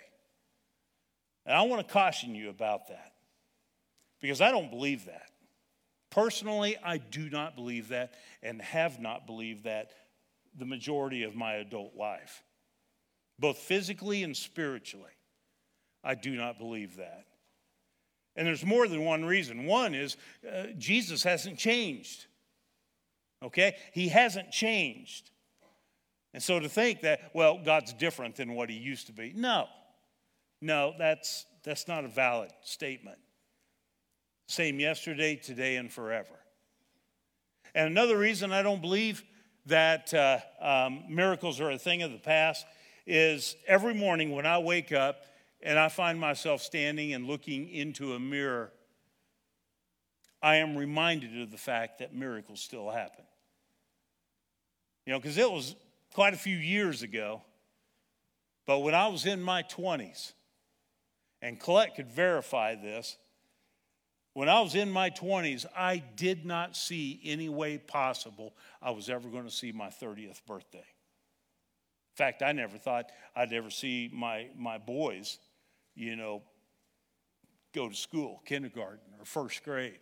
And 1.45 1.57
I 1.57 1.63
want 1.63 1.85
to 1.85 1.93
caution 1.93 2.37
you 2.37 2.51
about 2.51 2.87
that 2.87 3.15
because 4.21 4.41
I 4.41 4.53
don't 4.53 4.71
believe 4.71 5.07
that. 5.07 5.33
Personally, 6.09 6.77
I 6.85 6.99
do 6.99 7.29
not 7.29 7.57
believe 7.57 7.89
that 7.89 8.15
and 8.45 8.63
have 8.63 9.01
not 9.01 9.27
believed 9.27 9.65
that 9.65 9.91
the 10.57 10.67
majority 10.67 11.25
of 11.25 11.35
my 11.35 11.55
adult 11.55 11.97
life, 11.97 12.45
both 13.41 13.59
physically 13.59 14.23
and 14.23 14.37
spiritually. 14.37 15.11
I 16.05 16.15
do 16.15 16.37
not 16.37 16.61
believe 16.61 16.99
that. 16.99 17.25
And 18.39 18.47
there's 18.47 18.65
more 18.65 18.87
than 18.87 19.05
one 19.05 19.25
reason. 19.25 19.67
One 19.67 19.97
is 19.97 20.17
uh, 20.49 20.69
Jesus 20.79 21.25
hasn't 21.25 21.59
changed. 21.59 22.27
Okay? 23.43 23.75
He 23.93 24.07
hasn't 24.07 24.53
changed. 24.53 25.33
And 26.33 26.41
so 26.41 26.61
to 26.61 26.69
think 26.69 27.01
that, 27.01 27.33
well, 27.35 27.61
God's 27.63 27.93
different 27.93 28.37
than 28.37 28.55
what 28.55 28.71
he 28.71 28.77
used 28.77 29.09
to 29.09 29.13
be, 29.13 29.33
no. 29.35 29.67
No, 30.63 30.95
that's, 30.97 31.47
that's 31.65 31.89
not 31.89 32.05
a 32.05 32.09
valid 32.09 32.53
statement. 32.63 33.19
Same 34.47 34.79
yesterday, 34.79 35.35
today, 35.35 35.75
and 35.75 35.93
forever. 35.93 36.39
And 37.75 37.89
another 37.89 38.17
reason 38.17 38.53
I 38.53 38.63
don't 38.63 38.81
believe 38.81 39.25
that 39.67 40.15
uh, 40.15 40.39
um, 40.61 41.03
miracles 41.09 41.61
are 41.61 41.73
a 41.73 41.79
thing 41.79 42.03
of 42.03 42.13
the 42.13 42.19
past 42.19 42.65
is 43.05 43.57
every 43.67 43.95
morning 43.95 44.31
when 44.31 44.47
I 44.47 44.59
wake 44.59 44.93
up 44.93 45.25
and 45.63 45.79
I 45.79 45.89
find 45.89 46.19
myself 46.21 46.63
standing 46.63 47.13
and 47.13 47.27
looking 47.27 47.69
into 47.69 48.15
a 48.15 48.21
mirror, 48.21 48.73
I 50.41 50.57
am 50.57 50.77
reminded 50.77 51.41
of 51.41 51.51
the 51.51 51.59
fact 51.59 51.99
that 51.99 52.15
miracles 52.15 52.61
still 52.61 52.91
happen. 52.91 53.25
You 55.05 55.13
know, 55.13 55.19
because 55.19 55.39
it 55.39 55.51
was 55.51 55.75
quite 56.13 56.35
a 56.35 56.39
few 56.39 56.57
years 56.57 57.03
ago, 57.03 57.43
but 58.67 58.81
when 58.81 58.95
I 58.95 59.09
was 59.09 59.27
in 59.27 59.43
my 59.43 59.63
20s, 59.63 60.33
and 61.41 61.59
Colette 61.59 61.97
could 61.97 62.11
verify 62.11 62.75
this, 62.75 63.17
when 64.35 64.49
I 64.49 64.61
was 64.61 64.75
in 64.75 64.91
my 64.91 65.11
20s, 65.11 65.67
I 65.77 66.03
did 66.15 66.45
not 66.45 66.77
see 66.77 67.21
any 67.25 67.49
way 67.49 67.79
possible 67.79 68.55
I 68.81 68.91
was 68.91 69.09
ever 69.09 69.29
going 69.29 69.45
to 69.45 69.51
see 69.51 69.73
my 69.73 69.89
30th 69.89 70.45
birthday. 70.47 70.79
In 70.79 72.17
fact, 72.17 72.43
I 72.43 72.53
never 72.53 72.79
thought 72.79 73.11
I'd 73.35 73.53
ever 73.53 73.71
see 73.71 74.11
my, 74.13 74.49
my 74.57 74.79
boys, 74.79 75.39
you 75.99 76.17
know, 76.17 76.43
go 77.75 77.89
to 77.89 77.95
school, 77.95 78.41
kindergarten 78.45 79.01
or 79.19 79.25
first 79.25 79.65
grade. 79.65 79.99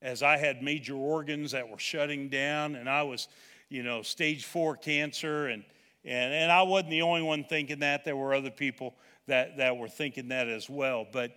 As 0.00 0.22
I 0.22 0.36
had 0.36 0.62
major 0.62 0.94
organs 0.94 1.52
that 1.52 1.68
were 1.68 1.78
shutting 1.78 2.28
down, 2.28 2.76
and 2.76 2.88
I 2.88 3.02
was, 3.02 3.28
you 3.68 3.82
know, 3.82 4.02
stage 4.02 4.44
four 4.44 4.76
cancer, 4.76 5.48
and, 5.48 5.64
and, 6.04 6.32
and 6.32 6.52
I 6.52 6.62
wasn't 6.62 6.90
the 6.90 7.02
only 7.02 7.22
one 7.22 7.44
thinking 7.44 7.80
that. 7.80 8.04
There 8.04 8.16
were 8.16 8.34
other 8.34 8.50
people 8.50 8.94
that, 9.26 9.56
that 9.56 9.76
were 9.76 9.88
thinking 9.88 10.28
that 10.28 10.48
as 10.48 10.70
well. 10.70 11.06
But 11.12 11.32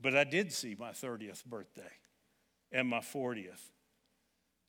but 0.00 0.16
I 0.16 0.24
did 0.24 0.52
see 0.52 0.74
my 0.78 0.90
30th 0.90 1.44
birthday 1.44 1.92
and 2.72 2.88
my 2.88 3.00
40th. 3.00 3.60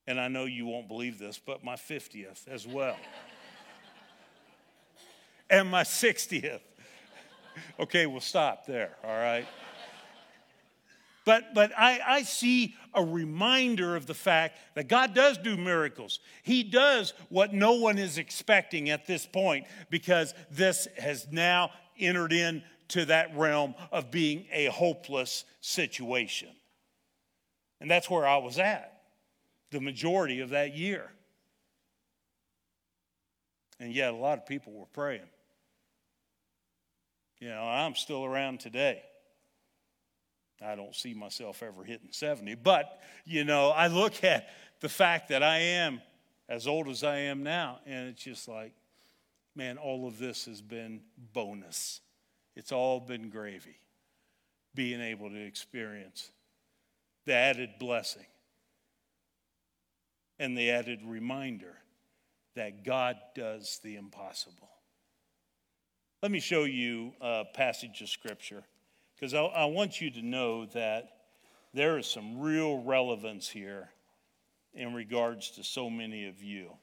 And 0.07 0.19
I 0.19 0.27
know 0.27 0.45
you 0.45 0.65
won't 0.65 0.87
believe 0.87 1.19
this, 1.19 1.39
but 1.39 1.63
my 1.63 1.75
50th 1.75 2.47
as 2.47 2.67
well. 2.67 2.97
and 5.49 5.69
my 5.69 5.83
60th. 5.83 6.59
Okay, 7.79 8.05
we'll 8.05 8.21
stop 8.21 8.65
there, 8.65 8.95
all 9.03 9.17
right? 9.17 9.47
But, 11.23 11.53
but 11.53 11.71
I, 11.77 11.99
I 12.05 12.23
see 12.23 12.75
a 12.93 13.03
reminder 13.03 13.95
of 13.95 14.07
the 14.07 14.13
fact 14.13 14.57
that 14.75 14.87
God 14.87 15.13
does 15.13 15.37
do 15.37 15.55
miracles. 15.55 16.19
He 16.41 16.63
does 16.63 17.13
what 17.29 17.53
no 17.53 17.73
one 17.73 17.97
is 17.99 18.17
expecting 18.17 18.89
at 18.89 19.05
this 19.05 19.25
point 19.25 19.67
because 19.89 20.33
this 20.49 20.87
has 20.97 21.27
now 21.31 21.71
entered 21.99 22.33
in 22.33 22.63
to 22.89 23.05
that 23.05 23.35
realm 23.37 23.75
of 23.91 24.09
being 24.09 24.45
a 24.51 24.65
hopeless 24.65 25.45
situation. 25.61 26.49
And 27.79 27.89
that's 27.89 28.09
where 28.09 28.27
I 28.27 28.37
was 28.37 28.57
at 28.57 28.91
the 29.71 29.79
majority 29.79 30.41
of 30.41 30.49
that 30.49 30.75
year. 30.75 31.09
And 33.79 33.93
yet, 33.93 34.13
a 34.13 34.17
lot 34.17 34.37
of 34.37 34.45
people 34.45 34.73
were 34.73 34.85
praying. 34.85 35.27
You 37.41 37.49
know, 37.49 37.63
I'm 37.63 37.95
still 37.95 38.23
around 38.23 38.59
today. 38.59 39.01
I 40.63 40.75
don't 40.75 40.95
see 40.95 41.15
myself 41.15 41.63
ever 41.63 41.83
hitting 41.83 42.09
70, 42.11 42.53
but, 42.55 43.01
you 43.25 43.43
know, 43.43 43.69
I 43.71 43.87
look 43.87 44.23
at 44.23 44.47
the 44.79 44.87
fact 44.87 45.29
that 45.29 45.41
I 45.41 45.57
am 45.57 46.01
as 46.47 46.67
old 46.67 46.87
as 46.87 47.03
I 47.03 47.17
am 47.17 47.41
now, 47.41 47.79
and 47.87 48.09
it's 48.09 48.23
just 48.23 48.47
like, 48.47 48.73
man, 49.55 49.79
all 49.79 50.07
of 50.07 50.19
this 50.19 50.45
has 50.45 50.61
been 50.61 51.01
bonus. 51.33 51.99
It's 52.55 52.71
all 52.71 52.99
been 52.99 53.29
gravy, 53.29 53.79
being 54.75 55.01
able 55.01 55.29
to 55.29 55.43
experience 55.43 56.29
the 57.25 57.33
added 57.33 57.71
blessing 57.79 58.25
and 60.37 60.55
the 60.55 60.69
added 60.71 60.99
reminder 61.05 61.73
that 62.55 62.83
God 62.83 63.15
does 63.33 63.79
the 63.83 63.95
impossible. 63.95 64.69
Let 66.21 66.31
me 66.31 66.39
show 66.39 66.65
you 66.65 67.13
a 67.19 67.45
passage 67.45 68.01
of 68.01 68.09
scripture 68.09 68.61
because 69.15 69.33
I, 69.33 69.41
I, 69.41 69.65
want 69.65 69.99
you 69.99 70.11
to 70.11 70.21
know 70.21 70.67
that 70.67 71.09
there 71.73 71.97
is 71.97 72.05
some 72.05 72.39
real 72.39 72.83
relevance 72.83 73.49
here 73.49 73.89
in 74.75 74.93
regards 74.93 75.49
to 75.51 75.63
so 75.63 75.89
many 75.89 76.27
of 76.27 76.43
you. 76.43 76.73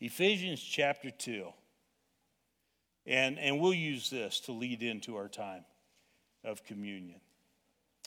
Ephesians 0.00 0.62
chapter 0.62 1.10
2. 1.10 1.46
And, 3.06 3.38
and 3.38 3.58
we'll 3.58 3.72
use 3.72 4.10
this 4.10 4.38
to 4.40 4.52
lead 4.52 4.82
into 4.82 5.16
our 5.16 5.28
time 5.28 5.64
of 6.44 6.62
communion. 6.62 7.20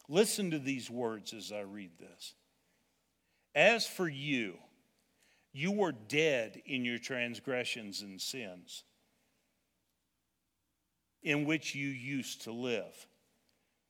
Listen 0.08 0.52
to 0.52 0.60
these 0.60 0.92
words 0.92 1.34
as 1.34 1.52
I 1.52 1.62
read 1.62 1.92
this. 2.00 2.36
As 3.56 3.88
for 3.88 4.08
you, 4.08 4.58
you 5.54 5.72
were 5.72 5.92
dead 5.92 6.62
in 6.68 6.86
your 6.86 7.00
transgressions 7.00 8.04
and 8.04 8.22
sins, 8.22 8.84
in 11.24 11.46
which 11.46 11.76
you 11.76 11.88
used 11.88 12.44
to 12.44 12.52
live, 12.52 13.08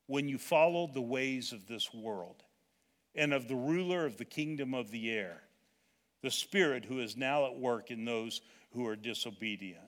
when 0.07 0.27
you 0.27 0.37
followed 0.37 0.93
the 0.93 1.01
ways 1.01 1.51
of 1.51 1.67
this 1.67 1.93
world 1.93 2.43
and 3.15 3.33
of 3.33 3.47
the 3.47 3.55
ruler 3.55 4.05
of 4.05 4.17
the 4.17 4.25
kingdom 4.25 4.73
of 4.73 4.91
the 4.91 5.11
air, 5.11 5.41
the 6.21 6.31
Spirit 6.31 6.85
who 6.85 6.99
is 6.99 7.17
now 7.17 7.45
at 7.45 7.57
work 7.57 7.91
in 7.91 8.05
those 8.05 8.41
who 8.71 8.85
are 8.85 8.95
disobedient. 8.95 9.83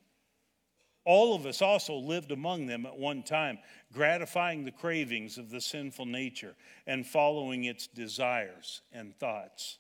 All 1.06 1.34
of 1.34 1.46
us 1.46 1.62
also 1.62 1.96
lived 1.96 2.32
among 2.32 2.68
them 2.68 2.86
at 2.86 2.98
one 2.98 3.24
time, 3.24 3.58
gratifying 3.92 4.64
the 4.64 4.72
cravings 4.72 5.38
of 5.38 5.50
the 5.50 5.62
sinful 5.62 6.06
nature 6.06 6.56
and 6.86 7.06
following 7.06 7.64
its 7.64 7.88
desires 7.88 8.82
and 8.92 9.18
thoughts. 9.18 9.80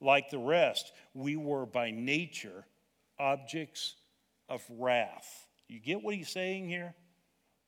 Like 0.00 0.30
the 0.30 0.38
rest, 0.38 0.92
we 1.14 1.36
were 1.36 1.66
by 1.66 1.90
nature 1.90 2.66
objects 3.18 3.96
of 4.48 4.62
wrath. 4.68 5.47
You 5.68 5.80
get 5.80 6.02
what 6.02 6.14
he's 6.14 6.30
saying 6.30 6.68
here? 6.68 6.94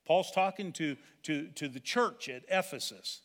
Paul's 0.05 0.31
talking 0.31 0.73
to, 0.73 0.97
to, 1.23 1.47
to 1.49 1.67
the 1.67 1.79
church 1.79 2.27
at 2.27 2.43
Ephesus, 2.49 3.21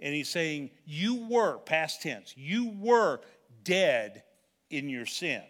and 0.00 0.14
he's 0.14 0.28
saying, 0.28 0.70
You 0.84 1.26
were, 1.28 1.58
past 1.58 2.02
tense, 2.02 2.32
you 2.36 2.72
were 2.78 3.20
dead 3.64 4.22
in 4.70 4.88
your 4.88 5.06
sin, 5.06 5.42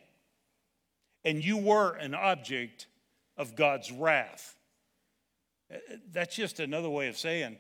and 1.25 1.45
you 1.45 1.59
were 1.59 1.93
an 1.95 2.15
object 2.15 2.87
of 3.37 3.55
God's 3.55 3.93
wrath. 3.93 4.57
Uh, 5.73 5.77
that's 6.11 6.35
just 6.35 6.61
another 6.61 6.89
way 6.89 7.09
of 7.09 7.19
saying 7.19 7.59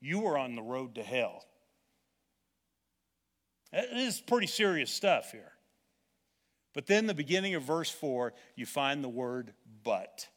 you 0.00 0.20
were 0.20 0.36
on 0.36 0.54
the 0.54 0.62
road 0.62 0.96
to 0.96 1.02
hell. 1.02 1.44
Uh, 3.72 3.82
this 3.92 4.16
is 4.16 4.20
pretty 4.20 4.46
serious 4.46 4.90
stuff 4.90 5.32
here. 5.32 5.52
But 6.76 6.86
then, 6.86 7.06
the 7.06 7.14
beginning 7.14 7.54
of 7.54 7.62
verse 7.62 7.88
4, 7.88 8.34
you 8.54 8.66
find 8.66 9.02
the 9.02 9.08
word 9.08 9.54
but. 9.82 10.28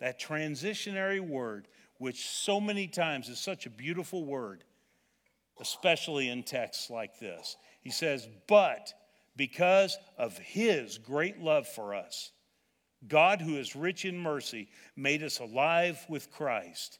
That 0.00 0.20
transitionary 0.20 1.20
word, 1.20 1.68
which 1.98 2.26
so 2.26 2.60
many 2.60 2.88
times 2.88 3.28
is 3.28 3.38
such 3.38 3.64
a 3.64 3.70
beautiful 3.70 4.24
word, 4.24 4.64
especially 5.60 6.28
in 6.28 6.42
texts 6.42 6.90
like 6.90 7.20
this. 7.20 7.56
He 7.80 7.90
says, 7.90 8.26
But 8.48 8.92
because 9.36 9.96
of 10.18 10.36
his 10.36 10.98
great 10.98 11.38
love 11.38 11.68
for 11.68 11.94
us, 11.94 12.32
God, 13.06 13.40
who 13.40 13.56
is 13.56 13.76
rich 13.76 14.04
in 14.04 14.18
mercy, 14.18 14.68
made 14.96 15.22
us 15.22 15.38
alive 15.38 16.04
with 16.08 16.32
Christ, 16.32 16.98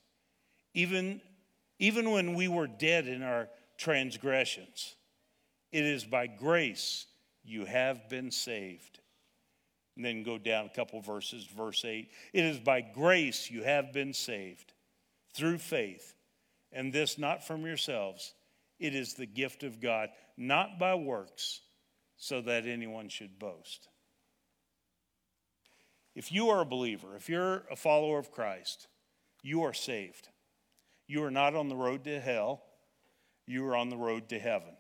even, 0.73 1.21
even 1.81 2.13
when 2.13 2.35
we 2.35 2.47
were 2.47 2.69
dead 2.69 3.09
in 3.09 3.25
our 3.25 3.49
transgressions. 3.77 4.95
It 5.73 5.85
is 5.85 6.05
by 6.05 6.29
grace 6.29 7.07
you 7.47 7.65
have 7.65 8.09
been 8.09 8.31
saved. 8.31 9.01
And 9.97 10.05
then 10.05 10.23
go 10.23 10.37
down 10.39 10.67
a 10.67 10.75
couple 10.77 11.01
verses, 11.01 11.45
verse 11.45 11.85
8. 11.85 12.11
It 12.33 12.45
is 12.45 12.59
by 12.59 12.83
grace 12.83 13.51
you 13.51 13.63
have 13.63 13.93
been 13.93 14.13
saved 14.13 14.75
through 15.35 15.59
faith, 15.59 16.15
and 16.73 16.93
this 16.93 17.19
not 17.19 17.47
from 17.47 17.65
yourselves. 17.65 18.35
It 18.79 18.95
is 18.95 19.15
the 19.15 19.27
gift 19.27 19.63
of 19.63 19.81
God, 19.81 20.11
not 20.37 20.79
by 20.79 20.95
works, 20.95 21.61
so 22.19 22.43
that 22.43 22.67
anyone 22.67 23.09
should 23.09 23.39
boast. 23.39 23.89
if 26.15 26.33
you 26.33 26.49
are 26.49 26.63
a 26.63 26.67
believer, 26.67 27.15
if 27.15 27.29
you're 27.29 27.65
a 27.71 27.77
follower 27.77 28.19
of 28.19 28.33
Christ, 28.33 28.89
you 29.43 29.63
are 29.63 29.75
saved. 29.75 30.29
You 31.07 31.23
are 31.25 31.31
not 31.31 31.55
on 31.55 31.69
the 31.69 31.77
road 31.77 32.05
to 32.05 32.21
hell, 32.21 32.63
you 33.47 33.65
are 33.67 33.77
on 33.77 33.91
the 33.91 33.97
road 33.97 34.31
to 34.31 34.39
heaven. 34.39 34.76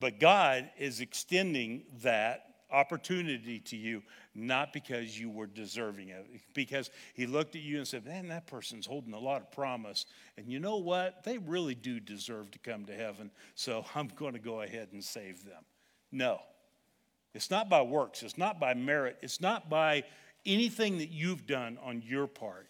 But 0.00 0.20
God 0.20 0.70
is 0.78 1.00
extending 1.00 1.84
that 2.02 2.54
opportunity 2.70 3.60
to 3.60 3.76
you, 3.76 4.02
not 4.34 4.72
because 4.72 5.18
you 5.18 5.30
were 5.30 5.46
deserving 5.46 6.10
of 6.10 6.26
it, 6.32 6.40
because 6.52 6.90
He 7.14 7.26
looked 7.26 7.54
at 7.54 7.62
you 7.62 7.78
and 7.78 7.86
said, 7.86 8.04
Man, 8.04 8.28
that 8.28 8.46
person's 8.46 8.86
holding 8.86 9.14
a 9.14 9.18
lot 9.18 9.40
of 9.40 9.50
promise. 9.52 10.06
And 10.36 10.50
you 10.50 10.58
know 10.58 10.76
what? 10.76 11.22
They 11.24 11.38
really 11.38 11.74
do 11.74 12.00
deserve 12.00 12.50
to 12.50 12.58
come 12.58 12.84
to 12.86 12.94
heaven, 12.94 13.30
so 13.54 13.84
I'm 13.94 14.08
going 14.08 14.34
to 14.34 14.38
go 14.38 14.62
ahead 14.62 14.88
and 14.92 15.02
save 15.02 15.44
them. 15.44 15.62
No. 16.10 16.40
It's 17.34 17.50
not 17.50 17.68
by 17.68 17.82
works, 17.82 18.22
it's 18.22 18.38
not 18.38 18.60
by 18.60 18.74
merit, 18.74 19.18
it's 19.20 19.40
not 19.40 19.68
by 19.68 20.04
anything 20.46 20.98
that 20.98 21.10
you've 21.10 21.46
done 21.46 21.78
on 21.82 22.02
your 22.04 22.26
part. 22.26 22.68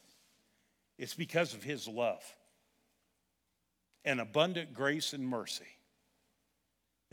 It's 0.98 1.14
because 1.14 1.54
of 1.54 1.62
His 1.62 1.88
love 1.88 2.22
and 4.04 4.20
abundant 4.20 4.72
grace 4.74 5.12
and 5.12 5.26
mercy 5.26 5.66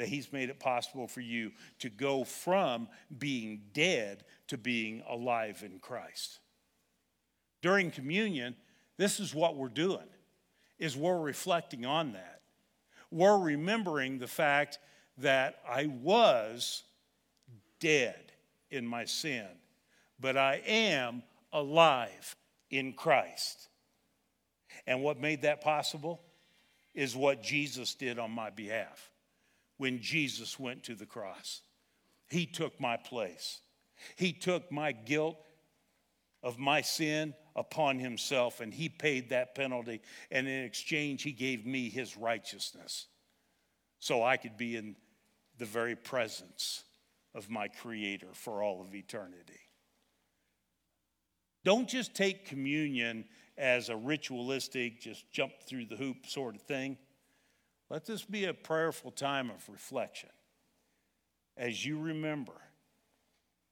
that 0.02 0.10
He's 0.10 0.34
made 0.34 0.49
it 0.49 0.60
possible 0.60 1.08
for 1.08 1.22
you 1.22 1.52
to 1.78 1.88
go 1.88 2.24
from 2.24 2.88
being 3.20 3.62
dead 3.72 4.24
to 4.47 4.58
being 4.58 5.04
alive 5.08 5.62
in 5.64 5.78
Christ. 5.78 6.39
During 7.62 7.91
communion, 7.91 8.56
this 8.97 9.20
is 9.20 9.36
what 9.36 9.56
we're 9.56 9.68
doing 9.68 10.08
is 10.80 10.97
we're 10.97 11.20
reflecting 11.20 11.86
on 11.86 12.14
that. 12.14 12.41
We're 13.12 13.38
remembering 13.38 14.18
the 14.18 14.28
fact 14.28 14.80
that 15.20 15.60
I 15.70 15.86
was 15.86 16.82
dead 17.80 18.32
in 18.72 18.88
my 18.88 19.06
sin, 19.06 19.45
but 20.20 20.36
I 20.36 20.64
am 20.66 21.22
alive 21.54 22.36
in 22.72 22.93
Christ. 22.93 23.70
And 24.88 25.04
what 25.04 25.22
made 25.22 25.43
that 25.43 25.62
possible 25.62 26.20
is 26.95 27.16
what 27.16 27.43
Jesus 27.43 27.93
did 27.93 28.18
on 28.18 28.32
my 28.32 28.49
behalf 28.49 29.11
when 29.82 30.00
Jesus 30.00 30.60
went 30.60 30.84
to 30.84 30.94
the 30.94 31.08
cross. 31.08 31.62
He 32.30 32.46
took 32.46 32.80
my 32.80 32.98
place, 32.98 33.62
He 34.16 34.32
took 34.32 34.72
my 34.72 34.92
guilt 34.92 35.38
of 36.44 36.60
my 36.60 36.82
sin 36.82 37.34
upon 37.56 37.98
Himself, 37.98 38.62
and 38.62 38.72
He 38.72 38.90
paid 38.90 39.30
that 39.30 39.56
penalty. 39.56 40.02
And 40.30 40.48
in 40.48 40.66
exchange, 40.66 41.24
He 41.24 41.32
gave 41.32 41.66
me 41.66 41.90
His 41.90 42.16
righteousness 42.16 43.08
so 43.98 44.24
I 44.24 44.38
could 44.38 44.56
be 44.56 44.76
in 44.76 44.96
the 45.58 45.66
very 45.66 45.96
presence 45.96 46.84
of 47.34 47.50
my 47.50 47.68
Creator 47.68 48.30
for 48.34 48.62
all 48.62 48.82
of 48.82 48.94
eternity. 48.94 49.62
Don't 51.66 51.90
just 51.90 52.14
take 52.14 52.46
communion 52.46 53.26
as 53.58 53.90
a 53.90 53.96
ritualistic, 53.96 55.02
just 55.02 55.32
jump 55.32 55.54
through 55.68 55.86
the 55.86 55.96
hoop 55.96 56.28
sort 56.28 56.54
of 56.54 56.62
thing. 56.62 57.00
Let 57.92 58.06
this 58.06 58.24
be 58.24 58.46
a 58.46 58.54
prayerful 58.54 59.12
time 59.12 59.50
of 59.50 59.68
reflection 59.68 60.30
as 61.58 61.86
you 61.86 62.00
remember 62.00 62.54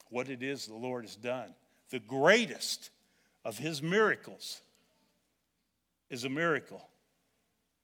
what 0.09 0.28
it 0.28 0.43
is 0.43 0.65
the 0.65 0.76
Lord 0.76 1.05
has 1.05 1.15
done. 1.15 1.53
The 1.89 2.01
greatest 2.01 2.89
of 3.45 3.57
his 3.57 3.82
miracles 3.82 4.59
is 6.09 6.26
a 6.26 6.30
miracle 6.30 6.86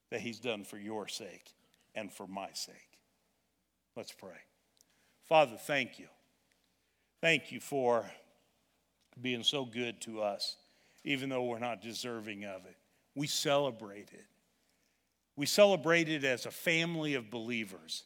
that 0.10 0.20
he's 0.20 0.42
done 0.42 0.66
for 0.66 0.78
your 0.78 1.08
sake 1.08 1.54
and 1.96 2.12
for 2.12 2.28
my 2.28 2.50
sake. 2.52 3.00
Let's 3.96 4.12
pray. 4.12 4.42
Father, 5.24 5.56
thank 5.56 6.00
you. 6.00 6.08
Thank 7.22 7.54
you 7.54 7.62
for 7.62 8.12
being 9.22 9.44
so 9.44 9.64
good 9.64 10.02
to 10.02 10.22
us, 10.22 10.58
even 11.06 11.30
though 11.30 11.44
we're 11.46 11.60
not 11.60 11.82
deserving 11.82 12.44
of 12.44 12.66
it. 12.66 12.76
We 13.16 13.28
celebrate 13.28 14.10
it. 14.12 14.26
We 15.36 15.46
celebrate 15.46 16.08
it 16.08 16.24
as 16.24 16.46
a 16.46 16.52
family 16.52 17.16
of 17.16 17.30
believers. 17.30 18.04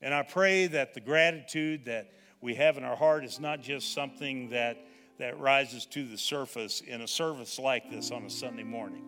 And 0.00 0.12
I 0.12 0.22
pray 0.22 0.66
that 0.66 0.94
the 0.94 1.00
gratitude 1.00 1.84
that 1.86 2.12
we 2.40 2.54
have 2.56 2.76
in 2.76 2.84
our 2.84 2.96
heart 2.96 3.24
is 3.24 3.40
not 3.40 3.62
just 3.62 3.92
something 3.92 4.50
that, 4.50 4.84
that 5.18 5.38
rises 5.38 5.86
to 5.86 6.06
the 6.06 6.18
surface 6.18 6.80
in 6.80 7.00
a 7.00 7.08
service 7.08 7.58
like 7.58 7.90
this 7.90 8.10
on 8.10 8.24
a 8.24 8.30
Sunday 8.30 8.64
morning. 8.64 9.04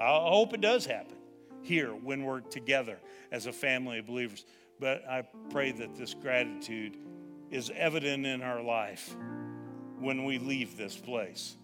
I 0.00 0.06
hope 0.06 0.54
it 0.54 0.60
does 0.60 0.86
happen 0.86 1.16
here 1.62 1.90
when 1.90 2.24
we're 2.24 2.40
together 2.40 2.98
as 3.30 3.46
a 3.46 3.52
family 3.52 3.98
of 3.98 4.06
believers. 4.06 4.44
But 4.80 5.04
I 5.08 5.24
pray 5.50 5.72
that 5.72 5.96
this 5.96 6.14
gratitude 6.14 6.96
is 7.50 7.70
evident 7.74 8.26
in 8.26 8.42
our 8.42 8.62
life 8.62 9.14
when 9.98 10.24
we 10.24 10.38
leave 10.38 10.76
this 10.76 10.96
place, 10.96 11.56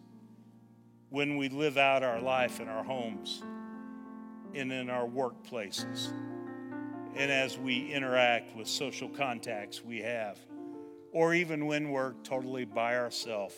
when 1.10 1.36
we 1.36 1.48
live 1.48 1.78
out 1.78 2.02
our 2.02 2.20
life 2.20 2.60
in 2.60 2.68
our 2.68 2.82
homes 2.82 3.42
and 4.54 4.72
in 4.72 4.90
our 4.90 5.06
workplaces, 5.06 6.12
and 7.16 7.30
as 7.30 7.58
we 7.58 7.92
interact 7.92 8.54
with 8.56 8.68
social 8.68 9.08
contacts 9.08 9.84
we 9.84 10.00
have, 10.00 10.38
or 11.12 11.34
even 11.34 11.66
when 11.66 11.90
we're 11.90 12.14
totally 12.24 12.64
by 12.64 12.96
ourselves 12.96 13.54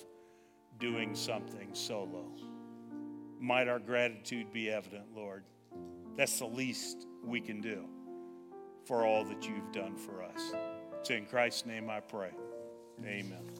doing 0.78 1.14
something 1.14 1.70
solo. 1.72 2.24
Might 3.40 3.68
our 3.68 3.78
gratitude 3.78 4.52
be 4.52 4.70
evident, 4.70 5.06
Lord. 5.14 5.44
That's 6.16 6.38
the 6.38 6.46
least 6.46 7.06
we 7.24 7.40
can 7.40 7.60
do 7.60 7.84
for 8.84 9.04
all 9.04 9.24
that 9.24 9.48
you've 9.48 9.72
done 9.72 9.96
for 9.96 10.22
us. 10.22 10.52
It's 11.00 11.10
in 11.10 11.26
Christ's 11.26 11.66
name 11.66 11.90
I 11.90 12.00
pray. 12.00 12.30
Amen. 13.04 13.55